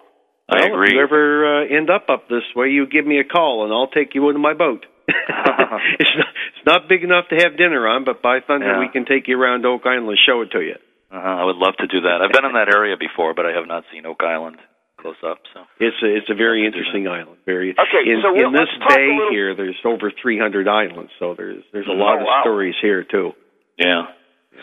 I 0.48 0.66
well, 0.66 0.74
agree. 0.74 0.88
If 0.88 0.94
you 0.94 1.02
ever 1.02 1.62
uh, 1.62 1.76
end 1.76 1.90
up 1.90 2.08
up 2.08 2.28
this 2.28 2.42
way, 2.56 2.68
you 2.68 2.86
give 2.86 3.06
me 3.06 3.20
a 3.20 3.24
call, 3.24 3.64
and 3.64 3.72
I'll 3.72 3.86
take 3.92 4.14
you 4.14 4.26
into 4.28 4.40
my 4.40 4.54
boat. 4.54 4.86
it's, 6.00 6.14
not, 6.16 6.32
it's 6.52 6.64
not 6.66 6.80
big 6.88 7.02
enough 7.04 7.28
to 7.32 7.36
have 7.36 7.56
dinner 7.56 7.88
on, 7.88 8.04
but 8.04 8.20
by 8.22 8.40
thunder, 8.44 8.66
Yeah. 8.76 8.80
we 8.80 8.88
can 8.88 9.04
take 9.04 9.26
you 9.28 9.40
around 9.40 9.64
Oak 9.66 9.82
Island 9.84 10.08
and 10.08 10.18
show 10.20 10.42
it 10.42 10.50
to 10.52 10.60
you. 10.60 10.76
Uh-huh, 11.10 11.24
I 11.24 11.44
would 11.44 11.56
love 11.56 11.72
to 11.80 11.86
do 11.88 12.02
that. 12.04 12.20
I've 12.20 12.32
been 12.32 12.44
in 12.44 12.52
that 12.52 12.68
area 12.68 12.96
before, 13.00 13.32
but 13.32 13.46
I 13.46 13.52
have 13.56 13.66
not 13.66 13.84
seen 13.90 14.04
Oak 14.04 14.20
Island 14.22 14.58
close 15.00 15.16
up. 15.24 15.38
So 15.54 15.64
It's 15.80 15.96
a 16.04 16.08
it's 16.10 16.28
a 16.28 16.34
very 16.34 16.66
interesting 16.66 17.08
island. 17.08 17.38
Very 17.46 17.70
Okay, 17.72 18.04
in, 18.04 18.20
so 18.20 18.34
in 18.36 18.52
let's 18.52 18.68
this 18.68 18.88
bay 18.92 19.08
little- 19.16 19.30
here, 19.32 19.54
there's 19.56 19.78
over 19.86 20.10
300 20.12 20.68
islands, 20.68 21.12
so 21.18 21.32
there's 21.32 21.64
there's 21.72 21.86
a 21.88 21.94
Oh, 21.94 21.94
lot 21.96 22.18
of 22.20 22.26
wow. 22.26 22.42
stories 22.44 22.74
here 22.82 23.04
too. 23.08 23.32
yeah, 23.78 24.10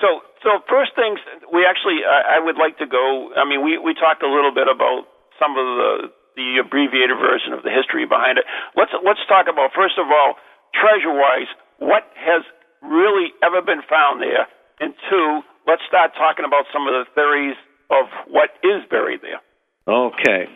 So, 0.03 0.21
so 0.43 0.59
first 0.69 0.91
things 0.93 1.17
we 1.49 1.65
actually, 1.65 2.03
I, 2.05 2.37
I 2.37 2.39
would 2.43 2.57
like 2.61 2.77
to 2.77 2.85
go. 2.85 3.31
I 3.33 3.47
mean, 3.49 3.63
we 3.65 3.79
we 3.79 3.95
talked 3.95 4.21
a 4.21 4.29
little 4.29 4.53
bit 4.53 4.67
about 4.69 5.07
some 5.41 5.57
of 5.57 5.65
the 5.65 5.89
the 6.35 6.59
abbreviated 6.59 7.15
version 7.17 7.55
of 7.55 7.63
the 7.63 7.71
history 7.71 8.05
behind 8.05 8.37
it. 8.37 8.45
Let's 8.75 8.91
let's 9.03 9.23
talk 9.27 9.47
about 9.47 9.71
first 9.75 9.95
of 9.97 10.07
all, 10.11 10.35
treasure 10.75 11.15
wise, 11.15 11.49
what 11.79 12.03
has 12.15 12.43
really 12.83 13.31
ever 13.41 13.61
been 13.63 13.81
found 13.87 14.21
there, 14.21 14.47
and 14.79 14.93
two, 15.09 15.41
let's 15.67 15.81
start 15.87 16.11
talking 16.13 16.45
about 16.45 16.67
some 16.71 16.87
of 16.87 16.93
the 16.93 17.05
theories 17.15 17.57
of 17.89 18.05
what 18.27 18.49
is 18.63 18.83
buried 18.89 19.21
there. 19.21 19.41
Okay. 19.87 20.51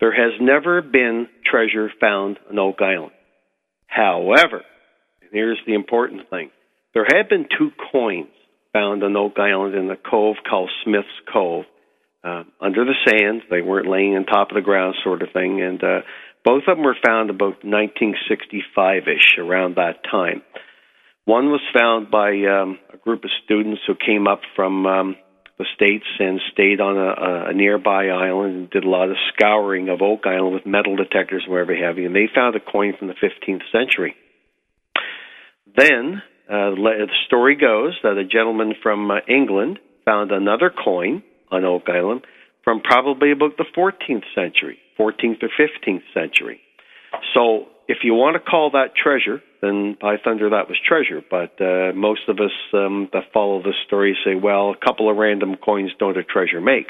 There 0.00 0.12
has 0.12 0.40
never 0.40 0.80
been 0.80 1.28
treasure 1.44 1.90
found 2.00 2.38
on 2.48 2.58
Oak 2.58 2.80
Island. 2.80 3.12
However, 3.86 4.62
here's 5.30 5.58
the 5.66 5.74
important 5.74 6.30
thing 6.30 6.50
there 6.94 7.06
have 7.06 7.28
been 7.28 7.46
two 7.56 7.70
coins 7.92 8.28
found 8.72 9.02
on 9.02 9.16
Oak 9.16 9.38
Island 9.38 9.74
in 9.74 9.90
a 9.90 9.96
cove 9.96 10.36
called 10.48 10.70
Smith's 10.84 11.08
Cove. 11.32 11.64
Uh, 12.22 12.44
under 12.60 12.84
the 12.84 12.94
sand, 13.06 13.42
they 13.50 13.62
weren't 13.62 13.88
laying 13.88 14.14
on 14.14 14.26
top 14.26 14.50
of 14.50 14.54
the 14.54 14.60
ground, 14.60 14.94
sort 15.02 15.22
of 15.22 15.32
thing, 15.32 15.62
and 15.62 15.82
uh, 15.82 16.00
both 16.44 16.64
of 16.68 16.76
them 16.76 16.84
were 16.84 16.96
found 17.04 17.30
about 17.30 17.64
1965 17.64 19.02
ish, 19.08 19.38
around 19.38 19.76
that 19.76 20.04
time. 20.10 20.42
One 21.24 21.46
was 21.46 21.60
found 21.72 22.10
by 22.10 22.30
um, 22.44 22.78
a 22.92 22.96
group 22.96 23.24
of 23.24 23.30
students 23.44 23.80
who 23.86 23.94
came 23.94 24.26
up 24.26 24.40
from 24.56 24.86
um, 24.86 25.16
the 25.58 25.66
states 25.74 26.06
and 26.18 26.40
stayed 26.52 26.80
on 26.80 26.96
a, 26.96 27.50
a 27.50 27.54
nearby 27.54 28.08
island 28.08 28.56
and 28.56 28.70
did 28.70 28.84
a 28.84 28.88
lot 28.88 29.10
of 29.10 29.16
scouring 29.32 29.88
of 29.88 30.00
Oak 30.02 30.26
Island 30.26 30.54
with 30.54 30.66
metal 30.66 30.96
detectors 30.96 31.42
and 31.44 31.52
whatever 31.52 31.76
have 31.76 31.98
you. 31.98 32.06
And 32.06 32.16
they 32.16 32.28
found 32.34 32.56
a 32.56 32.60
coin 32.60 32.94
from 32.98 33.08
the 33.08 33.14
15th 33.14 33.62
century. 33.70 34.14
Then 35.76 36.22
uh, 36.48 36.70
the 36.74 37.08
story 37.26 37.56
goes 37.56 37.94
that 38.02 38.16
a 38.16 38.24
gentleman 38.24 38.74
from 38.82 39.10
uh, 39.10 39.16
England 39.28 39.78
found 40.04 40.32
another 40.32 40.70
coin 40.70 41.22
on 41.50 41.64
Oak 41.64 41.88
Island 41.88 42.26
from 42.64 42.80
probably 42.80 43.32
about 43.32 43.56
the 43.56 43.64
14th 43.76 44.24
century, 44.34 44.78
14th 44.98 45.42
or 45.42 45.50
15th 45.58 46.02
century. 46.12 46.60
So 47.34 47.66
if 47.88 47.98
you 48.02 48.14
want 48.14 48.34
to 48.34 48.40
call 48.40 48.70
that 48.72 48.94
treasure, 48.94 49.42
then 49.60 49.96
by 50.00 50.16
thunder 50.22 50.50
that 50.50 50.68
was 50.68 50.78
treasure. 50.86 51.22
But 51.28 51.60
uh, 51.60 51.92
most 51.94 52.28
of 52.28 52.38
us 52.38 52.52
um, 52.72 53.08
that 53.12 53.32
follow 53.32 53.62
this 53.62 53.74
story 53.86 54.16
say, 54.24 54.34
well, 54.34 54.70
a 54.70 54.76
couple 54.76 55.10
of 55.10 55.16
random 55.16 55.56
coins 55.56 55.90
don't 55.98 56.16
a 56.16 56.24
treasure 56.24 56.60
make. 56.60 56.86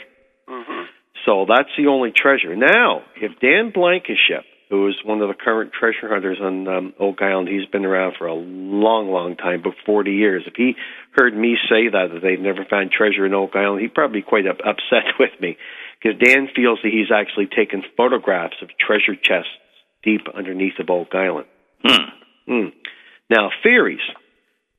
So 1.26 1.46
that's 1.48 1.70
the 1.76 1.86
only 1.86 2.12
treasure. 2.14 2.56
Now, 2.56 3.02
if 3.16 3.38
Dan 3.40 3.72
Blankenship, 3.72 4.44
who 4.70 4.86
is 4.88 4.94
one 5.04 5.20
of 5.20 5.28
the 5.28 5.34
current 5.34 5.72
treasure 5.72 6.08
hunters 6.08 6.38
on 6.40 6.66
um, 6.68 6.94
Oak 7.00 7.20
Island, 7.20 7.48
he's 7.48 7.66
been 7.66 7.84
around 7.84 8.14
for 8.16 8.26
a 8.28 8.34
long, 8.34 9.10
long 9.10 9.36
time, 9.36 9.60
about 9.60 9.74
40 9.84 10.12
years. 10.12 10.44
If 10.46 10.54
he 10.56 10.74
heard 11.18 11.36
me 11.36 11.56
say 11.68 11.88
that, 11.90 12.08
that 12.14 12.20
they've 12.22 12.38
never 12.40 12.64
found 12.70 12.92
treasure 12.92 13.26
in 13.26 13.34
Oak 13.34 13.50
Island, 13.56 13.82
he'd 13.82 13.92
probably 13.94 14.20
be 14.20 14.26
quite 14.26 14.46
up, 14.46 14.58
upset 14.64 15.10
with 15.18 15.34
me. 15.40 15.56
Because 16.00 16.18
Dan 16.22 16.48
feels 16.54 16.78
that 16.82 16.92
he's 16.92 17.10
actually 17.12 17.46
taken 17.50 17.82
photographs 17.96 18.56
of 18.62 18.70
treasure 18.78 19.16
chests 19.20 19.50
deep 20.02 20.22
underneath 20.34 20.78
of 20.78 20.88
Oak 20.88 21.14
Island. 21.14 21.46
Hmm. 22.46 22.70
Now, 23.28 23.50
theories. 23.62 24.00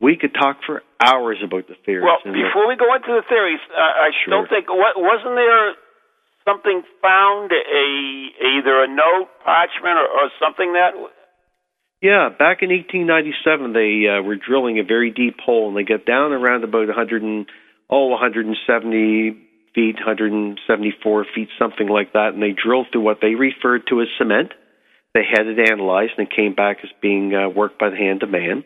We 0.01 0.17
could 0.17 0.33
talk 0.33 0.57
for 0.65 0.81
hours 1.03 1.37
about 1.45 1.67
the 1.67 1.75
theories. 1.85 2.05
Well, 2.07 2.17
and 2.25 2.33
the- 2.33 2.41
before 2.41 2.65
we 2.67 2.75
go 2.75 2.89
into 2.95 3.13
the 3.13 3.21
theories, 3.29 3.59
uh, 3.69 3.77
I 3.77 4.09
Sure. 4.25 4.33
don't 4.33 4.49
think 4.49 4.67
what, 4.67 4.97
wasn't 4.97 5.35
there 5.35 5.75
something 6.45 6.83
found 7.01 7.51
a 7.51 7.87
either 8.57 8.83
a 8.83 8.87
note, 8.87 9.29
parchment, 9.43 9.97
or, 9.97 10.07
or 10.07 10.29
something 10.39 10.73
that 10.73 10.91
Yeah, 12.01 12.29
back 12.29 12.61
in 12.61 12.69
1897, 12.69 13.73
they 13.73 14.07
uh, 14.09 14.21
were 14.21 14.35
drilling 14.35 14.79
a 14.79 14.83
very 14.83 15.11
deep 15.11 15.39
hole, 15.39 15.69
and 15.69 15.77
they 15.77 15.83
got 15.83 16.05
down 16.05 16.31
around 16.31 16.63
about 16.63 16.87
100 16.87 17.23
and 17.23 17.45
oh 17.89 18.07
170 18.07 19.37
feet, 19.73 19.95
174 19.95 21.25
feet, 21.33 21.49
something 21.57 21.87
like 21.87 22.13
that, 22.13 22.33
and 22.33 22.41
they 22.41 22.51
drilled 22.51 22.87
through 22.91 23.01
what 23.01 23.19
they 23.21 23.35
referred 23.35 23.83
to 23.87 24.01
as 24.01 24.07
cement. 24.17 24.53
They 25.13 25.23
had 25.29 25.45
it 25.47 25.59
analyzed, 25.59 26.13
and 26.17 26.27
it 26.27 26.35
came 26.35 26.55
back 26.55 26.77
as 26.83 26.89
being 27.01 27.33
uh, 27.35 27.49
worked 27.49 27.79
by 27.79 27.89
the 27.89 27.97
hand 27.97 28.23
of 28.23 28.29
man. 28.29 28.63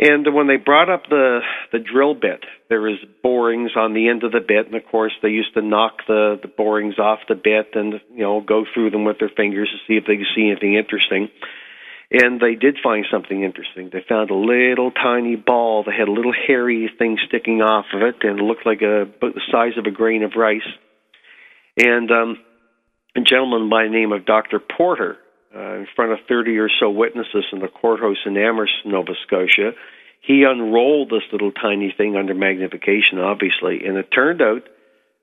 And 0.00 0.32
when 0.32 0.46
they 0.46 0.56
brought 0.56 0.88
up 0.88 1.04
the 1.08 1.40
the 1.72 1.80
drill 1.80 2.14
bit, 2.14 2.44
there 2.68 2.80
was 2.80 2.98
borings 3.22 3.72
on 3.76 3.94
the 3.94 4.08
end 4.08 4.22
of 4.22 4.30
the 4.30 4.40
bit, 4.40 4.66
and 4.66 4.76
of 4.76 4.86
course 4.88 5.12
they 5.22 5.30
used 5.30 5.54
to 5.54 5.62
knock 5.62 6.06
the 6.06 6.38
the 6.40 6.48
borings 6.48 6.98
off 6.98 7.18
the 7.28 7.34
bit 7.34 7.74
and 7.74 7.94
you 8.14 8.22
know 8.22 8.40
go 8.40 8.64
through 8.72 8.90
them 8.90 9.04
with 9.04 9.18
their 9.18 9.30
fingers 9.36 9.68
to 9.68 9.78
see 9.86 9.98
if 9.98 10.04
they 10.06 10.16
could 10.16 10.34
see 10.36 10.50
anything 10.50 10.74
interesting. 10.74 11.28
And 12.10 12.40
they 12.40 12.54
did 12.54 12.78
find 12.82 13.04
something 13.10 13.42
interesting. 13.42 13.90
They 13.92 14.02
found 14.08 14.30
a 14.30 14.34
little 14.34 14.90
tiny 14.90 15.36
ball 15.36 15.82
that 15.84 15.94
had 15.94 16.08
a 16.08 16.12
little 16.12 16.32
hairy 16.32 16.90
thing 16.96 17.18
sticking 17.26 17.60
off 17.60 17.84
of 17.92 18.00
it, 18.02 18.16
and 18.22 18.38
it 18.38 18.42
looked 18.42 18.64
like 18.64 18.80
a 18.82 19.02
about 19.02 19.34
the 19.34 19.42
size 19.50 19.76
of 19.76 19.84
a 19.84 19.90
grain 19.90 20.22
of 20.22 20.32
rice. 20.36 20.62
And 21.76 22.10
um, 22.10 22.38
a 23.16 23.20
gentleman 23.20 23.68
by 23.68 23.84
the 23.84 23.90
name 23.90 24.12
of 24.12 24.24
Dr. 24.24 24.58
Porter, 24.58 25.18
uh, 25.54 25.74
in 25.74 25.86
front 25.96 26.12
of 26.12 26.18
30 26.28 26.58
or 26.58 26.68
so 26.80 26.90
witnesses 26.90 27.44
in 27.52 27.60
the 27.60 27.68
courthouse 27.68 28.18
in 28.26 28.36
Amherst, 28.36 28.84
Nova 28.84 29.12
Scotia, 29.26 29.72
he 30.20 30.44
unrolled 30.44 31.10
this 31.10 31.22
little 31.32 31.52
tiny 31.52 31.94
thing 31.96 32.16
under 32.16 32.34
magnification, 32.34 33.18
obviously, 33.18 33.86
and 33.86 33.96
it 33.96 34.10
turned 34.12 34.42
out 34.42 34.62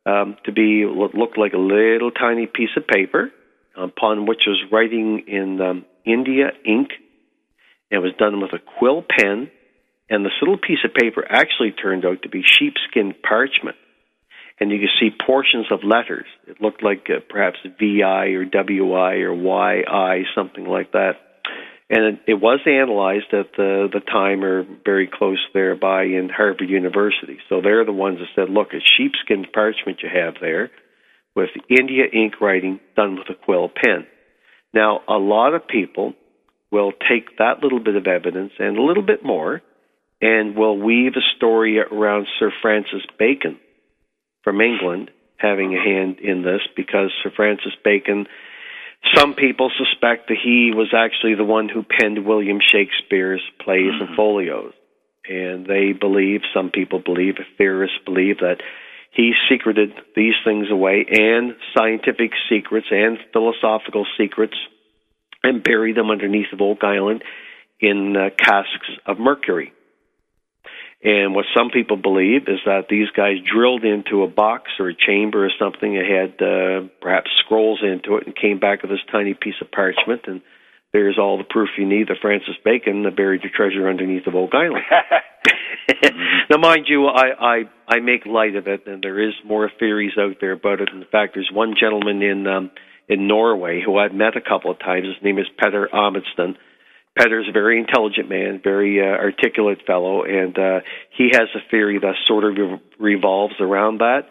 um, 0.05 0.37
to 0.45 0.51
be 0.51 0.85
what 0.85 1.15
looked 1.15 1.37
like 1.37 1.53
a 1.53 1.57
little 1.57 2.11
tiny 2.11 2.47
piece 2.47 2.69
of 2.77 2.87
paper 2.87 3.31
upon 3.77 4.25
which 4.25 4.43
was 4.47 4.63
writing 4.71 5.23
in 5.27 5.61
um, 5.61 5.85
India 6.05 6.51
ink. 6.65 6.89
It 7.91 7.97
was 7.97 8.13
done 8.17 8.41
with 8.41 8.53
a 8.53 8.59
quill 8.79 9.03
pen, 9.07 9.51
and 10.09 10.25
this 10.25 10.33
little 10.41 10.57
piece 10.57 10.79
of 10.85 10.93
paper 10.93 11.25
actually 11.27 11.71
turned 11.71 12.05
out 12.05 12.23
to 12.23 12.29
be 12.29 12.43
sheepskin 12.43 13.13
parchment. 13.27 13.77
And 14.59 14.71
you 14.71 14.79
could 14.79 14.89
see 14.99 15.09
portions 15.25 15.65
of 15.69 15.83
letters. 15.83 16.25
It 16.47 16.61
looked 16.61 16.81
like 16.81 17.07
uh, 17.09 17.19
perhaps 17.29 17.57
VI 17.63 18.27
or 18.27 18.45
WI 18.45 19.15
or 19.15 19.33
YI, 19.33 20.25
something 20.33 20.65
like 20.65 20.93
that. 20.93 21.13
And 21.89 22.05
it, 22.05 22.19
it 22.27 22.33
was 22.35 22.61
analyzed 22.65 23.33
at 23.33 23.51
the, 23.57 23.89
the 23.91 23.99
time 23.99 24.43
or 24.43 24.65
very 24.85 25.09
close 25.11 25.39
thereby 25.53 26.03
in 26.03 26.29
Harvard 26.29 26.69
University. 26.69 27.37
So 27.49 27.61
they're 27.61 27.85
the 27.85 27.91
ones 27.91 28.19
that 28.19 28.27
said, 28.33 28.49
look, 28.49 28.69
it's 28.71 28.85
sheepskin 28.97 29.45
parchment 29.53 29.99
you 30.01 30.09
have 30.09 30.35
there 30.39 30.71
with 31.35 31.49
India 31.69 32.05
ink 32.11 32.39
writing 32.39 32.79
done 32.95 33.15
with 33.15 33.29
a 33.29 33.35
quill 33.35 33.69
pen. 33.69 34.07
Now, 34.73 35.01
a 35.07 35.17
lot 35.17 35.53
of 35.53 35.67
people 35.67 36.13
will 36.71 36.91
take 36.91 37.37
that 37.37 37.61
little 37.61 37.79
bit 37.79 37.95
of 37.95 38.07
evidence 38.07 38.53
and 38.57 38.77
a 38.77 38.81
little 38.81 39.03
bit 39.03 39.23
more 39.23 39.61
and 40.21 40.55
will 40.55 40.77
weave 40.79 41.13
a 41.15 41.35
story 41.37 41.79
around 41.79 42.27
Sir 42.39 42.51
Francis 42.61 43.03
Bacon 43.19 43.59
from 44.45 44.61
England 44.61 45.11
having 45.37 45.75
a 45.75 45.83
hand 45.83 46.19
in 46.19 46.43
this 46.43 46.61
because 46.77 47.11
Sir 47.21 47.31
Francis 47.35 47.73
Bacon, 47.83 48.27
some 49.13 49.33
people 49.33 49.69
suspect 49.77 50.29
that 50.29 50.37
he 50.41 50.71
was 50.73 50.93
actually 50.95 51.35
the 51.35 51.43
one 51.43 51.67
who 51.67 51.83
penned 51.83 52.25
William 52.25 52.59
Shakespeare's 52.61 53.41
plays 53.59 53.91
and 53.99 54.15
folios. 54.15 54.71
And 55.27 55.65
they 55.65 55.91
believe, 55.91 56.41
some 56.53 56.69
people 56.69 56.99
believe, 56.99 57.35
theorists 57.57 57.97
believe 58.05 58.37
that 58.39 58.61
he 59.11 59.33
secreted 59.49 59.93
these 60.15 60.35
things 60.45 60.67
away 60.69 61.05
and 61.09 61.55
scientific 61.75 62.31
secrets 62.49 62.87
and 62.91 63.17
philosophical 63.33 64.05
secrets 64.17 64.55
and 65.41 65.63
buried 65.63 65.95
them 65.97 66.11
underneath 66.11 66.51
of 66.53 66.61
Oak 66.61 66.83
Island 66.83 67.23
in 67.79 68.15
uh, 68.15 68.29
casks 68.37 68.89
of 69.05 69.19
mercury. 69.19 69.73
And 71.05 71.35
what 71.35 71.45
some 71.55 71.69
people 71.69 71.97
believe 71.97 72.49
is 72.49 72.59
that 72.65 72.87
these 72.89 73.09
guys 73.15 73.37
drilled 73.45 73.85
into 73.85 74.23
a 74.23 74.27
box 74.27 74.71
or 74.79 74.89
a 74.89 74.95
chamber 74.95 75.45
or 75.45 75.51
something 75.59 75.93
that 75.93 76.05
had 76.05 76.41
uh, 76.41 76.89
perhaps 76.99 77.29
scrolls 77.45 77.81
into 77.83 78.17
it 78.17 78.25
and 78.25 78.35
came 78.35 78.59
back 78.59 78.81
with 78.81 78.89
this 78.89 79.05
tiny 79.11 79.35
piece 79.35 79.61
of 79.61 79.71
parchment. 79.71 80.21
And 80.25 80.41
there's 80.93 81.19
all 81.19 81.37
the 81.37 81.43
proof 81.43 81.69
you 81.77 81.87
need 81.87 82.07
that 82.07 82.17
Francis 82.21 82.55
Bacon 82.65 83.05
buried 83.15 83.43
the 83.43 83.49
treasure 83.49 83.87
underneath 83.87 84.25
of 84.25 84.33
Oak 84.33 84.51
Island. 84.53 84.83
now, 86.49 86.57
mind 86.57 86.85
you, 86.87 87.07
I, 87.07 87.25
I 87.39 87.63
I 87.87 87.99
make 87.99 88.25
light 88.25 88.55
of 88.55 88.67
it, 88.67 88.87
and 88.87 89.03
there 89.03 89.21
is 89.21 89.33
more 89.45 89.69
theories 89.79 90.13
out 90.19 90.37
there 90.41 90.53
about 90.53 90.81
it. 90.81 90.89
In 90.91 91.05
fact, 91.11 91.35
there's 91.35 91.51
one 91.53 91.75
gentleman 91.79 92.21
in 92.21 92.47
um, 92.47 92.71
in 93.07 93.27
Norway 93.27 93.81
who 93.85 93.97
I've 93.97 94.13
met 94.13 94.35
a 94.35 94.41
couple 94.41 94.71
of 94.71 94.79
times. 94.79 95.05
His 95.05 95.23
name 95.23 95.37
is 95.37 95.45
Petter 95.57 95.87
Amundsen. 95.93 96.57
Petter's 97.17 97.47
a 97.47 97.51
very 97.51 97.79
intelligent 97.79 98.29
man, 98.29 98.59
very 98.61 98.99
uh, 98.99 99.17
articulate 99.17 99.79
fellow, 99.87 100.23
and 100.23 100.57
uh, 100.57 100.79
he 101.17 101.29
has 101.31 101.47
a 101.55 101.69
theory 101.71 101.97
that 101.99 102.15
sort 102.27 102.43
of 102.43 102.57
re- 102.57 102.81
revolves 102.99 103.55
around 103.59 103.99
that. 103.99 104.23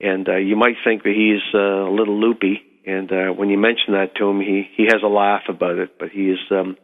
And 0.00 0.28
uh, 0.28 0.36
you 0.36 0.56
might 0.56 0.76
think 0.84 1.02
that 1.02 1.12
he's 1.14 1.42
uh, 1.54 1.58
a 1.58 1.94
little 1.94 2.18
loopy, 2.18 2.62
and 2.86 3.10
uh, 3.12 3.32
when 3.32 3.50
you 3.50 3.58
mention 3.58 3.92
that 3.92 4.16
to 4.16 4.28
him, 4.28 4.40
he 4.40 4.68
he 4.76 4.84
has 4.84 5.02
a 5.04 5.08
laugh 5.08 5.44
about 5.48 5.78
it. 5.78 5.98
But 5.98 6.10
he 6.10 6.30
is 6.30 6.38
um, 6.50 6.76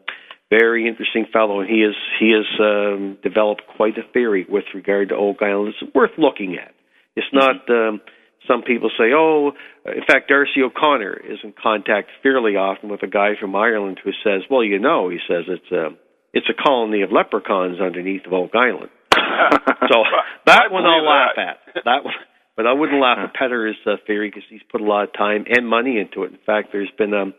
very 0.51 0.87
interesting 0.87 1.27
fellow, 1.33 1.61
and 1.61 1.69
he 1.69 1.83
is 1.83 1.95
he 2.19 2.33
has 2.33 2.47
um, 2.61 3.19
developed 3.23 3.63
quite 3.77 3.97
a 3.99 4.13
theory 4.13 4.47
with 4.49 4.65
regard 4.75 5.09
to 5.09 5.17
Oak 5.17 5.39
Island. 5.43 5.75
It's 5.81 5.95
worth 5.95 6.13
looking 6.19 6.57
at. 6.57 6.75
It's 7.17 7.33
not. 7.33 7.69
Um, 7.69 8.01
some 8.49 8.63
people 8.63 8.91
say, 8.97 9.13
oh, 9.15 9.53
in 9.85 10.03
fact, 10.07 10.29
Darcy 10.29 10.63
O'Connor 10.63 11.21
is 11.29 11.39
in 11.45 11.53
contact 11.61 12.09
fairly 12.23 12.57
often 12.57 12.89
with 12.89 13.03
a 13.03 13.07
guy 13.07 13.33
from 13.41 13.55
Ireland 13.55 14.01
who 14.03 14.11
says, 14.25 14.43
well, 14.51 14.65
you 14.65 14.79
know, 14.79 15.09
he 15.09 15.19
says 15.29 15.45
it's 15.49 15.71
a 15.71 15.89
it's 16.33 16.47
a 16.49 16.63
colony 16.63 17.03
of 17.03 17.11
leprechauns 17.11 17.81
underneath 17.81 18.25
of 18.27 18.33
Oak 18.33 18.53
Island. 18.55 18.91
so 19.15 20.05
that 20.47 20.71
one 20.71 20.85
I'll 20.85 21.05
laugh 21.05 21.33
that. 21.37 21.59
at. 21.77 21.85
That 21.85 22.05
one, 22.05 22.15
but 22.57 22.67
I 22.67 22.73
wouldn't 22.73 23.01
laugh 23.01 23.19
at 23.19 23.35
Petter's 23.35 23.77
uh, 23.87 23.97
theory 24.07 24.29
because 24.29 24.45
he's 24.49 24.63
put 24.71 24.81
a 24.81 24.85
lot 24.85 25.05
of 25.05 25.13
time 25.13 25.45
and 25.49 25.67
money 25.67 25.99
into 25.99 26.25
it. 26.25 26.33
In 26.33 26.39
fact, 26.47 26.69
there's 26.73 26.93
been 26.97 27.15
a 27.15 27.33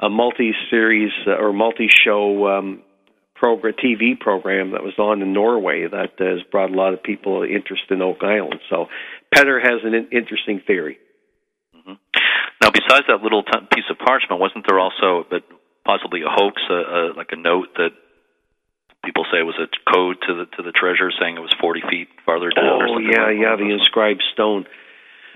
a 0.00 0.08
multi-series 0.08 1.12
uh, 1.28 1.40
or 1.40 1.52
multi-show 1.52 2.48
um, 2.48 2.82
program, 3.36 3.74
TV 3.74 4.18
program 4.18 4.72
that 4.72 4.82
was 4.82 4.94
on 4.98 5.22
in 5.22 5.32
Norway 5.32 5.86
that 5.88 6.20
uh, 6.20 6.24
has 6.24 6.42
brought 6.50 6.70
a 6.70 6.74
lot 6.74 6.92
of 6.92 7.02
people 7.02 7.44
interest 7.44 7.84
in 7.90 8.02
Oak 8.02 8.18
Island. 8.22 8.60
So 8.68 8.86
Petter 9.32 9.58
has 9.60 9.80
an 9.84 10.08
interesting 10.12 10.60
theory. 10.66 10.98
Mm-hmm. 11.74 11.94
Now, 12.62 12.70
besides 12.70 13.06
that 13.08 13.22
little 13.22 13.42
t- 13.42 13.66
piece 13.74 13.88
of 13.90 13.98
parchment, 13.98 14.40
wasn't 14.40 14.66
there 14.68 14.78
also, 14.78 15.24
but 15.28 15.42
possibly 15.84 16.20
a 16.22 16.30
hoax, 16.30 16.60
a, 16.70 16.74
a, 16.74 17.00
like 17.16 17.32
a 17.32 17.36
note 17.36 17.74
that 17.76 17.90
people 19.04 19.24
say 19.32 19.42
was 19.42 19.58
a 19.58 19.66
code 19.90 20.16
to 20.28 20.34
the 20.34 20.46
to 20.56 20.62
the 20.62 20.72
treasure, 20.72 21.10
saying 21.18 21.36
it 21.36 21.40
was 21.40 21.54
forty 21.60 21.82
feet 21.90 22.08
farther 22.24 22.50
down? 22.50 22.64
or 22.64 22.86
Oh 22.86 22.94
something 22.94 23.10
yeah, 23.10 23.26
like 23.26 23.40
yeah, 23.40 23.56
the 23.56 23.72
inscribed 23.72 24.22
stone. 24.32 24.64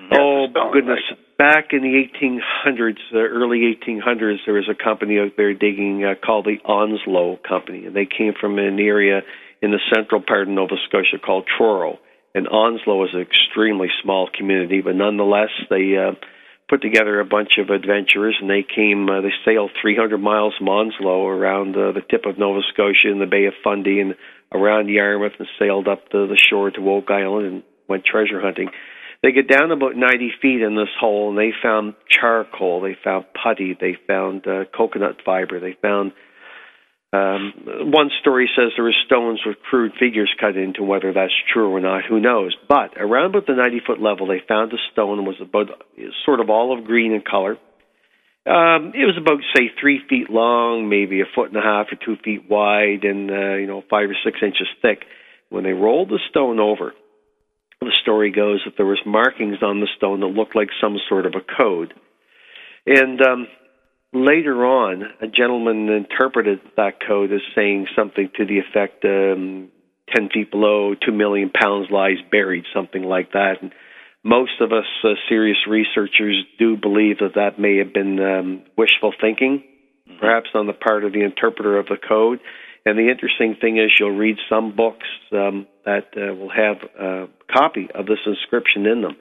Mm-hmm. 0.01 0.13
Yeah, 0.13 0.19
oh 0.21 0.47
stone, 0.51 0.73
goodness! 0.73 1.01
right. 1.11 1.21
Back 1.37 1.73
in 1.73 1.83
the 1.83 1.93
1800s, 1.93 2.97
the 3.13 3.19
early 3.19 3.77
1800s, 3.77 4.39
there 4.47 4.55
was 4.55 4.71
a 4.71 4.75
company 4.75 5.19
out 5.19 5.33
there 5.37 5.53
digging 5.53 6.03
uh, 6.03 6.15
called 6.15 6.47
the 6.47 6.57
Onslow 6.65 7.39
Company, 7.47 7.85
and 7.85 7.95
they 7.95 8.07
came 8.07 8.33
from 8.41 8.59
an 8.59 8.81
area 8.81 9.21
in 9.61 9.71
the 9.71 9.81
central 9.95 10.23
part 10.23 10.43
of 10.43 10.49
Nova 10.49 10.77
Scotia 10.89 11.19
called 11.23 11.45
Truro. 11.59 11.99
And 12.37 12.49
Onslow 12.49 13.03
is 13.05 13.15
an 13.15 13.23
extremely 13.23 13.89
small 14.03 14.29
community, 14.29 14.83
but 14.83 14.95
nonetheless, 14.95 15.49
they 15.71 15.97
uh, 15.97 16.13
put 16.69 16.83
together 16.83 17.19
a 17.19 17.25
bunch 17.25 17.57
of 17.57 17.71
adventurers, 17.71 18.37
and 18.39 18.51
they 18.51 18.63
came. 18.63 19.09
Uh, 19.09 19.23
they 19.23 19.33
sailed 19.47 19.71
300 19.81 20.19
miles 20.19 20.53
from 20.59 20.69
Onslow 20.69 21.29
around 21.29 21.75
uh, 21.75 21.93
the 21.93 22.03
tip 22.03 22.27
of 22.27 22.39
Nova 22.39 22.61
Scotia 22.75 23.11
in 23.11 23.21
the 23.21 23.27
Bay 23.27 23.47
of 23.47 23.55
Fundy 23.65 24.01
and 24.01 24.17
around 24.53 24.91
Yarmouth, 24.91 25.33
and 25.39 25.49
sailed 25.59 25.89
up 25.89 26.11
the, 26.13 26.27
the 26.27 26.37
shore 26.37 26.71
to 26.71 26.91
Oak 26.91 27.11
Island 27.11 27.47
and 27.47 27.63
went 27.89 28.05
treasure 28.05 28.43
hunting. 28.43 28.69
They 29.23 29.33
get 29.33 29.49
down 29.49 29.73
about 29.73 29.97
90 29.97 30.33
feet 30.43 30.61
in 30.61 30.77
this 30.77 30.93
hole, 31.01 31.31
and 31.31 31.39
they 31.39 31.53
found 31.63 31.95
charcoal, 32.11 32.83
they 32.83 32.99
found 33.03 33.25
putty, 33.33 33.75
they 33.81 33.97
found 34.07 34.47
uh, 34.47 34.65
coconut 34.77 35.23
fiber, 35.25 35.59
they 35.59 35.75
found. 35.81 36.13
Um, 37.17 37.53
one 37.93 38.11
story 38.21 38.51
says 38.57 38.73
there 38.77 38.85
were 38.85 38.95
stones 39.07 39.41
with 39.47 39.57
crude 39.69 39.93
figures 39.99 40.33
cut 40.41 40.57
into. 40.57 40.83
Whether 40.83 41.13
that's 41.13 41.33
true 41.53 41.71
or 41.75 41.81
not, 41.81 42.05
who 42.05 42.21
knows? 42.21 42.57
But 42.69 42.97
around 42.97 43.31
about 43.31 43.47
the 43.47 43.55
90 43.55 43.81
foot 43.87 44.01
level, 44.01 44.27
they 44.27 44.43
found 44.47 44.73
a 44.73 44.77
stone 44.93 45.25
was 45.25 45.37
about 45.41 45.69
sort 46.25 46.41
of 46.41 46.51
olive 46.51 46.85
green 46.85 47.13
in 47.13 47.23
color. 47.23 47.59
Um, 48.47 48.93
it 48.95 49.07
was 49.07 49.19
about 49.19 49.41
say 49.57 49.71
three 49.81 50.01
feet 50.09 50.31
long, 50.31 50.89
maybe 50.89 51.21
a 51.21 51.25
foot 51.35 51.49
and 51.49 51.57
a 51.57 51.63
half 51.63 51.87
or 51.91 51.97
two 51.97 52.17
feet 52.23 52.49
wide, 52.49 53.03
and 53.03 53.31
uh, 53.31 53.55
you 53.55 53.67
know 53.67 53.83
five 53.91 54.09
or 54.09 54.17
six 54.25 54.39
inches 54.43 54.69
thick. 54.83 55.05
When 55.49 55.65
they 55.65 55.73
rolled 55.73 56.11
the 56.11 56.21
stone 56.31 56.61
over, 56.61 56.93
the 57.81 57.93
story 58.03 58.31
goes 58.31 58.63
that 58.65 58.75
there 58.77 58.87
was 58.87 59.01
markings 59.05 59.63
on 59.63 59.81
the 59.81 59.89
stone 59.97 60.21
that 60.21 60.27
looked 60.27 60.57
like 60.57 60.69
some 60.81 60.97
sort 61.09 61.27
of 61.27 61.35
a 61.35 61.57
code. 61.57 61.95
And 62.87 63.21
um, 63.21 63.49
later 64.13 64.65
on, 64.65 65.03
a 65.21 65.27
gentleman 65.27 65.89
interpreted 65.89 66.61
that 66.77 66.99
code 67.07 67.33
as 67.33 67.41
saying 67.55 67.87
something 67.97 68.31
to 68.37 68.45
the 68.45 68.59
effect, 68.59 69.05
um, 69.05 69.69
10 70.15 70.29
feet 70.33 70.51
below, 70.51 70.95
2 70.95 71.13
million 71.13 71.51
pounds 71.51 71.89
lies 71.91 72.19
buried, 72.31 72.65
something 72.75 73.03
like 73.03 73.33
that. 73.33 73.55
And 73.61 73.73
most 74.25 74.61
of 74.61 74.73
us 74.73 74.87
uh, 75.05 75.11
serious 75.29 75.59
researchers 75.69 76.45
do 76.59 76.77
believe 76.77 77.19
that 77.19 77.35
that 77.35 77.59
may 77.59 77.79
have 77.79 77.93
been 77.93 78.19
um, 78.21 78.63
wishful 78.77 79.13
thinking, 79.21 79.63
perhaps 80.21 80.51
on 80.55 80.67
the 80.67 80.73
part 80.73 81.05
of 81.05 81.13
the 81.13 81.23
interpreter 81.23 81.79
of 81.79 81.87
the 81.87 81.97
code. 81.97 82.41
And 82.85 82.97
the 82.97 83.11
interesting 83.11 83.57
thing 83.61 83.79
is, 83.79 83.91
you'll 83.99 84.17
read 84.17 84.37
some 84.49 84.77
books 84.77 85.07
um, 85.33 85.67
that 85.85 86.07
uh, 86.17 86.35
will 86.35 86.51
have 86.51 86.77
a 86.99 87.27
copy 87.53 87.89
of 87.93 88.07
this 88.07 88.21
inscription 88.25 88.87
in 88.87 89.03
them. 89.03 89.17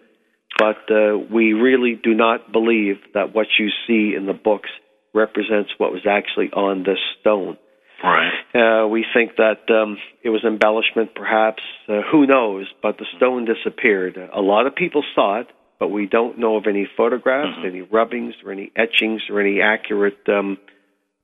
But 0.58 0.89
uh, 0.89 1.18
we 1.18 1.53
really 1.53 1.99
do 2.01 2.14
not 2.14 2.51
believe 2.51 2.97
that 3.14 3.34
what 3.34 3.47
you 3.60 3.70
see 3.88 4.16
in 4.16 4.26
the 4.26 4.34
books 4.34 4.70
represents 5.14 5.72
what 5.78 5.91
was 5.91 6.06
actually 6.10 6.51
on 6.51 6.84
this 6.84 6.99
stone. 7.20 7.58
Right. 8.03 8.32
Uh, 8.53 8.88
we 8.88 9.06
think 9.14 9.38
that 9.38 9.70
um, 9.70 9.97
it 10.24 10.30
was 10.30 10.43
embellishment, 10.43 11.16
perhaps. 11.16 11.64
Uh, 11.88 12.01
who 12.12 12.28
knows? 12.28 12.68
But 12.82 12.97
the 12.97 13.06
stone 13.18 13.45
disappeared. 13.45 14.18
A 14.34 14.41
lot 14.41 14.68
of 14.68 14.76
people 14.76 15.03
saw 15.16 15.39
it, 15.39 15.47
but 15.80 15.89
we 15.89 16.06
don't 16.06 16.38
know 16.38 16.58
of 16.58 16.68
any 16.68 16.88
photographs, 16.97 17.58
any 17.66 17.82
rubbings, 17.82 18.36
or 18.45 18.51
any 18.51 18.72
etchings, 18.76 19.24
or 19.30 19.41
any 19.41 19.62
accurate 19.62 20.20
um, 20.28 20.58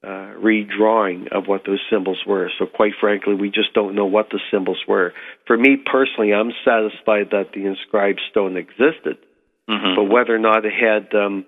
uh, 0.03 0.33
redrawing 0.41 1.27
of 1.31 1.47
what 1.47 1.61
those 1.65 1.79
symbols 1.91 2.17
were. 2.25 2.49
So, 2.57 2.65
quite 2.65 2.93
frankly, 2.99 3.35
we 3.35 3.49
just 3.49 3.73
don't 3.73 3.93
know 3.93 4.05
what 4.05 4.29
the 4.31 4.39
symbols 4.49 4.81
were. 4.87 5.13
For 5.45 5.55
me 5.57 5.77
personally, 5.77 6.33
I'm 6.33 6.51
satisfied 6.65 7.29
that 7.31 7.51
the 7.53 7.65
inscribed 7.65 8.19
stone 8.31 8.57
existed, 8.57 9.17
Mhm. 9.69 9.95
but 9.95 10.05
whether 10.05 10.33
or 10.33 10.39
not 10.39 10.65
it 10.65 10.73
had, 10.73 11.13
um, 11.13 11.45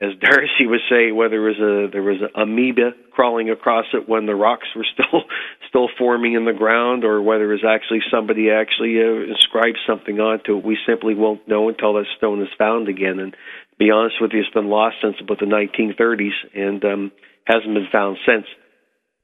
as 0.00 0.14
Darcy 0.20 0.66
would 0.66 0.82
say, 0.88 1.10
whether 1.10 1.36
it 1.36 1.58
was 1.58 1.58
a 1.58 1.90
there 1.90 2.02
was 2.02 2.22
an 2.22 2.30
amoeba 2.34 2.94
crawling 3.10 3.50
across 3.50 3.86
it 3.92 4.08
when 4.08 4.26
the 4.26 4.36
rocks 4.36 4.68
were 4.76 4.84
still 4.94 5.24
still 5.68 5.88
forming 5.98 6.34
in 6.34 6.44
the 6.44 6.52
ground, 6.52 7.04
or 7.04 7.20
whether 7.20 7.50
it 7.50 7.54
was 7.54 7.64
actually 7.64 8.02
somebody 8.10 8.50
actually 8.50 9.00
uh, 9.02 9.32
inscribed 9.32 9.78
something 9.86 10.20
onto 10.20 10.58
it, 10.58 10.64
we 10.64 10.78
simply 10.86 11.14
won't 11.14 11.46
know 11.48 11.68
until 11.68 11.94
that 11.94 12.06
stone 12.16 12.40
is 12.40 12.48
found 12.56 12.88
again. 12.88 13.18
And 13.18 13.36
be 13.80 13.90
honest 13.90 14.16
with 14.20 14.32
you, 14.34 14.40
it's 14.40 14.50
been 14.50 14.68
lost 14.68 14.96
since 15.02 15.16
about 15.20 15.40
the 15.40 15.46
1930s, 15.46 16.36
and 16.54 16.84
um, 16.84 17.12
hasn't 17.46 17.72
been 17.72 17.88
found 17.90 18.18
since. 18.28 18.44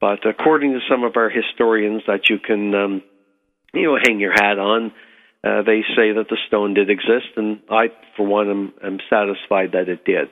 But 0.00 0.26
according 0.26 0.72
to 0.72 0.80
some 0.90 1.04
of 1.04 1.16
our 1.16 1.28
historians 1.28 2.02
that 2.07 2.30
you 2.30 2.38
can, 2.38 2.74
um, 2.74 3.02
you 3.74 3.82
know, 3.82 3.98
hang 4.02 4.18
your 4.18 4.32
hat 4.32 4.59
on, 4.59 4.92
uh, 5.44 5.62
they 5.62 5.82
say 5.94 6.16
that 6.16 6.26
the 6.30 6.38
stone 6.48 6.72
did 6.72 6.88
exist, 6.88 7.36
and 7.36 7.61
I, 7.70 7.88
for 8.16 8.26
one, 8.26 8.50
am, 8.50 8.72
am 8.82 8.98
satisfied 9.11 9.72
that 9.72 9.90
it 9.90 10.04
did. 10.07 10.28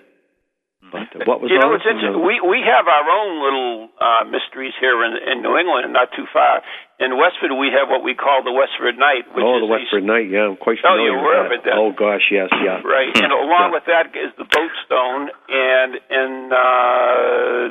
But 0.94 1.26
what 1.28 1.42
was 1.42 1.50
you 1.50 1.58
know, 1.58 1.74
on 1.74 1.76
it's 1.76 1.84
it? 1.84 1.92
interesting. 1.98 2.22
We 2.22 2.38
we 2.40 2.62
have 2.62 2.86
our 2.86 3.06
own 3.10 3.32
little 3.42 3.72
uh, 3.98 4.22
mysteries 4.30 4.72
here 4.78 5.02
in 5.02 5.18
in 5.18 5.42
New 5.42 5.58
England, 5.58 5.90
not 5.92 6.14
too 6.14 6.24
far. 6.32 6.62
In 7.02 7.18
Westford, 7.18 7.50
we 7.58 7.74
have 7.74 7.90
what 7.90 8.06
we 8.06 8.14
call 8.14 8.46
the 8.46 8.54
Westford 8.54 8.94
Knight, 8.94 9.26
which 9.34 9.42
oh, 9.42 9.58
is 9.58 9.66
the 9.66 9.70
a- 9.70 9.74
Westford 9.74 10.04
Knight. 10.06 10.30
Yeah, 10.30 10.46
I'm 10.46 10.56
quite 10.56 10.78
Oh, 10.86 10.94
you're 10.94 11.18
aware 11.18 11.50
with 11.50 11.66
that. 11.66 11.74
Oh 11.74 11.90
gosh, 11.90 12.30
yes, 12.30 12.46
yeah. 12.62 12.78
Right, 12.86 13.10
and 13.18 13.34
along 13.44 13.74
with 13.74 13.84
that 13.90 14.14
is 14.14 14.30
the 14.38 14.46
boat 14.46 14.72
stone 14.86 15.28
and 15.50 15.92
and 15.98 16.34
uh, 16.54 17.62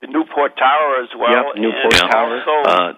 the 0.00 0.08
Newport 0.08 0.54
Tower 0.56 1.02
as 1.02 1.10
well. 1.18 1.52
Yep, 1.52 1.60
Newport 1.60 1.94
and 1.98 2.08
Tower. 2.10 2.32
Also 2.38 2.54
Uh, 2.70 2.92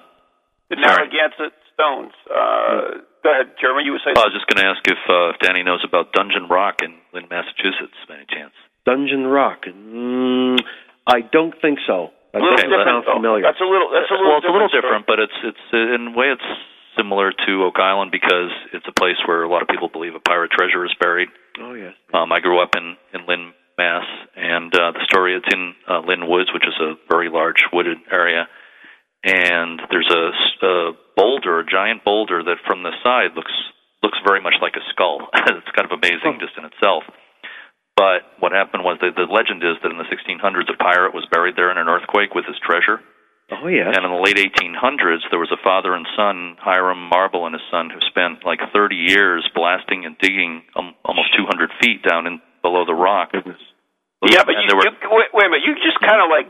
the. 0.71 0.77
Narragansett 0.77 1.53
stones. 1.75 2.13
Uh, 2.29 3.01
go 3.25 3.29
ahead, 3.33 3.57
Jeremy. 3.61 3.85
You 3.85 3.93
were 3.97 4.03
saying. 4.05 4.17
I 4.17 4.29
was 4.29 4.37
just 4.37 4.47
going 4.47 4.61
to 4.63 4.69
ask 4.69 4.81
if, 4.87 5.01
uh, 5.09 5.33
if 5.33 5.39
Danny 5.41 5.63
knows 5.65 5.81
about 5.85 6.13
Dungeon 6.13 6.47
Rock 6.49 6.81
in 6.85 6.95
Lynn, 7.13 7.27
Massachusetts, 7.29 7.97
by 8.09 8.17
any 8.21 8.27
chance. 8.29 8.53
Dungeon 8.85 9.27
Rock. 9.27 9.65
Mm, 9.67 10.59
I 11.07 11.21
don't 11.33 11.55
think 11.61 11.79
so. 11.87 12.11
That 12.33 12.41
a 12.41 12.43
little 12.43 12.57
doesn't 12.57 12.71
different, 12.71 12.89
sound 12.89 13.05
though. 13.07 13.17
familiar. 13.21 13.43
That's 13.45 13.61
a 13.61 13.69
little. 13.69 13.91
That's 13.93 14.11
a 14.11 14.15
little. 14.15 14.29
well, 14.33 14.39
it's 14.41 14.49
a 14.49 14.53
little 14.53 14.73
different. 14.73 15.05
different, 15.05 15.07
but 15.07 15.19
it's 15.21 15.39
it's 15.45 15.67
uh, 15.73 15.95
in 15.95 16.15
a 16.15 16.17
way 16.17 16.33
it's 16.33 16.49
similar 16.97 17.33
to 17.33 17.53
Oak 17.65 17.79
Island 17.79 18.11
because 18.11 18.51
it's 18.73 18.87
a 18.89 18.93
place 18.97 19.17
where 19.27 19.43
a 19.45 19.51
lot 19.51 19.63
of 19.63 19.69
people 19.69 19.89
believe 19.89 20.15
a 20.15 20.21
pirate 20.21 20.51
treasure 20.51 20.85
is 20.85 20.93
buried. 21.01 21.29
oh 21.61 21.75
yes. 21.75 21.93
Um, 22.13 22.33
I 22.33 22.41
grew 22.41 22.61
up 22.63 22.73
in 22.77 22.97
in 23.13 23.27
Lynn, 23.29 23.53
Mass, 23.77 24.05
and 24.37 24.73
uh, 24.75 24.93
the 24.97 25.05
story 25.05 25.37
it's 25.37 25.49
in 25.53 25.75
uh, 25.89 26.01
Lynn 26.01 26.25
Woods, 26.29 26.49
which 26.53 26.65
is 26.67 26.75
a 26.81 26.97
very 27.13 27.29
large 27.29 27.65
wooded 27.73 27.99
area, 28.11 28.49
and 29.25 29.81
there's 29.91 30.11
a, 30.11 30.33
a 30.67 30.93
boulder, 31.17 31.61
a 31.61 31.67
giant 31.67 32.05
boulder 32.05 32.43
that 32.43 32.57
from 32.67 32.83
the 32.83 32.93
side 33.05 33.37
looks 33.37 33.53
looks 34.03 34.19
very 34.27 34.41
much 34.41 34.55
like 34.61 34.75
a 34.77 34.85
skull. 34.91 35.29
it's 35.35 35.71
kind 35.77 35.85
of 35.85 35.93
amazing 35.93 36.41
just 36.41 36.57
in 36.59 36.65
itself. 36.65 37.05
But 37.97 38.25
what 38.41 38.53
happened 38.53 38.85
was 38.85 38.97
the, 39.01 39.13
the 39.13 39.29
legend 39.29 39.61
is 39.63 39.77
that 39.83 39.93
in 39.93 39.99
the 40.01 40.09
1600s 40.09 40.69
a 40.73 40.77
pirate 40.81 41.13
was 41.15 41.27
buried 41.31 41.57
there 41.57 41.71
in 41.71 41.77
an 41.79 41.89
earthquake 41.89 42.35
with 42.35 42.45
his 42.49 42.57
treasure. 42.65 43.01
Oh 43.53 43.69
yes. 43.69 43.93
And 43.93 44.01
in 44.01 44.11
the 44.11 44.23
late 44.25 44.41
1800s, 44.41 45.29
there 45.29 45.39
was 45.39 45.53
a 45.53 45.61
father 45.61 45.93
and 45.93 46.09
son, 46.17 46.57
Hiram 46.57 47.05
Marble 47.05 47.45
and 47.45 47.53
his 47.53 47.61
son, 47.71 47.91
who 47.93 48.01
spent 48.09 48.49
like 48.49 48.61
30 48.73 48.97
years 48.97 49.45
blasting 49.55 50.07
and 50.09 50.17
digging 50.17 50.63
um, 50.75 50.95
almost 51.05 51.37
200 51.37 51.69
feet 51.85 52.01
down 52.01 52.25
in 52.27 52.41
below 52.65 52.87
the 52.89 52.97
rock. 52.97 53.37
Yeah, 53.37 54.41
but 54.49 54.57
you, 54.57 54.65
there 54.73 54.77
were- 54.79 54.89
you 54.89 54.97
wait, 55.13 55.29
wait 55.37 55.47
a 55.47 55.51
minute. 55.53 55.67
You 55.69 55.75
just 55.85 56.01
kind 56.01 56.23
of 56.25 56.33
like 56.33 56.49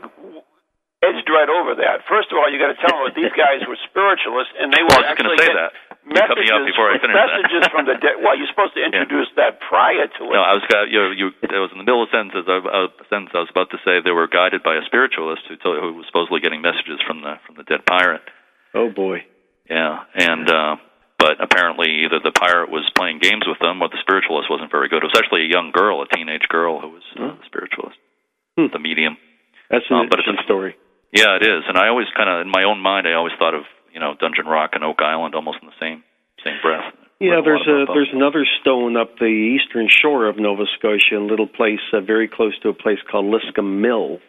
edged 1.03 1.27
right 1.27 1.49
over 1.51 1.75
that. 1.83 2.07
First 2.07 2.31
of 2.31 2.39
all, 2.39 2.47
you 2.47 2.55
got 2.55 2.71
to 2.71 2.79
tell 2.79 2.95
them 3.03 3.11
that 3.11 3.17
these 3.19 3.33
guys 3.35 3.59
were 3.67 3.75
spiritualists, 3.91 4.55
and 4.55 4.71
they 4.71 4.79
were 4.79 4.95
Well, 4.95 5.03
I 5.03 5.11
was 5.11 5.11
actually 5.11 5.35
gonna 5.35 5.43
say 5.43 5.51
get 5.51 5.59
that. 5.59 5.92
You 6.03 6.11
cut 6.19 6.35
me 6.35 6.43
messages, 6.43 6.51
off 6.51 6.67
before 6.67 6.87
I 6.91 6.99
finished 6.99 7.15
that. 7.15 7.31
messages 7.31 7.63
from 7.71 7.83
the 7.87 7.95
dead. 7.95 8.19
Well, 8.19 8.35
you're 8.35 8.51
supposed 8.51 8.75
to 8.75 8.83
introduce 8.83 9.31
that 9.39 9.63
prior 9.63 10.03
to 10.07 10.21
it. 10.27 10.35
No, 10.35 10.43
I 10.43 10.51
was 10.51 10.65
got 10.67 10.91
you. 10.91 10.99
You. 11.15 11.27
I 11.47 11.63
was 11.63 11.71
in 11.71 11.79
the 11.79 11.87
middle 11.87 12.03
of 12.03 12.09
a 12.09 12.13
sentence. 12.13 12.43
I, 12.43 12.59
uh, 12.59 12.91
sentence. 13.07 13.31
I 13.31 13.39
was 13.39 13.51
about 13.51 13.71
to 13.71 13.79
say 13.87 14.03
they 14.03 14.11
were 14.11 14.27
guided 14.27 14.67
by 14.67 14.75
a 14.75 14.83
spiritualist 14.83 15.47
who, 15.47 15.55
told, 15.55 15.79
who 15.79 15.95
was 15.95 16.05
supposedly 16.11 16.43
getting 16.43 16.59
messages 16.59 16.99
from 17.07 17.23
the 17.23 17.39
from 17.47 17.55
the 17.55 17.63
dead 17.63 17.87
pirate. 17.87 18.23
Oh 18.75 18.91
boy. 18.91 19.23
Yeah, 19.71 20.03
and 20.13 20.43
uh, 20.51 20.75
but 21.15 21.39
apparently 21.39 22.03
either 22.03 22.19
the 22.19 22.35
pirate 22.35 22.67
was 22.67 22.83
playing 22.99 23.23
games 23.23 23.47
with 23.47 23.63
them, 23.63 23.79
or 23.79 23.87
the 23.87 24.01
spiritualist 24.03 24.51
wasn't 24.51 24.75
very 24.75 24.91
good. 24.91 25.07
It 25.07 25.07
was 25.07 25.15
actually 25.15 25.47
a 25.47 25.51
young 25.55 25.71
girl, 25.71 26.03
a 26.03 26.07
teenage 26.11 26.51
girl, 26.51 26.83
who 26.83 26.89
was 26.99 27.05
uh, 27.15 27.31
the 27.39 27.45
spiritualist, 27.47 27.95
Hmm. 28.59 28.67
the 28.75 28.79
medium. 28.83 29.15
That's 29.71 29.87
an 29.89 30.03
Um, 30.03 30.07
but 30.11 30.19
it's 30.19 30.27
interesting 30.27 30.43
a- 30.43 30.51
story. 30.51 30.75
Yeah, 31.15 31.39
it 31.39 31.47
is. 31.47 31.63
And 31.69 31.77
I 31.77 31.87
always 31.87 32.09
kind 32.17 32.27
of, 32.27 32.41
in 32.41 32.49
my 32.51 32.63
own 32.67 32.81
mind, 32.81 33.07
I 33.07 33.13
always 33.13 33.33
thought 33.39 33.53
of 33.53 33.63
you 33.93 33.99
know 33.99 34.13
Dungeon 34.19 34.45
Rock 34.45 34.71
and 34.73 34.83
Oak 34.83 34.99
Island 34.99 35.35
almost 35.35 35.59
in 35.61 35.67
the 35.67 35.79
same 35.79 36.03
same 36.43 36.57
breath. 36.61 36.93
Yeah, 37.21 37.39
there's 37.45 37.63
about 37.63 37.91
a 37.91 37.93
there's 37.93 38.11
another 38.11 38.45
stone 38.59 38.97
up 38.97 39.15
the 39.17 39.55
eastern 39.55 39.87
shore 39.87 40.27
of 40.27 40.37
Nova 40.37 40.65
Scotia, 40.77 41.17
a 41.17 41.23
little 41.23 41.47
place 41.47 41.79
uh, 41.93 42.01
very 42.01 42.27
close 42.27 42.57
to 42.63 42.69
a 42.69 42.73
place 42.73 42.99
called 43.09 43.25
Liscombe 43.25 43.79
Mill, 43.79 44.19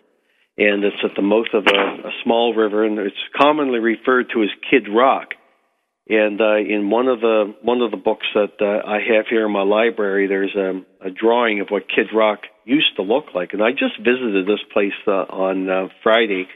and 0.56 0.84
it's 0.84 1.02
at 1.02 1.16
the 1.16 1.22
mouth 1.22 1.50
of 1.54 1.66
a, 1.66 2.08
a 2.08 2.12
small 2.22 2.54
river, 2.54 2.84
and 2.84 2.98
it's 2.98 3.16
commonly 3.36 3.80
referred 3.80 4.30
to 4.34 4.42
as 4.42 4.50
Kid 4.70 4.86
Rock. 4.94 5.34
And 6.06 6.38
uh, 6.38 6.58
in 6.58 6.90
one 6.90 7.08
of 7.08 7.20
the 7.20 7.54
one 7.62 7.80
of 7.80 7.90
the 7.90 7.96
books 7.96 8.26
that 8.34 8.60
uh, 8.60 8.86
I 8.86 9.00
have 9.16 9.26
here 9.28 9.46
in 9.46 9.52
my 9.52 9.62
library, 9.62 10.28
there's 10.28 10.54
a, 10.54 11.08
a 11.08 11.10
drawing 11.10 11.60
of 11.60 11.68
what 11.70 11.88
Kid 11.88 12.08
Rock 12.14 12.40
used 12.64 12.94
to 12.96 13.02
look 13.02 13.34
like. 13.34 13.54
And 13.54 13.62
I 13.62 13.70
just 13.70 13.98
visited 13.98 14.46
this 14.46 14.62
place 14.72 14.92
uh, 15.06 15.24
on 15.32 15.70
uh, 15.70 15.88
Friday. 16.02 16.46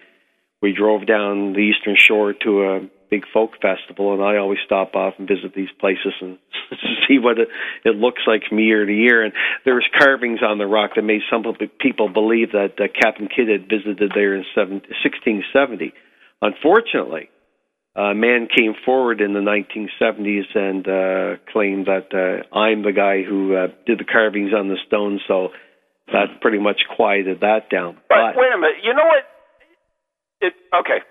We 0.60 0.74
drove 0.74 1.06
down 1.06 1.54
the 1.54 1.60
eastern 1.60 1.96
shore 1.96 2.34
to 2.34 2.62
a 2.62 2.80
big 3.10 3.24
folk 3.32 3.52
festival, 3.60 4.14
and 4.14 4.22
I 4.22 4.36
always 4.36 4.58
stop 4.64 4.94
off 4.94 5.14
and 5.18 5.28
visit 5.28 5.54
these 5.54 5.72
places 5.80 6.12
and 6.20 6.38
see 7.08 7.18
what 7.18 7.38
it, 7.38 7.48
it 7.84 7.96
looks 7.96 8.22
like 8.26 8.42
from 8.48 8.58
year 8.58 8.84
to 8.84 8.92
year. 8.92 9.24
And 9.24 9.32
there's 9.64 9.86
carvings 9.98 10.40
on 10.42 10.58
the 10.58 10.66
rock 10.66 10.92
that 10.96 11.02
made 11.02 11.22
some 11.30 11.44
people 11.80 12.08
believe 12.08 12.52
that 12.52 12.74
uh, 12.78 12.88
Captain 12.88 13.28
Kidd 13.28 13.48
had 13.48 13.68
visited 13.68 14.12
there 14.14 14.34
in 14.34 14.44
seven, 14.54 14.82
1670. 15.02 15.92
Unfortunately, 16.40 17.30
a 17.98 18.14
man 18.14 18.46
came 18.54 18.74
forward 18.84 19.20
in 19.20 19.32
the 19.32 19.40
1970s 19.40 20.54
and 20.54 20.86
uh, 20.86 21.40
claimed 21.52 21.86
that 21.86 22.14
uh, 22.14 22.56
I'm 22.56 22.82
the 22.82 22.92
guy 22.92 23.22
who 23.22 23.56
uh, 23.56 23.66
did 23.86 23.98
the 23.98 24.04
carvings 24.04 24.52
on 24.54 24.68
the 24.68 24.76
stone, 24.86 25.18
so 25.26 25.48
that 26.12 26.40
pretty 26.40 26.58
much 26.58 26.80
quieted 26.94 27.40
that 27.40 27.70
down. 27.70 27.98
But 28.08 28.36
wait 28.36 28.52
a 28.54 28.58
minute. 28.58 28.84
You 28.84 28.94
know 28.94 29.04
what? 29.04 29.24
It 30.40 30.52
okay. 30.72 31.02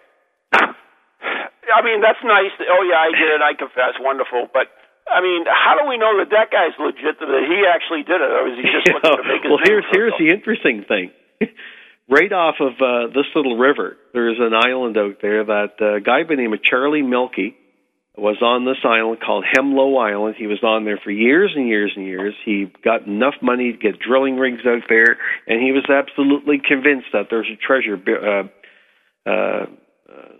I 1.77 1.85
mean, 1.85 2.01
that's 2.01 2.21
nice. 2.25 2.53
Oh 2.65 2.81
yeah, 2.81 2.97
I 2.97 3.13
did 3.13 3.29
it. 3.37 3.41
I 3.45 3.53
confess. 3.53 3.93
Wonderful. 4.01 4.49
But 4.49 4.73
I 5.05 5.21
mean, 5.21 5.45
how 5.45 5.77
do 5.77 5.85
we 5.85 6.01
know 6.01 6.17
that 6.17 6.33
that 6.33 6.49
guy's 6.49 6.73
legit? 6.81 7.21
That 7.21 7.43
he 7.45 7.69
actually 7.69 8.01
did 8.01 8.17
it, 8.17 8.31
or 8.33 8.49
is 8.49 8.57
he 8.57 8.65
just 8.75 8.89
looking 8.89 9.13
to 9.13 9.27
make 9.29 9.43
his 9.45 9.49
well, 9.53 9.61
here's 9.61 9.85
here's 9.93 10.17
himself? 10.17 10.25
the 10.25 10.29
interesting 10.33 10.77
thing. 10.89 11.13
right 12.09 12.33
off 12.33 12.57
of 12.59 12.73
uh, 12.81 13.13
this 13.13 13.29
little 13.37 13.57
river, 13.61 13.97
there's 14.13 14.41
an 14.41 14.57
island 14.57 14.97
out 14.97 15.21
there 15.21 15.45
that 15.45 15.77
uh, 15.77 16.01
a 16.01 16.01
guy 16.01 16.25
by 16.25 16.33
the 16.33 16.41
name 16.41 16.53
of 16.53 16.63
Charlie 16.63 17.05
Milky 17.05 17.53
was 18.17 18.41
on 18.41 18.65
this 18.65 18.81
island 18.83 19.21
called 19.21 19.45
Hemlow 19.45 19.95
Island. 19.97 20.35
He 20.37 20.47
was 20.47 20.63
on 20.63 20.85
there 20.85 20.99
for 21.03 21.11
years 21.11 21.53
and 21.55 21.67
years 21.67 21.93
and 21.95 22.05
years. 22.05 22.33
He 22.43 22.65
got 22.83 23.05
enough 23.05 23.35
money 23.43 23.71
to 23.71 23.77
get 23.77 23.99
drilling 23.99 24.37
rigs 24.37 24.65
out 24.65 24.89
there, 24.89 25.17
and 25.45 25.61
he 25.61 25.71
was 25.71 25.85
absolutely 25.87 26.57
convinced 26.57 27.13
that 27.13 27.27
there's 27.29 27.47
a 27.47 27.55
treasure 27.55 27.93
uh, 27.93 29.29
uh, 29.29 29.65
uh, 30.09 30.33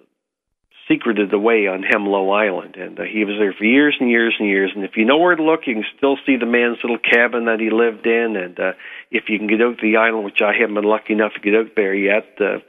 secreted 0.88 1.34
away 1.34 1.68
on 1.68 1.84
Hemlow 1.84 2.30
Island. 2.30 2.76
And 2.76 3.00
uh, 3.00 3.04
he 3.04 3.26
was 3.26 3.36
there 3.40 3.54
for 3.54 3.64
years 3.64 3.96
and 4.00 4.10
years 4.10 4.36
and 4.40 4.48
years. 4.48 4.72
And 4.76 4.84
if 4.84 4.92
you 4.96 5.06
know 5.06 5.18
where 5.18 5.36
to 5.36 5.44
look, 5.44 5.62
you 5.66 5.76
can 5.76 5.86
still 5.98 6.18
see 6.26 6.38
the 6.38 6.46
man's 6.46 6.78
little 6.84 7.00
cabin 7.00 7.46
that 7.46 7.60
he 7.60 7.70
lived 7.70 8.06
in. 8.06 8.36
And 8.36 8.60
uh, 8.60 8.74
if 9.12 9.26
you 9.30 9.38
can 9.38 9.48
get 9.48 9.62
out 9.62 9.80
to 9.80 9.82
the 9.82 9.98
island, 9.98 10.26
which 10.26 10.42
I 10.42 10.54
haven't 10.60 10.76
been 10.76 10.84
lucky 10.84 11.14
enough 11.14 11.34
to 11.34 11.40
get 11.40 11.56
out 11.56 11.76
there 11.76 11.94
yet, 11.94 12.26
uh, 12.40 12.60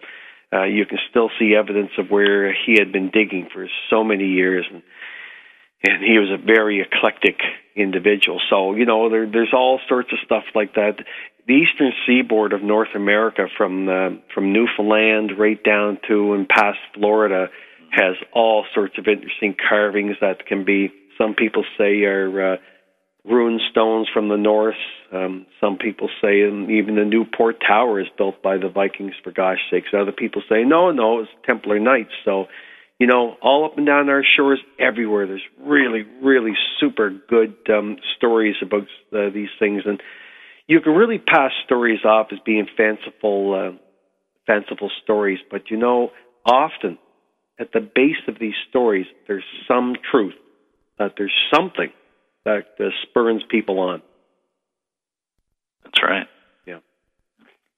uh, 0.50 0.64
you 0.64 0.86
can 0.86 0.98
still 1.10 1.30
see 1.38 1.54
evidence 1.54 1.90
of 1.98 2.10
where 2.10 2.52
he 2.52 2.76
had 2.78 2.92
been 2.92 3.10
digging 3.10 3.48
for 3.52 3.68
so 3.90 4.02
many 4.02 4.26
years. 4.26 4.66
And 4.72 4.82
and 5.80 6.02
he 6.02 6.18
was 6.18 6.28
a 6.30 6.44
very 6.44 6.80
eclectic 6.80 7.38
individual. 7.76 8.40
So 8.50 8.74
you 8.74 8.84
know, 8.84 9.10
there, 9.10 9.30
there's 9.30 9.52
all 9.52 9.80
sorts 9.88 10.12
of 10.12 10.18
stuff 10.24 10.44
like 10.54 10.74
that. 10.74 10.96
The 11.46 11.54
eastern 11.54 11.92
seaboard 12.06 12.52
of 12.52 12.62
North 12.62 12.94
America, 12.94 13.46
from 13.56 13.88
uh, 13.88 14.10
from 14.34 14.52
Newfoundland 14.52 15.38
right 15.38 15.62
down 15.62 15.98
to 16.08 16.34
and 16.34 16.48
past 16.48 16.78
Florida, 16.94 17.48
has 17.90 18.16
all 18.32 18.64
sorts 18.74 18.94
of 18.98 19.06
interesting 19.06 19.54
carvings 19.68 20.16
that 20.20 20.46
can 20.46 20.64
be. 20.64 20.90
Some 21.16 21.34
people 21.34 21.64
say 21.76 22.02
are 22.04 22.54
uh, 22.54 22.56
rune 23.24 23.60
stones 23.70 24.08
from 24.12 24.28
the 24.28 24.36
north. 24.36 24.76
Um, 25.12 25.46
some 25.60 25.78
people 25.78 26.08
say 26.22 26.44
um, 26.44 26.70
even 26.70 26.96
the 26.96 27.04
Newport 27.04 27.56
Tower 27.66 28.00
is 28.00 28.06
built 28.16 28.42
by 28.42 28.58
the 28.58 28.68
Vikings 28.68 29.14
for 29.24 29.32
gosh 29.32 29.58
sakes. 29.70 29.88
Other 29.92 30.12
people 30.12 30.42
say 30.48 30.64
no, 30.64 30.92
no, 30.92 31.20
it's 31.20 31.30
Templar 31.46 31.78
Knights. 31.78 32.12
So 32.24 32.46
you 32.98 33.06
know, 33.06 33.36
all 33.40 33.64
up 33.64 33.78
and 33.78 33.86
down 33.86 34.08
our 34.08 34.24
shores, 34.36 34.58
everywhere. 34.78 35.26
There's 35.26 35.42
really, 35.60 36.04
really 36.20 36.52
super 36.80 37.10
good 37.28 37.54
um, 37.70 37.96
stories 38.16 38.56
about 38.60 38.88
uh, 39.12 39.30
these 39.32 39.50
things, 39.58 39.82
and 39.86 40.02
you 40.66 40.80
can 40.80 40.94
really 40.94 41.18
pass 41.18 41.52
stories 41.64 42.00
off 42.04 42.28
as 42.32 42.38
being 42.44 42.66
fanciful, 42.76 43.54
uh, 43.54 43.78
fanciful 44.46 44.90
stories. 45.02 45.38
But 45.48 45.70
you 45.70 45.76
know, 45.76 46.10
often 46.44 46.98
at 47.58 47.72
the 47.72 47.80
base 47.80 48.22
of 48.28 48.38
these 48.38 48.54
stories, 48.70 49.06
there's 49.26 49.44
some 49.66 49.96
truth. 50.10 50.34
That 50.98 51.14
there's 51.16 51.34
something 51.54 51.90
that 52.44 52.74
uh, 52.80 52.90
spurns 53.02 53.42
people 53.48 53.78
on. 53.78 54.02
That's 55.84 56.02
right. 56.02 56.26
Yeah. 56.66 56.82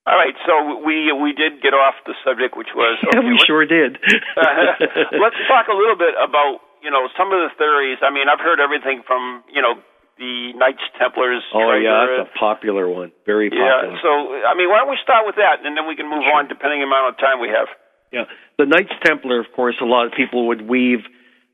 All 0.06 0.16
right, 0.16 0.34
so 0.48 0.80
we 0.84 1.12
we 1.12 1.32
did 1.32 1.60
get 1.62 1.74
off 1.76 1.94
the 2.06 2.14
subject, 2.24 2.56
which 2.56 2.72
was 2.74 2.96
Yeah, 3.12 3.20
we 3.20 3.36
sure 3.46 3.66
did. 3.66 3.98
Let's 5.20 5.36
talk 5.52 5.68
a 5.68 5.76
little 5.76 5.96
bit 5.96 6.16
about 6.16 6.64
you 6.82 6.90
know 6.90 7.08
some 7.16 7.28
of 7.28 7.40
the 7.44 7.52
theories. 7.58 7.98
I 8.00 8.08
mean, 8.08 8.28
I've 8.28 8.40
heard 8.40 8.60
everything 8.60 9.02
from 9.06 9.44
you 9.52 9.60
know 9.60 9.76
the 10.16 10.52
Knights 10.56 10.84
Templars. 10.96 11.44
oh 11.52 11.76
yeah, 11.76 12.04
treasure, 12.04 12.24
that's 12.24 12.32
a 12.32 12.38
popular 12.38 12.88
one. 12.88 13.12
Very 13.28 13.48
popular. 13.48 13.68
Yeah. 13.68 14.00
popular. 14.00 14.00
So 14.00 14.10
I 14.48 14.56
mean, 14.56 14.72
why 14.72 14.80
don't 14.80 14.88
we 14.88 15.00
start 15.04 15.28
with 15.28 15.36
that, 15.36 15.60
and 15.64 15.76
then 15.76 15.84
we 15.84 15.96
can 15.96 16.08
move 16.08 16.24
on 16.24 16.48
depending 16.48 16.80
on 16.80 16.88
the 16.88 16.92
amount 16.92 17.12
of 17.12 17.20
time 17.20 17.36
we 17.40 17.52
have. 17.52 17.68
Yeah, 18.12 18.24
the 18.58 18.66
Knights 18.66 18.92
Templar, 19.04 19.40
of 19.40 19.46
course, 19.54 19.76
a 19.80 19.84
lot 19.84 20.06
of 20.06 20.12
people 20.12 20.48
would 20.48 20.62
weave 20.62 21.00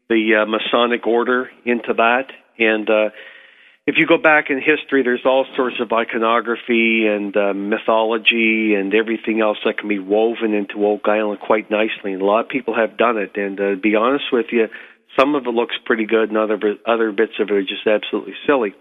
the 0.09 0.43
uh, 0.43 0.47
Masonic 0.47 1.07
order 1.07 1.51
into 1.65 1.93
that, 1.95 2.29
and 2.59 2.89
uh, 2.89 3.11
if 3.87 3.95
you 3.99 4.07
go 4.07 4.19
back 4.19 4.51
in 4.51 4.59
history, 4.61 5.05
there's 5.05 5.25
all 5.25 5.47
sorts 5.55 5.77
of 5.81 5.93
iconography 5.93 7.07
and 7.07 7.37
uh, 7.37 7.55
mythology 7.55 8.75
and 8.75 8.93
everything 8.93 9.41
else 9.41 9.59
that 9.65 9.79
can 9.79 9.89
be 9.89 10.01
woven 10.01 10.55
into 10.55 10.85
Oak 10.85 11.03
Island 11.07 11.39
quite 11.39 11.71
nicely, 11.71 12.13
and 12.13 12.21
a 12.21 12.25
lot 12.25 12.41
of 12.41 12.49
people 12.49 12.75
have 12.75 12.99
done 12.99 13.17
it. 13.17 13.37
And 13.37 13.61
uh, 13.61 13.71
to 13.71 13.77
be 13.77 13.95
honest 13.95 14.25
with 14.33 14.47
you, 14.51 14.67
some 15.17 15.37
of 15.37 15.47
it 15.47 15.51
looks 15.51 15.77
pretty 15.85 16.05
good, 16.05 16.31
and 16.31 16.37
other 16.37 16.59
other 16.85 17.13
bits 17.13 17.35
of 17.39 17.49
it 17.49 17.53
are 17.53 17.63
just 17.63 17.87
absolutely 17.87 18.35
silly. 18.45 18.75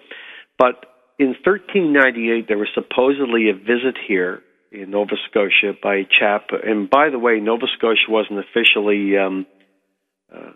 But 0.57 0.85
in 1.19 1.35
1398, 1.45 2.47
there 2.47 2.57
was 2.57 2.69
supposedly 2.73 3.49
a 3.49 3.53
visit 3.53 3.97
here 4.07 4.41
in 4.81 4.91
Nova 4.91 5.15
Scotia 5.29 5.73
by 5.81 5.95
a 5.95 6.05
chap. 6.05 6.49
And 6.51 6.89
by 6.89 7.09
the 7.09 7.19
way, 7.19 7.39
Nova 7.39 7.65
Scotia 7.77 8.09
wasn't 8.09 8.39
officially 8.39 9.17
um, 9.17 9.45
uh, 10.33 10.51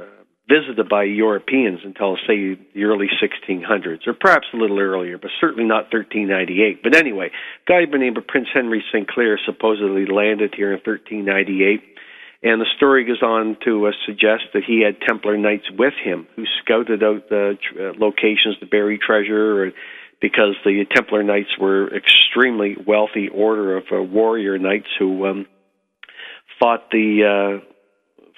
uh, 0.00 0.04
visited 0.48 0.88
by 0.88 1.04
Europeans 1.04 1.80
until, 1.84 2.16
say, 2.26 2.58
the 2.74 2.84
early 2.84 3.08
1600s, 3.22 4.06
or 4.06 4.14
perhaps 4.14 4.46
a 4.52 4.56
little 4.56 4.78
earlier, 4.78 5.18
but 5.18 5.30
certainly 5.40 5.64
not 5.64 5.92
1398. 5.92 6.82
But 6.82 6.96
anyway, 6.96 7.28
a 7.28 7.70
guy 7.70 7.84
by 7.86 7.92
the 7.92 7.98
name 7.98 8.16
of 8.16 8.26
Prince 8.26 8.48
Henry 8.52 8.82
St. 8.92 9.08
Clair 9.08 9.38
supposedly 9.44 10.06
landed 10.06 10.54
here 10.56 10.72
in 10.72 10.80
1398. 10.84 11.92
And 12.44 12.60
the 12.60 12.66
story 12.76 13.04
goes 13.04 13.22
on 13.22 13.56
to 13.64 13.86
uh, 13.86 13.92
suggest 14.04 14.50
that 14.52 14.64
he 14.66 14.82
had 14.82 15.00
Templar 15.06 15.36
knights 15.36 15.70
with 15.78 15.94
him 16.02 16.26
who 16.34 16.44
scouted 16.60 17.02
out 17.02 17.28
the 17.28 17.56
tr- 17.62 17.80
uh, 17.80 17.92
locations 17.96 18.58
to 18.58 18.66
bury 18.66 18.98
treasure, 18.98 19.62
or, 19.62 19.72
because 20.22 20.54
the 20.64 20.86
Templar 20.94 21.24
knights 21.24 21.58
were 21.60 21.94
extremely 21.94 22.76
wealthy 22.86 23.28
order 23.28 23.76
of 23.76 23.84
uh, 23.92 24.00
warrior 24.00 24.56
knights 24.56 24.86
who 24.98 25.26
um, 25.26 25.46
fought 26.60 26.90
the 26.90 27.60
uh, 27.60 27.64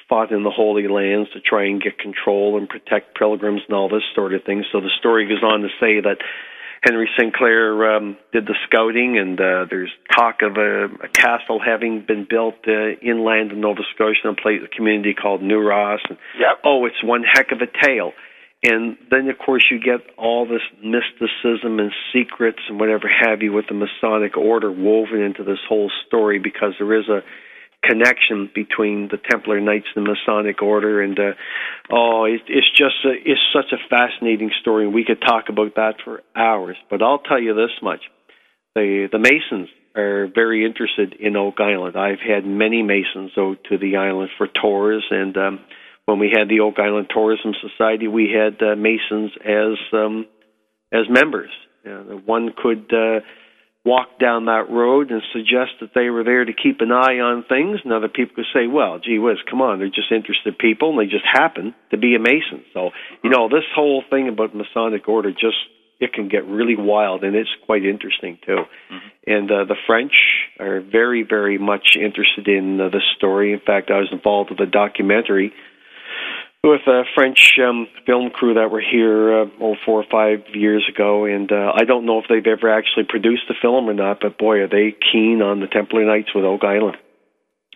fought 0.08 0.32
in 0.32 0.42
the 0.42 0.50
Holy 0.50 0.88
Lands 0.88 1.30
to 1.32 1.40
try 1.40 1.66
and 1.66 1.80
get 1.80 1.98
control 1.98 2.58
and 2.58 2.68
protect 2.68 3.16
pilgrims 3.16 3.60
and 3.68 3.76
all 3.76 3.88
this 3.88 4.02
sort 4.14 4.34
of 4.34 4.42
thing. 4.44 4.64
So 4.72 4.80
the 4.80 4.90
story 4.98 5.28
goes 5.28 5.42
on 5.42 5.60
to 5.60 5.68
say 5.78 6.00
that 6.00 6.16
Henry 6.82 7.08
Sinclair 7.18 7.96
um, 7.96 8.16
did 8.32 8.46
the 8.46 8.54
scouting, 8.66 9.18
and 9.18 9.40
uh, 9.40 9.64
there's 9.70 9.90
talk 10.14 10.42
of 10.42 10.56
a, 10.56 10.84
a 11.02 11.08
castle 11.08 11.58
having 11.64 12.04
been 12.06 12.26
built 12.28 12.56
uh, 12.68 12.96
inland 13.00 13.52
in 13.52 13.60
Nova 13.60 13.80
Scotia 13.94 14.20
in 14.24 14.30
a 14.30 14.34
place, 14.34 14.60
a 14.62 14.68
community 14.68 15.14
called 15.14 15.42
New 15.42 15.60
Ross. 15.60 16.00
And, 16.08 16.18
Yep. 16.38 16.60
Oh, 16.64 16.84
it's 16.84 17.02
one 17.02 17.22
heck 17.22 17.52
of 17.52 17.60
a 17.62 17.86
tale. 17.86 18.12
And 18.64 18.96
then, 19.10 19.28
of 19.28 19.36
course, 19.38 19.66
you 19.70 19.78
get 19.78 20.00
all 20.16 20.46
this 20.46 20.62
mysticism 20.82 21.78
and 21.78 21.92
secrets 22.14 22.60
and 22.68 22.80
whatever 22.80 23.06
have 23.08 23.42
you 23.42 23.52
with 23.52 23.66
the 23.68 23.74
Masonic 23.74 24.38
order 24.38 24.72
woven 24.72 25.20
into 25.20 25.44
this 25.44 25.58
whole 25.68 25.90
story 26.06 26.38
because 26.38 26.72
there 26.78 26.98
is 26.98 27.06
a 27.08 27.20
connection 27.86 28.48
between 28.54 29.08
the 29.10 29.18
Templar 29.30 29.60
Knights 29.60 29.88
and 29.94 30.06
the 30.06 30.14
Masonic 30.14 30.62
Order, 30.62 31.02
and 31.02 31.18
uh, 31.18 31.32
oh, 31.90 32.24
it, 32.24 32.40
it's 32.48 32.70
just 32.70 33.04
a, 33.04 33.12
it's 33.12 33.40
such 33.52 33.72
a 33.72 33.88
fascinating 33.88 34.50
story, 34.62 34.86
and 34.86 34.94
we 34.94 35.04
could 35.04 35.20
talk 35.20 35.50
about 35.50 35.74
that 35.76 35.96
for 36.02 36.22
hours. 36.34 36.76
But 36.88 37.02
I'll 37.02 37.18
tell 37.18 37.40
you 37.40 37.54
this 37.54 37.70
much: 37.82 38.00
the 38.74 39.08
the 39.12 39.18
Masons 39.18 39.68
are 39.94 40.28
very 40.34 40.64
interested 40.64 41.14
in 41.20 41.36
Oak 41.36 41.60
Island. 41.60 41.96
I've 41.96 42.24
had 42.26 42.46
many 42.46 42.82
Masons 42.82 43.32
go 43.36 43.54
to 43.68 43.78
the 43.78 43.96
island 43.96 44.30
for 44.38 44.48
tours, 44.48 45.04
and 45.10 45.36
um, 45.36 45.60
when 46.06 46.18
we 46.18 46.32
had 46.36 46.48
the 46.48 46.60
Oak 46.60 46.78
Island 46.78 47.08
Tourism 47.12 47.52
Society, 47.60 48.08
we 48.08 48.30
had 48.30 48.62
uh, 48.62 48.76
Masons 48.76 49.32
as 49.44 49.78
um, 49.92 50.26
as 50.92 51.08
members. 51.08 51.50
Uh, 51.86 52.16
one 52.24 52.50
could. 52.56 52.92
Uh, 52.92 53.20
walk 53.84 54.18
down 54.18 54.46
that 54.46 54.70
road 54.70 55.10
and 55.10 55.20
suggest 55.32 55.72
that 55.80 55.90
they 55.94 56.08
were 56.08 56.24
there 56.24 56.44
to 56.44 56.52
keep 56.54 56.80
an 56.80 56.90
eye 56.90 57.20
on 57.20 57.44
things, 57.44 57.80
and 57.84 57.92
other 57.92 58.08
people 58.08 58.34
could 58.36 58.48
say, 58.52 58.66
"Well, 58.66 58.98
gee 58.98 59.18
whiz, 59.18 59.36
come 59.48 59.60
on, 59.60 59.78
they're 59.78 59.88
just 59.88 60.10
interested 60.10 60.56
people, 60.58 60.90
and 60.90 60.98
they 60.98 61.10
just 61.10 61.26
happen 61.30 61.74
to 61.90 61.98
be 61.98 62.14
a 62.14 62.18
Mason." 62.18 62.64
So, 62.72 62.90
you 63.22 63.30
know, 63.30 63.48
this 63.48 63.64
whole 63.74 64.02
thing 64.08 64.28
about 64.28 64.54
Masonic 64.54 65.06
order 65.06 65.32
just 65.32 65.60
it 66.00 66.12
can 66.12 66.28
get 66.28 66.46
really 66.46 66.76
wild, 66.76 67.24
and 67.24 67.36
it's 67.36 67.54
quite 67.66 67.84
interesting 67.84 68.38
too. 68.44 68.64
And 69.26 69.50
uh, 69.50 69.64
the 69.64 69.76
French 69.86 70.12
are 70.58 70.80
very, 70.80 71.22
very 71.22 71.58
much 71.58 71.96
interested 71.96 72.48
in 72.48 72.80
uh, 72.80 72.88
this 72.88 73.04
story. 73.16 73.52
In 73.52 73.60
fact, 73.60 73.90
I 73.90 73.98
was 73.98 74.08
involved 74.10 74.50
with 74.50 74.60
a 74.60 74.70
documentary 74.70 75.52
with 76.64 76.86
a 76.86 77.04
French 77.14 77.58
um, 77.62 77.86
film 78.06 78.30
crew 78.30 78.54
that 78.54 78.70
were 78.70 78.80
here 78.80 79.42
uh, 79.42 79.46
oh, 79.60 79.76
four 79.84 80.00
or 80.00 80.06
five 80.10 80.54
years 80.54 80.84
ago, 80.88 81.26
and 81.26 81.50
uh, 81.52 81.72
I 81.74 81.84
don't 81.84 82.06
know 82.06 82.18
if 82.18 82.24
they've 82.28 82.46
ever 82.46 82.72
actually 82.72 83.04
produced 83.08 83.44
the 83.48 83.54
film 83.60 83.88
or 83.88 83.94
not. 83.94 84.20
But 84.20 84.38
boy, 84.38 84.60
are 84.60 84.68
they 84.68 84.96
keen 85.12 85.42
on 85.42 85.60
the 85.60 85.66
Templar 85.66 86.04
Knights 86.04 86.34
with 86.34 86.44
Oak 86.44 86.64
Island. 86.64 86.96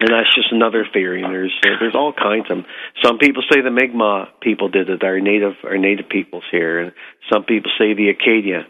And 0.00 0.10
that's 0.10 0.32
just 0.32 0.52
another 0.52 0.86
theory. 0.92 1.22
And 1.24 1.34
there's 1.34 1.54
uh, 1.64 1.74
there's 1.80 1.94
all 1.94 2.12
kinds 2.12 2.46
of 2.50 2.58
them. 2.58 2.66
Some 3.04 3.18
people 3.18 3.42
say 3.50 3.60
the 3.60 3.70
Mi'kmaq 3.70 4.40
people 4.40 4.68
did 4.68 4.88
it. 4.88 5.02
Our 5.02 5.18
native 5.18 5.54
our 5.64 5.76
native 5.76 6.08
peoples 6.08 6.44
here, 6.50 6.78
and 6.80 6.92
some 7.32 7.44
people 7.44 7.72
say 7.78 7.94
the 7.94 8.08
Acadia, 8.10 8.62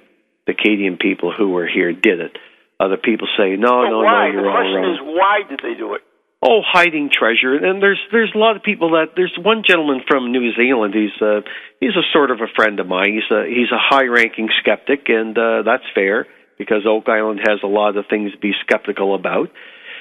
the 0.46 0.52
Acadian 0.52 0.96
people 0.96 1.32
who 1.36 1.50
were 1.50 1.68
here 1.68 1.92
did 1.92 2.20
it. 2.20 2.38
Other 2.80 2.96
people 2.96 3.28
say 3.36 3.56
no, 3.56 3.82
no, 3.84 4.00
why? 4.00 4.28
no, 4.28 4.32
you're 4.32 4.42
the 4.42 4.48
all 4.48 4.56
question 4.56 4.84
is, 4.94 4.98
why 5.02 5.42
did 5.48 5.60
they 5.62 5.74
do 5.76 5.94
it? 5.94 6.02
Oh 6.50 6.60
hiding 6.64 7.10
treasure 7.12 7.54
and 7.54 7.82
there's 7.82 8.00
there's 8.10 8.32
a 8.34 8.38
lot 8.38 8.56
of 8.56 8.62
people 8.62 8.88
that 8.92 9.08
there's 9.16 9.36
one 9.52 9.62
gentleman 9.68 10.00
from 10.08 10.32
New 10.32 10.50
Zealand 10.56 10.94
he's 10.94 11.16
uh 11.20 11.40
he's 11.80 11.96
a 12.02 12.06
sort 12.12 12.30
of 12.30 12.38
a 12.40 12.48
friend 12.56 12.80
of 12.80 12.86
mine 12.86 13.12
he's 13.16 13.30
a 13.30 13.44
he's 13.46 13.70
a 13.70 13.82
high 13.90 14.06
ranking 14.06 14.48
skeptic 14.60 15.02
and 15.08 15.36
uh 15.36 15.62
that's 15.68 15.84
fair 15.94 16.26
because 16.56 16.82
Oak 16.86 17.04
Island 17.08 17.40
has 17.46 17.58
a 17.62 17.66
lot 17.68 17.96
of 17.98 18.06
things 18.08 18.32
to 18.32 18.38
be 18.38 18.52
skeptical 18.64 19.14
about 19.14 19.48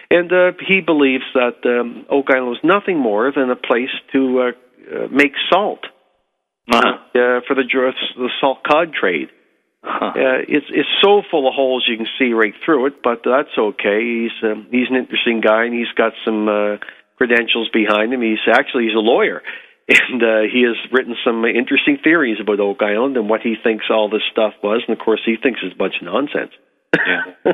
and 0.10 0.32
uh 0.32 0.52
he 0.70 0.80
believes 0.82 1.26
that 1.34 1.58
um 1.66 2.06
Oak 2.10 2.28
Island 2.34 2.52
was 2.56 2.64
nothing 2.64 2.98
more 2.98 3.32
than 3.36 3.50
a 3.52 3.56
place 3.70 3.94
to 4.14 4.22
uh, 4.40 4.52
uh 4.96 5.08
make 5.12 5.34
salt 5.52 5.84
Uh-huh. 6.72 6.96
uh, 7.16 7.40
for 7.48 7.56
the 7.56 7.64
the 8.24 8.30
salt 8.42 8.60
cod 8.70 8.88
trade. 8.94 9.30
Huh. 9.84 10.12
Uh, 10.16 10.42
it's 10.48 10.66
it's 10.70 10.90
so 11.02 11.22
full 11.30 11.48
of 11.48 11.54
holes 11.54 11.86
you 11.88 11.98
can 11.98 12.08
see 12.20 12.34
right 12.34 12.54
through 12.66 12.88
it, 12.88 13.04
but 13.04 13.22
that's 13.24 13.56
okay. 13.58 14.02
He's 14.02 14.36
um, 14.44 14.68
he's 14.72 14.90
an 14.90 14.96
interesting 14.96 15.42
guy, 15.42 15.66
and 15.66 15.74
he's 15.74 15.92
got 15.96 16.14
some 16.26 16.50
uh, 16.50 16.78
credentials 17.18 17.70
behind 17.72 18.14
him. 18.14 18.22
He's 18.22 18.42
actually 18.52 18.86
he's 18.86 18.96
a 18.98 19.06
lawyer, 19.06 19.42
and 19.88 20.22
uh, 20.22 20.42
he 20.52 20.64
has 20.64 20.76
written 20.92 21.16
some 21.24 21.46
interesting 21.46 21.98
theories 22.04 22.38
about 22.42 22.60
Oak 22.60 22.82
Island 22.82 23.18
and 23.18 23.30
what 23.30 23.42
he 23.42 23.56
thinks 23.62 23.86
all 23.90 24.10
this 24.10 24.26
stuff 24.32 24.54
was. 24.64 24.82
And 24.88 24.98
of 24.98 25.04
course, 25.04 25.22
he 25.26 25.36
thinks 25.42 25.62
it's 25.64 25.76
a 25.76 25.78
bunch 25.78 25.96
of 26.02 26.06
nonsense. 26.06 26.52
Yeah. 26.96 27.54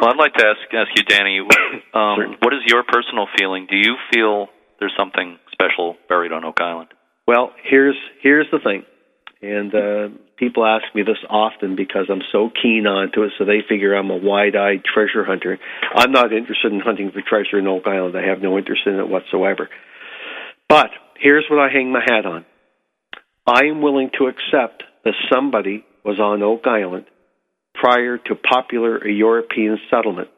Well, 0.00 0.10
I'd 0.10 0.16
like 0.16 0.34
to 0.34 0.46
ask 0.46 0.60
ask 0.72 0.90
you, 0.94 1.02
Danny, 1.02 1.40
um, 1.94 2.36
what 2.40 2.54
is 2.54 2.60
your 2.66 2.84
personal 2.84 3.26
feeling? 3.36 3.66
Do 3.68 3.76
you 3.76 3.96
feel 4.14 4.46
there's 4.78 4.94
something 4.96 5.38
special 5.50 5.96
buried 6.08 6.30
on 6.30 6.44
Oak 6.44 6.60
Island? 6.60 6.90
Well, 7.26 7.50
here's 7.64 7.96
here's 8.22 8.46
the 8.52 8.60
thing, 8.62 8.84
and 9.40 9.74
uh, 9.74 10.08
people 10.36 10.66
ask 10.66 10.84
me 10.94 11.02
this 11.02 11.18
often 11.30 11.76
because 11.76 12.06
I'm 12.10 12.22
so 12.32 12.50
keen 12.50 12.86
onto 12.86 13.22
it. 13.22 13.32
So 13.38 13.44
they 13.44 13.60
figure 13.68 13.94
I'm 13.94 14.10
a 14.10 14.16
wide-eyed 14.16 14.84
treasure 14.84 15.24
hunter. 15.24 15.58
I'm 15.94 16.10
not 16.10 16.32
interested 16.32 16.72
in 16.72 16.80
hunting 16.80 17.12
for 17.12 17.22
treasure 17.22 17.58
in 17.58 17.66
Oak 17.66 17.86
Island. 17.86 18.16
I 18.16 18.26
have 18.26 18.42
no 18.42 18.58
interest 18.58 18.82
in 18.86 18.96
it 18.96 19.08
whatsoever. 19.08 19.68
But 20.68 20.90
here's 21.18 21.46
what 21.48 21.60
I 21.60 21.68
hang 21.72 21.92
my 21.92 22.00
hat 22.00 22.26
on. 22.26 22.44
I 23.46 23.64
am 23.66 23.80
willing 23.80 24.10
to 24.18 24.26
accept 24.26 24.82
that 25.04 25.14
somebody 25.32 25.84
was 26.04 26.18
on 26.18 26.42
Oak 26.42 26.66
Island 26.66 27.06
prior 27.74 28.18
to 28.18 28.34
popular 28.34 29.06
European 29.06 29.78
settlement. 29.88 30.28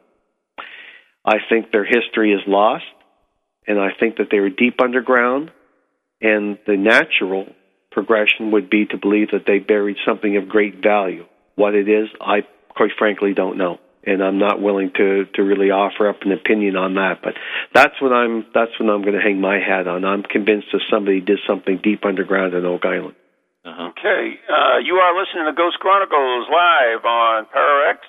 I 1.24 1.36
think 1.48 1.70
their 1.70 1.84
history 1.84 2.32
is 2.32 2.40
lost, 2.46 2.84
and 3.66 3.78
I 3.78 3.88
think 3.98 4.16
that 4.16 4.28
they 4.30 4.40
were 4.40 4.50
deep 4.50 4.80
underground, 4.80 5.50
and 6.20 6.58
the 6.66 6.76
natural 6.76 7.46
progression 7.90 8.52
would 8.52 8.70
be 8.70 8.86
to 8.86 8.96
believe 8.96 9.30
that 9.32 9.44
they 9.46 9.58
buried 9.58 9.96
something 10.06 10.36
of 10.36 10.48
great 10.48 10.82
value. 10.82 11.24
What 11.56 11.74
it 11.74 11.88
is, 11.88 12.08
I 12.20 12.46
quite 12.70 12.90
frankly 12.98 13.34
don't 13.34 13.58
know, 13.58 13.78
and 14.06 14.22
I'm 14.22 14.38
not 14.38 14.62
willing 14.62 14.92
to 14.96 15.26
to 15.34 15.42
really 15.42 15.70
offer 15.70 16.08
up 16.08 16.22
an 16.22 16.32
opinion 16.32 16.76
on 16.76 16.94
that. 16.94 17.20
But 17.22 17.34
that's 17.74 18.00
what 18.00 18.12
I'm 18.12 18.46
that's 18.54 18.72
what 18.78 18.88
I'm 18.88 19.02
going 19.02 19.18
to 19.18 19.22
hang 19.22 19.40
my 19.40 19.58
hat 19.58 19.86
on. 19.86 20.04
I'm 20.04 20.22
convinced 20.22 20.68
that 20.72 20.82
somebody 20.90 21.20
did 21.20 21.38
something 21.46 21.80
deep 21.82 22.04
underground 22.04 22.54
in 22.54 22.64
Oak 22.64 22.84
Island. 22.84 23.16
Uh-huh. 23.64 23.92
Okay, 23.92 24.40
uh, 24.48 24.78
you 24.80 24.94
are 24.96 25.12
listening 25.12 25.44
to 25.44 25.52
Ghost 25.52 25.76
Chronicles 25.80 26.48
live 26.48 27.04
on 27.04 27.44
PowerX, 27.52 28.00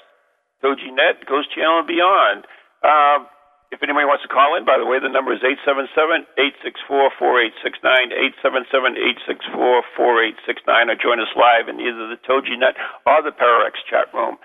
TogiNet, 0.64 1.28
Ghost 1.28 1.52
Channel, 1.54 1.80
and 1.80 1.88
beyond. 1.88 2.48
Uh, 2.82 3.28
if 3.72 3.80
anybody 3.82 4.04
wants 4.06 4.22
to 4.24 4.30
call 4.32 4.56
in, 4.60 4.66
by 4.68 4.78
the 4.78 4.86
way, 4.86 5.00
the 5.00 5.08
number 5.10 5.32
is 5.32 5.40
877-864-4869, 5.42 8.12
877-864-4869, 8.44 10.92
or 10.92 10.96
join 11.00 11.20
us 11.24 11.32
live 11.36 11.70
in 11.72 11.80
either 11.80 12.08
the 12.12 12.20
TogiNet 12.28 12.76
or 13.08 13.24
the 13.24 13.32
PowerX 13.32 13.80
chat 13.90 14.12
room. 14.14 14.36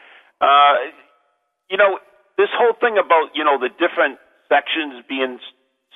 Uh, 0.41 0.75
you 1.69 1.77
know, 1.77 1.99
this 2.39 2.49
whole 2.55 2.75
thing 2.79 2.99
about, 2.99 3.35
you 3.35 3.43
know, 3.43 3.59
the 3.59 3.71
different 3.83 4.19
sections 4.49 5.03
being 5.09 5.41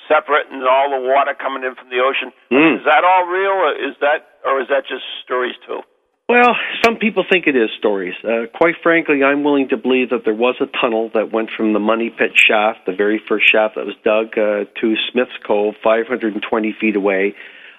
separate 0.09 0.51
and 0.51 0.65
all 0.67 0.91
the 0.91 0.99
water 1.07 1.35
coming 1.39 1.63
in 1.63 1.77
from 1.79 1.89
the 1.91 2.01
ocean, 2.03 2.33
Mm. 2.51 2.79
is 2.81 2.85
that 2.85 3.05
all 3.05 3.27
real, 3.27 3.53
or 3.53 3.73
is 3.79 3.95
that, 4.01 4.27
or 4.45 4.61
is 4.61 4.67
that 4.69 4.85
just 4.87 5.05
stories 5.23 5.55
too? 5.67 5.83
Well, 6.31 6.55
some 6.85 6.99
people 6.99 7.25
think 7.29 7.49
it 7.49 7.57
is 7.57 7.71
stories. 7.81 8.15
Uh, 8.23 8.47
quite 8.55 8.77
frankly, 8.85 9.25
I'm 9.25 9.43
willing 9.43 9.71
to 9.71 9.77
believe 9.77 10.11
that 10.11 10.21
there 10.25 10.33
was 10.33 10.55
a 10.61 10.71
tunnel 10.81 11.11
that 11.13 11.33
went 11.33 11.51
from 11.57 11.73
the 11.73 11.81
Money 11.81 12.09
Pit 12.09 12.31
shaft, 12.39 12.87
the 12.87 12.95
very 12.95 13.21
first 13.29 13.51
shaft 13.51 13.75
that 13.75 13.85
was 13.85 13.97
dug, 14.05 14.39
uh, 14.39 14.71
to 14.81 14.95
Smith's 15.11 15.35
Cove, 15.45 15.75
520 15.83 16.77
feet 16.81 16.95
away. 16.95 17.35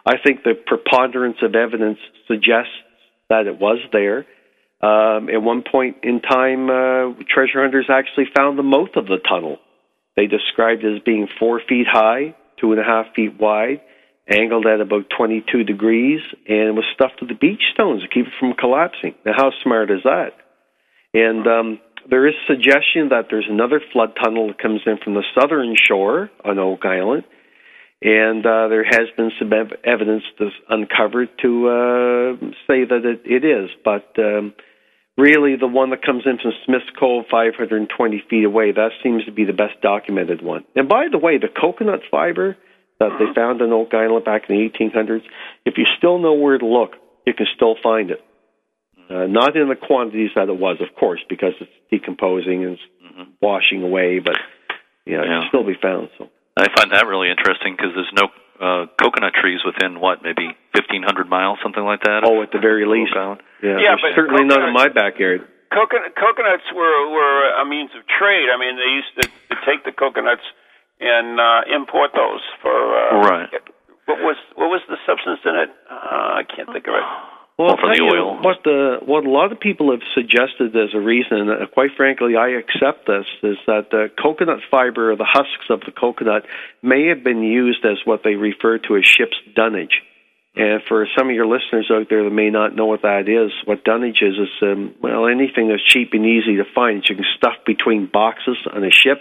I 0.06 0.16
think 0.22 0.44
the 0.44 0.52
preponderance 0.68 1.38
of 1.42 1.56
evidence 1.56 2.00
suggests 2.28 2.76
that 3.30 3.48
it 3.48 3.58
was 3.58 3.80
there. 3.94 4.28
Um, 4.84 5.30
at 5.30 5.42
one 5.42 5.64
point 5.64 6.04
in 6.04 6.20
time, 6.20 6.70
uh, 6.70 7.24
treasure 7.34 7.64
hunters 7.64 7.88
actually 7.88 8.26
found 8.36 8.60
the 8.60 8.68
mouth 8.68 8.98
of 8.98 9.06
the 9.06 9.20
tunnel. 9.30 9.60
They 10.18 10.28
described 10.28 10.84
it 10.84 10.98
as 10.98 11.02
being 11.06 11.30
four 11.40 11.62
feet 11.70 11.88
high, 11.90 12.36
two 12.60 12.74
and 12.74 12.82
a 12.82 12.84
half 12.84 13.16
feet 13.16 13.40
wide, 13.40 13.80
angled 14.32 14.66
at 14.66 14.82
about 14.82 15.06
22 15.16 15.64
degrees, 15.64 16.22
and 16.48 16.76
was 16.76 16.86
stuffed 16.94 17.20
with 17.20 17.30
the 17.30 17.36
beach 17.36 17.62
stones 17.74 18.02
to 18.02 18.08
keep 18.08 18.28
it 18.28 18.34
from 18.40 18.54
collapsing. 18.54 19.16
Now, 19.26 19.34
how 19.36 19.52
smart 19.64 19.92
is 19.92 20.04
that? 20.04 20.32
And 21.14 21.46
um, 21.48 21.80
there 22.10 22.28
is 22.28 22.34
suggestion 22.48 23.10
that 23.10 23.28
there's 23.30 23.48
another 23.50 23.82
flood 23.92 24.14
tunnel 24.22 24.48
that 24.48 24.60
comes 24.60 24.82
in 24.86 24.98
from 25.04 25.14
the 25.14 25.24
southern 25.38 25.76
shore 25.76 26.30
on 26.46 26.58
Oak 26.58 26.86
Island, 26.86 27.24
and 28.02 28.46
uh, 28.46 28.68
there 28.70 28.86
has 28.86 29.08
been 29.16 29.32
some 29.38 29.52
ev- 29.54 29.78
evidence 29.84 30.24
that's 30.40 30.52
uncovered 30.70 31.30
to 31.42 31.68
uh, 31.68 32.46
say 32.68 32.86
that 32.86 33.02
it, 33.04 33.22
it 33.26 33.46
is, 33.46 33.70
but. 33.84 34.18
Um, 34.18 34.54
really 35.18 35.56
the 35.56 35.68
one 35.68 35.92
that 35.92 36.04
comes 36.04 36.24
in 36.26 36.38
from 36.42 36.52
Smith's 36.66 36.90
Cove 36.98 37.26
520 37.30 38.24
feet 38.30 38.46
away. 38.46 38.72
That 38.72 38.92
seems 39.04 39.26
to 39.26 39.32
be 39.32 39.44
the 39.44 39.54
best 39.54 39.82
documented 39.82 40.42
one. 40.42 40.64
And 40.76 40.90
by 40.90 41.08
the 41.12 41.18
way, 41.18 41.38
the 41.38 41.48
coconut 41.48 42.00
fiber 42.10 42.58
that 43.02 43.18
they 43.18 43.34
found 43.34 43.62
on 43.66 43.74
Oak 43.74 43.94
Island 43.98 44.24
back 44.24 44.46
in 44.48 44.56
the 44.56 44.62
1800s, 44.70 45.26
if 45.66 45.74
you 45.78 45.86
still 45.98 46.20
know 46.22 46.34
where 46.38 46.58
to 46.58 46.66
look, 46.66 46.94
you 47.26 47.34
can 47.34 47.48
still 47.56 47.76
find 47.82 48.12
it. 48.14 48.22
Uh, 49.10 49.26
not 49.28 49.58
in 49.58 49.68
the 49.68 49.76
quantities 49.76 50.30
that 50.38 50.48
it 50.48 50.56
was, 50.58 50.78
of 50.80 50.94
course, 50.96 51.20
because 51.28 51.52
it's 51.60 51.74
decomposing 51.90 52.64
and 52.64 52.78
it's 52.80 52.88
washing 53.42 53.84
away, 53.84 54.20
but 54.20 54.38
yeah, 55.06 55.20
it 55.20 55.28
Yeah. 55.28 55.42
can 55.42 55.50
still 55.50 55.66
be 55.66 55.76
found. 55.82 56.10
So 56.18 56.30
I 56.56 56.70
find 56.78 56.92
that 56.94 57.08
really 57.10 57.30
interesting 57.30 57.76
because 57.76 57.92
there's 57.98 58.14
no 58.16 58.30
uh, 58.62 58.86
coconut 59.02 59.34
trees 59.34 59.60
within 59.66 60.00
what, 60.00 60.22
maybe 60.22 60.46
1,500 60.78 61.28
miles, 61.28 61.58
something 61.66 61.84
like 61.84 62.06
that. 62.06 62.22
oh, 62.24 62.44
at 62.46 62.52
the 62.54 62.60
very 62.62 62.86
least, 62.86 63.12
Island? 63.18 63.42
yeah, 63.64 63.80
Yeah, 63.82 63.96
but 64.00 64.14
certainly 64.16 64.46
none 64.46 64.62
in 64.64 64.72
my 64.72 64.88
backyard. 64.88 65.42
Coconut, 65.74 66.14
coconuts 66.16 66.68
were 66.76 67.10
were 67.10 67.42
a 67.58 67.66
means 67.66 67.90
of 67.98 68.06
trade. 68.06 68.48
I 68.54 68.60
mean, 68.62 68.76
they 68.78 68.92
used 69.02 69.12
to, 69.18 69.24
to 69.50 69.56
take 69.66 69.84
the 69.84 69.92
coconuts 69.92 70.44
and 71.02 71.40
uh, 71.40 71.62
import 71.76 72.12
those 72.14 72.42
for. 72.62 72.72
Uh, 72.72 73.28
Right. 73.28 73.50
What 74.06 74.20
was 74.20 74.36
what 74.56 74.68
was 74.70 74.82
the 74.90 74.98
substance 75.06 75.40
in 75.46 75.56
it? 75.56 75.70
Uh, 75.90 76.42
I 76.42 76.44
can't 76.44 76.68
think 76.74 76.88
of 76.88 76.96
it. 76.96 77.06
Well, 77.58 77.68
Well, 77.68 77.70
I'll 77.70 77.78
for 77.78 77.94
tell 77.94 78.08
the 78.08 78.14
you 78.14 78.20
oil. 78.20 78.42
what 78.42 78.58
the 78.64 78.98
what 79.06 79.26
a 79.26 79.30
lot 79.30 79.52
of 79.52 79.60
people 79.60 79.92
have 79.92 80.02
suggested 80.16 80.76
as 80.76 80.94
a 80.94 81.00
reason, 81.00 81.38
and 81.38 81.50
uh, 81.52 81.68
quite 81.72 81.92
frankly, 81.96 82.36
I 82.36 82.50
accept 82.58 83.06
this, 83.08 83.26
is 83.44 83.58
that 83.68 83.92
the 83.92 84.10
coconut 84.22 84.60
fiber 84.72 85.12
or 85.12 85.16
the 85.16 85.28
husks 85.30 85.70
of 85.70 85.82
the 85.86 85.92
coconut 85.92 86.44
may 86.82 87.08
have 87.08 87.24
been 87.24 87.44
used 87.44 87.86
as 87.86 87.98
what 88.06 88.22
they 88.24 88.36
refer 88.36 88.80
to 88.80 88.98
as 88.98 89.06
ship's 89.06 89.38
dunnage. 89.56 90.02
And 90.54 90.82
for 90.90 91.08
some 91.18 91.30
of 91.30 91.36
your 91.36 91.48
listeners 91.48 91.88
out 91.94 92.08
there 92.10 92.26
that 92.26 92.36
may 92.36 92.50
not 92.50 92.76
know 92.76 92.88
what 92.88 93.04
that 93.04 93.30
is, 93.30 93.52
what 93.64 93.86
dunnage 93.86 94.20
is 94.22 94.36
is 94.36 94.52
um, 94.64 94.96
well 95.02 95.28
anything 95.28 95.70
that's 95.70 95.86
cheap 95.86 96.10
and 96.12 96.26
easy 96.26 96.58
to 96.58 96.66
find 96.76 97.00
that 97.04 97.10
you 97.10 97.16
can 97.16 97.26
stuff 97.38 97.56
between 97.66 98.10
boxes 98.12 98.58
on 98.74 98.84
a 98.84 98.92
ship, 98.92 99.20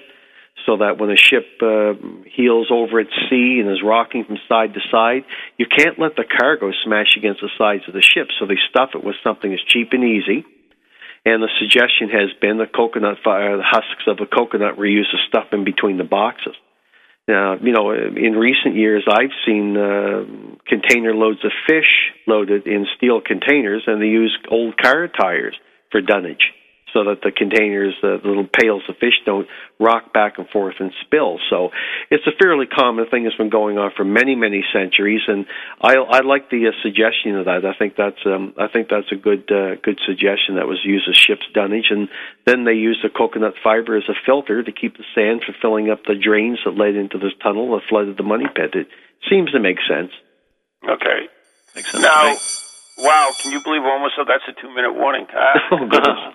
so 0.67 0.79
that 0.79 0.99
when 0.99 1.11
a 1.11 1.17
ship 1.17 1.47
uh, 1.63 1.95
heels 2.27 2.69
over 2.71 3.01
at 3.01 3.09
sea 3.29 3.61
and 3.61 3.71
is 3.71 3.83
rocking 3.85 4.25
from 4.25 4.39
side 4.49 4.75
to 4.75 4.81
side, 4.91 5.25
you 5.57 5.67
can't 5.67 5.99
let 5.99 6.17
the 6.17 6.25
cargo 6.25 6.71
smash 6.85 7.17
against 7.17 7.41
the 7.41 7.51
sides 7.59 7.83
of 7.89 7.95
the 7.95 8.03
ship. 8.03 8.29
So 8.39 8.47
they 8.47 8.59
stuff 8.71 8.91
it 8.95 9.05
with 9.05 9.17
something 9.25 9.51
that's 9.51 9.65
cheap 9.65 9.89
and 9.93 10.05
easy. 10.05 10.45
And 11.25 11.43
the 11.43 11.51
suggestion 11.61 12.09
has 12.09 12.33
been 12.41 12.57
the 12.57 12.67
coconut 12.67 13.19
fi- 13.23 13.53
uh, 13.53 13.57
the 13.59 13.63
husks 13.67 14.05
of 14.07 14.17
the 14.17 14.27
coconut 14.27 14.79
were 14.79 14.87
used 14.87 15.11
to 15.11 15.19
stuff 15.29 15.53
in 15.53 15.65
between 15.65 15.99
the 15.99 16.05
boxes. 16.05 16.57
Now, 17.29 17.57
you 17.61 17.73
know, 17.73 17.93
in 17.93 18.33
recent 18.35 18.75
years, 18.75 19.05
I've 19.07 19.37
seen 19.47 19.77
uh, 19.77 20.25
container 20.67 21.15
loads 21.15 21.45
of 21.45 21.53
fish 21.69 22.11
loaded 22.27 22.67
in 22.67 22.87
steel 22.97 23.21
containers, 23.21 23.85
and 23.87 24.01
they 24.01 24.07
use 24.07 24.37
old 24.51 24.77
car 24.77 25.07
tires 25.09 25.55
for 25.93 26.01
dunnage, 26.01 26.53
so 26.93 27.05
that 27.05 27.23
the 27.23 27.31
containers, 27.31 27.95
uh, 28.03 28.19
the 28.23 28.29
little 28.29 28.47
pails 28.47 28.83
of 28.89 28.97
fish, 28.99 29.15
don't 29.25 29.47
rock 29.79 30.13
back 30.13 30.39
and 30.39 30.49
forth 30.49 30.77
and 30.81 30.93
spill. 31.05 31.39
So, 31.49 31.71
it's 32.11 32.27
a 32.27 32.37
fairly 32.41 32.67
common 32.67 33.07
thing 33.11 33.25
that's 33.25 33.37
been 33.37 33.51
going 33.51 33.79
on 33.79 33.93
for 33.97 34.05
many, 34.05 34.35
many 34.35 34.65
centuries, 34.73 35.23
and 35.29 35.47
I, 35.81 35.97
I 35.97 36.21
like 36.21 36.51
the 36.51 36.69
uh, 36.69 36.73
suggestion 36.83 37.37
of 37.37 37.47
that. 37.47 37.65
I 37.65 37.75
think 37.79 37.95
that's, 37.97 38.21
um, 38.27 38.55
I 38.59 38.69
think 38.69 38.89
that's 38.89 39.11
a 39.13 39.17
good, 39.17 39.51
uh, 39.51 39.77
good 39.83 40.01
suggestion 40.07 40.57
that 40.57 40.67
was 40.67 40.81
used 40.85 41.09
as 41.09 41.17
ship's 41.17 41.47
dunnage, 41.55 41.91
and 41.91 42.09
then 42.47 42.65
they 42.65 42.75
used 42.75 43.03
the 43.03 43.11
coconut 43.11 43.55
fiber 43.63 43.97
as 43.97 44.09
a 44.09 44.15
filter 44.27 44.63
to 44.63 44.73
keep 44.73 44.97
the 44.97 45.05
sand 45.15 45.43
from 45.45 45.55
filling 45.61 45.91
up 45.91 46.05
the 46.07 46.15
drains 46.15 46.59
that 46.65 46.77
led 46.77 46.95
into 46.95 47.19
this 47.19 47.33
tunnel 47.43 47.73
that 47.73 47.89
flooded 47.89 48.17
the 48.17 48.23
money 48.23 48.47
pit. 48.55 48.75
It 48.75 48.89
seems 49.29 49.53
to 49.53 49.61
make 49.61 49.79
sense. 49.89 50.13
Okay. 50.85 51.29
Makes 51.75 51.93
sense 51.93 52.03
Now, 52.03 52.37
wow, 52.99 53.33
can 53.41 53.53
you 53.53 53.61
believe 53.63 53.83
almost 53.83 54.15
so 54.17 54.25
that's 54.27 54.45
a 54.49 54.61
two 54.61 54.75
minute 54.75 54.95
warning? 54.95 55.27
Oh, 55.73 55.87
goodness. 55.87 56.19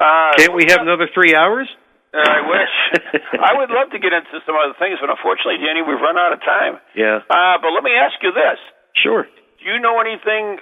Uh, 0.00 0.32
Can't 0.36 0.54
we 0.56 0.64
have 0.68 0.80
another 0.80 1.08
three 1.12 1.34
hours? 1.36 1.68
I 2.12 2.40
wish. 2.42 2.74
I 3.38 3.54
would 3.60 3.70
love 3.70 3.90
to 3.92 3.98
get 4.00 4.10
into 4.12 4.40
some 4.46 4.56
other 4.56 4.74
things, 4.80 4.98
but 5.00 5.10
unfortunately, 5.10 5.62
Danny, 5.62 5.82
we've 5.86 6.00
run 6.00 6.18
out 6.18 6.32
of 6.32 6.40
time. 6.40 6.80
Yeah, 6.96 7.20
Uh, 7.30 7.60
but 7.62 7.70
let 7.70 7.84
me 7.84 7.92
ask 7.94 8.16
you 8.22 8.32
this: 8.32 8.58
sure. 8.96 9.28
Do 9.60 9.62
you 9.70 9.78
know 9.78 10.00
anything 10.00 10.58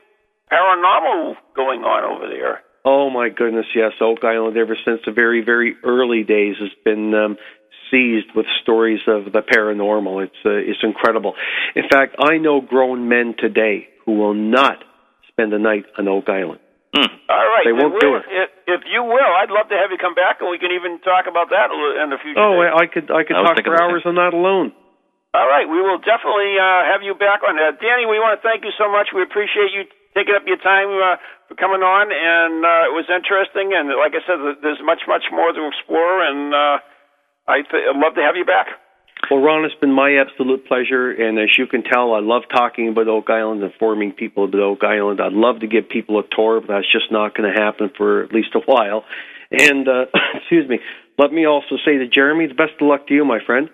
paranormal 0.53 1.37
going 1.57 1.83
on 1.85 2.05
over 2.05 2.29
there? 2.29 2.61
Oh 2.85 3.09
my 3.11 3.29
goodness, 3.29 3.67
yes. 3.75 3.93
Oak 4.01 4.25
Island, 4.25 4.57
ever 4.57 4.77
since 4.85 5.01
the 5.07 5.13
very, 5.13 5.43
very 5.45 5.77
early 5.85 6.23
days, 6.25 6.57
has 6.61 6.71
been 6.85 7.15
um, 7.15 7.37
seized 7.91 8.29
with 8.35 8.47
stories 8.63 9.01
of 9.07 9.33
the 9.33 9.41
paranormal. 9.41 10.25
It's 10.25 10.41
uh, 10.45 10.51
it's 10.51 10.83
incredible. 10.83 11.35
In 11.77 11.85
fact, 11.91 12.17
I 12.19 12.39
know 12.39 12.61
grown 12.61 13.09
men 13.09 13.35
today 13.39 13.89
who 14.05 14.15
will 14.19 14.35
not 14.35 14.85
spend 15.29 15.53
a 15.55 15.59
night 15.59 15.85
on 15.99 16.09
Oak 16.09 16.29
Island. 16.29 16.61
All 16.97 17.49
right. 17.53 17.65
They 17.69 17.77
won't 17.77 18.01
do 18.01 18.17
we'll- 18.17 18.25
If, 18.25 18.49
if 18.67 18.81
you 18.89 19.05
will, 19.05 19.33
I'd 19.37 19.53
love 19.53 19.69
to 19.69 19.77
have 19.77 19.93
you 19.93 19.99
come 20.01 20.17
back, 20.17 20.41
and 20.41 20.49
we 20.49 20.57
can 20.59 20.73
even 20.73 20.99
talk 21.05 21.29
about 21.29 21.51
that 21.53 21.69
in 21.69 22.09
the 22.09 22.19
future. 22.19 22.41
Oh, 22.41 22.63
days. 22.65 22.73
I 22.73 22.83
I 22.83 22.87
could 22.89 23.07
I 23.13 23.23
could 23.25 23.37
I 23.37 23.43
talk 23.45 23.61
for 23.61 23.77
hours 23.77 24.03
on 24.09 24.17
that 24.17 24.33
alone. 24.33 24.73
All 25.37 25.45
right, 25.45 25.69
we 25.69 25.77
will 25.85 26.01
definitely 26.01 26.57
uh, 26.57 26.89
have 26.89 27.05
you 27.05 27.13
back 27.13 27.45
on 27.45 27.61
that. 27.61 27.77
Danny, 27.85 28.09
we 28.09 28.17
want 28.17 28.41
to 28.41 28.43
thank 28.43 28.65
you 28.65 28.73
so 28.81 28.89
much. 28.89 29.13
We 29.13 29.21
appreciate 29.21 29.77
you 29.77 29.85
taking 30.17 30.33
up 30.33 30.49
your 30.49 30.57
time 30.57 30.89
uh, 30.89 31.21
for 31.53 31.55
coming 31.61 31.85
on, 31.85 32.09
and 32.09 32.65
uh, 32.65 32.89
it 32.89 32.95
was 32.97 33.05
interesting. 33.13 33.77
And 33.77 33.93
like 34.01 34.17
I 34.17 34.25
said, 34.25 34.41
there's 34.65 34.81
much, 34.81 35.05
much 35.05 35.29
more 35.29 35.53
to 35.53 35.63
explore, 35.69 36.25
and 36.25 36.57
uh, 36.57 36.77
I 37.45 37.61
th- 37.61 37.85
I'd 37.93 38.01
love 38.01 38.17
to 38.17 38.25
have 38.25 38.41
you 38.41 38.49
back. 38.49 38.73
Well, 39.31 39.41
Ron, 39.45 39.65
it's 39.65 39.75
been 39.77 39.93
my 39.93 40.17
absolute 40.17 40.65
pleasure, 40.67 41.11
and 41.13 41.39
as 41.39 41.53
you 41.59 41.67
can 41.67 41.83
tell, 41.85 42.15
I 42.15 42.21
love 42.21 42.43
talking 42.49 42.89
about 42.89 43.09
Oak 43.09 43.29
Island, 43.29 43.63
and 43.63 43.71
informing 43.73 44.13
people 44.13 44.45
about 44.45 44.61
Oak 44.61 44.85
Island. 44.85 45.21
I'd 45.21 45.33
love 45.37 45.61
to 45.61 45.67
give 45.69 45.89
people 45.89 46.19
a 46.19 46.25
tour, 46.35 46.61
but 46.65 46.69
that's 46.73 46.91
just 46.91 47.13
not 47.13 47.37
going 47.37 47.45
to 47.53 47.57
happen 47.61 47.91
for 47.97 48.25
at 48.25 48.33
least 48.33 48.57
a 48.57 48.61
while. 48.65 49.05
And 49.53 49.85
uh, 49.87 50.07
excuse 50.41 50.65
me, 50.69 50.81
let 51.19 51.31
me 51.33 51.45
also 51.45 51.77
say 51.85 51.99
to 51.99 52.09
Jeremy, 52.09 52.47
the 52.49 52.55
best 52.57 52.81
of 52.81 52.89
luck 52.89 53.07
to 53.09 53.15
you, 53.15 53.25
my 53.25 53.39
friend. 53.45 53.69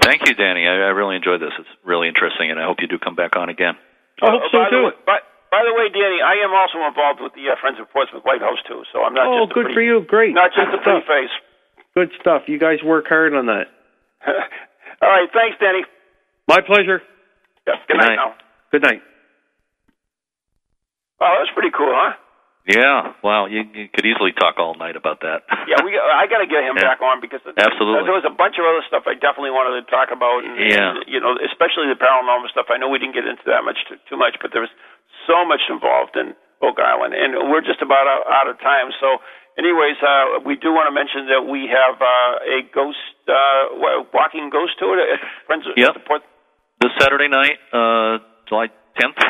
Thank 0.00 0.24
you, 0.28 0.34
Danny. 0.34 0.64
I, 0.64 0.88
I 0.88 0.92
really 0.96 1.16
enjoyed 1.16 1.42
this. 1.44 1.52
It's 1.58 1.68
really 1.84 2.08
interesting, 2.08 2.50
and 2.50 2.58
I 2.58 2.64
hope 2.64 2.78
you 2.80 2.88
do 2.88 2.96
come 2.98 3.14
back 3.14 3.36
on 3.36 3.50
again. 3.50 3.74
I 4.22 4.30
hope 4.32 4.48
Uh, 4.48 4.48
so 4.48 4.56
by 4.64 4.70
too. 4.70 4.76
The 4.80 4.82
way, 4.88 4.92
by, 5.04 5.18
by 5.52 5.60
the 5.68 5.74
way, 5.76 5.92
Danny, 5.92 6.24
I 6.24 6.40
am 6.40 6.56
also 6.56 6.80
involved 6.88 7.20
with 7.20 7.36
the 7.36 7.52
uh, 7.52 7.60
Friends 7.60 7.76
of 7.80 7.92
Portsmouth 7.92 8.24
Lighthouse 8.24 8.64
too, 8.66 8.80
so 8.96 9.04
I'm 9.04 9.12
not 9.12 9.28
Oh, 9.28 9.44
just 9.44 9.52
good 9.52 9.68
pretty, 9.68 9.76
for 9.76 9.82
you. 9.84 10.00
Great. 10.08 10.32
not 10.32 10.56
just 10.56 10.72
Good 10.72 10.80
a 10.80 10.82
pretty 10.82 11.04
stuff. 11.04 11.12
face. 11.12 11.34
Good 11.92 12.10
stuff. 12.20 12.42
You 12.48 12.56
guys 12.58 12.80
work 12.80 13.04
hard 13.12 13.34
on 13.36 13.44
that. 13.52 13.68
All 15.02 15.08
right, 15.10 15.28
thanks, 15.32 15.56
Danny. 15.60 15.84
My 16.48 16.60
pleasure. 16.62 17.02
Yeah, 17.66 17.74
Good 17.86 17.94
good, 17.94 17.96
night. 17.98 18.08
night. 18.08 18.16
now. 18.16 18.34
Good 18.72 18.82
night. 18.82 19.02
Oh, 21.20 21.26
that 21.32 21.42
was 21.48 21.52
pretty 21.56 21.72
cool, 21.74 21.90
huh? 21.92 22.14
Yeah, 22.66 23.14
wow, 23.22 23.46
you, 23.46 23.62
you 23.62 23.86
could 23.86 24.02
easily 24.02 24.34
talk 24.34 24.58
all 24.58 24.74
night 24.74 24.98
about 24.98 25.22
that. 25.22 25.46
Yeah, 25.70 25.78
we. 25.86 25.94
I 25.94 26.26
got 26.26 26.42
to 26.42 26.50
get 26.50 26.66
him 26.66 26.74
Yeah. 26.74 26.90
back 26.90 26.98
on 26.98 27.22
because 27.22 27.38
Absolutely. 27.46 28.02
there 28.02 28.14
was 28.18 28.26
a 28.26 28.34
bunch 28.34 28.58
of 28.58 28.66
other 28.66 28.82
stuff 28.90 29.06
I 29.06 29.14
definitely 29.14 29.54
wanted 29.54 29.78
to 29.78 29.86
talk 29.86 30.10
about. 30.10 30.42
And, 30.42 30.58
Yeah. 30.58 30.98
and, 30.98 31.06
you 31.06 31.22
know, 31.22 31.38
especially 31.46 31.86
the 31.86 31.94
paranormal 31.94 32.50
stuff. 32.50 32.66
I 32.74 32.76
know 32.76 32.90
we 32.90 32.98
didn't 32.98 33.14
get 33.14 33.22
into 33.22 33.46
that 33.46 33.62
much 33.62 33.78
too, 33.86 34.02
too 34.10 34.18
much, 34.18 34.42
but 34.42 34.50
there 34.50 34.66
was 34.66 34.74
so 35.30 35.46
much 35.46 35.62
involved 35.70 36.18
in 36.18 36.34
Oak 36.62 36.78
Island, 36.80 37.12
and 37.14 37.50
we're 37.50 37.60
just 37.64 37.82
about 37.82 38.06
out, 38.08 38.48
of 38.48 38.56
time. 38.60 38.88
So, 39.00 39.20
anyways, 39.58 39.98
uh, 40.00 40.40
we 40.44 40.56
do 40.56 40.72
want 40.72 40.88
to 40.88 40.94
mention 40.94 41.28
that 41.28 41.44
we 41.44 41.68
have 41.68 42.00
uh, 42.00 42.56
a 42.56 42.58
ghost 42.72 43.00
uh, 43.28 44.06
walking 44.12 44.48
ghost 44.48 44.78
tour 44.78 44.96
Friends 45.46 45.64
Yep. 45.76 45.94
the 45.94 46.00
Port. 46.00 46.22
This 46.80 46.92
Saturday 47.00 47.28
night, 47.28 47.56
uh, 47.72 48.24
July 48.48 48.68
10th? 49.00 49.20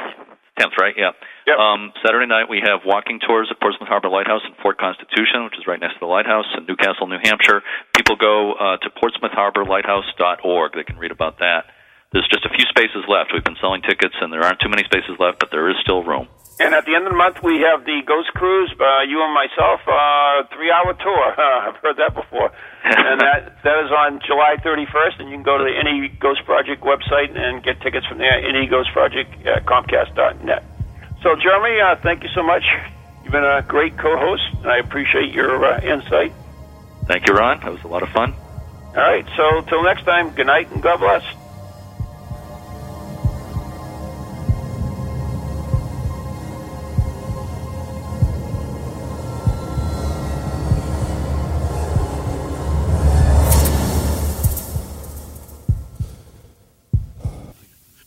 10th, 0.58 0.74
right? 0.80 0.94
Yeah. 0.96 1.12
Yep. 1.46 1.56
Um, 1.58 1.92
Saturday 2.04 2.26
night, 2.26 2.48
we 2.48 2.58
have 2.64 2.80
walking 2.84 3.20
tours 3.20 3.48
at 3.50 3.60
Portsmouth 3.60 3.88
Harbor 3.88 4.08
Lighthouse 4.08 4.42
in 4.48 4.54
Fort 4.62 4.78
Constitution, 4.78 5.44
which 5.44 5.54
is 5.58 5.66
right 5.66 5.78
next 5.78 5.94
to 5.94 6.00
the 6.00 6.10
lighthouse 6.10 6.46
in 6.56 6.64
New 6.66 6.76
Castle, 6.76 7.06
New 7.06 7.20
Hampshire. 7.22 7.62
People 7.94 8.16
go 8.16 8.54
uh, 8.58 8.76
to 8.82 8.88
portsmouthharborlighthouse.org. 8.98 10.72
They 10.74 10.84
can 10.84 10.98
read 10.98 11.12
about 11.12 11.38
that. 11.38 11.70
There's 12.12 12.26
just 12.32 12.44
a 12.46 12.50
few 12.50 12.64
spaces 12.70 13.04
left. 13.08 13.30
We've 13.34 13.44
been 13.44 13.60
selling 13.60 13.82
tickets, 13.82 14.14
and 14.20 14.32
there 14.32 14.42
aren't 14.42 14.60
too 14.60 14.70
many 14.70 14.82
spaces 14.84 15.18
left, 15.18 15.38
but 15.38 15.50
there 15.50 15.68
is 15.68 15.76
still 15.82 16.02
room. 16.02 16.28
And 16.58 16.72
at 16.72 16.86
the 16.86 16.96
end 16.96 17.04
of 17.04 17.12
the 17.12 17.20
month, 17.20 17.42
we 17.42 17.60
have 17.68 17.84
the 17.84 18.00
Ghost 18.06 18.32
Cruise. 18.32 18.72
Uh, 18.80 19.04
you 19.04 19.20
and 19.20 19.34
myself, 19.36 19.80
uh, 19.84 20.48
three-hour 20.56 20.94
tour. 20.96 21.24
Uh, 21.36 21.68
I've 21.68 21.76
heard 21.84 21.96
that 22.00 22.14
before, 22.14 22.48
and 22.82 23.20
that 23.20 23.60
that 23.62 23.84
is 23.84 23.92
on 23.92 24.20
July 24.24 24.56
31st. 24.64 25.20
And 25.20 25.28
you 25.28 25.36
can 25.36 25.42
go 25.44 25.58
to 25.58 25.64
the 25.64 25.76
NE 25.84 26.08
Ghost 26.16 26.44
Project 26.46 26.80
website 26.80 27.36
and 27.36 27.62
get 27.62 27.80
tickets 27.82 28.06
from 28.06 28.18
there. 28.18 28.40
NE 28.40 28.66
Ghost 28.68 28.88
Project 28.92 29.36
at 29.46 29.66
Comcast.net. 29.66 30.64
So, 31.22 31.36
Jeremy, 31.36 31.80
uh, 31.80 31.96
thank 32.02 32.22
you 32.22 32.30
so 32.34 32.42
much. 32.42 32.64
You've 33.22 33.32
been 33.32 33.44
a 33.44 33.60
great 33.60 33.98
co-host, 33.98 34.44
and 34.62 34.70
I 34.70 34.78
appreciate 34.78 35.34
your 35.34 35.62
uh, 35.62 35.80
insight. 35.82 36.32
Thank 37.04 37.28
you, 37.28 37.34
Ron. 37.34 37.60
That 37.60 37.72
was 37.72 37.82
a 37.84 37.88
lot 37.88 38.02
of 38.02 38.08
fun. 38.10 38.32
All 38.32 39.02
right. 39.02 39.26
So, 39.36 39.60
till 39.68 39.82
next 39.82 40.04
time. 40.04 40.30
Good 40.30 40.46
night 40.46 40.70
and 40.72 40.82
God 40.82 41.00
bless. 41.00 41.22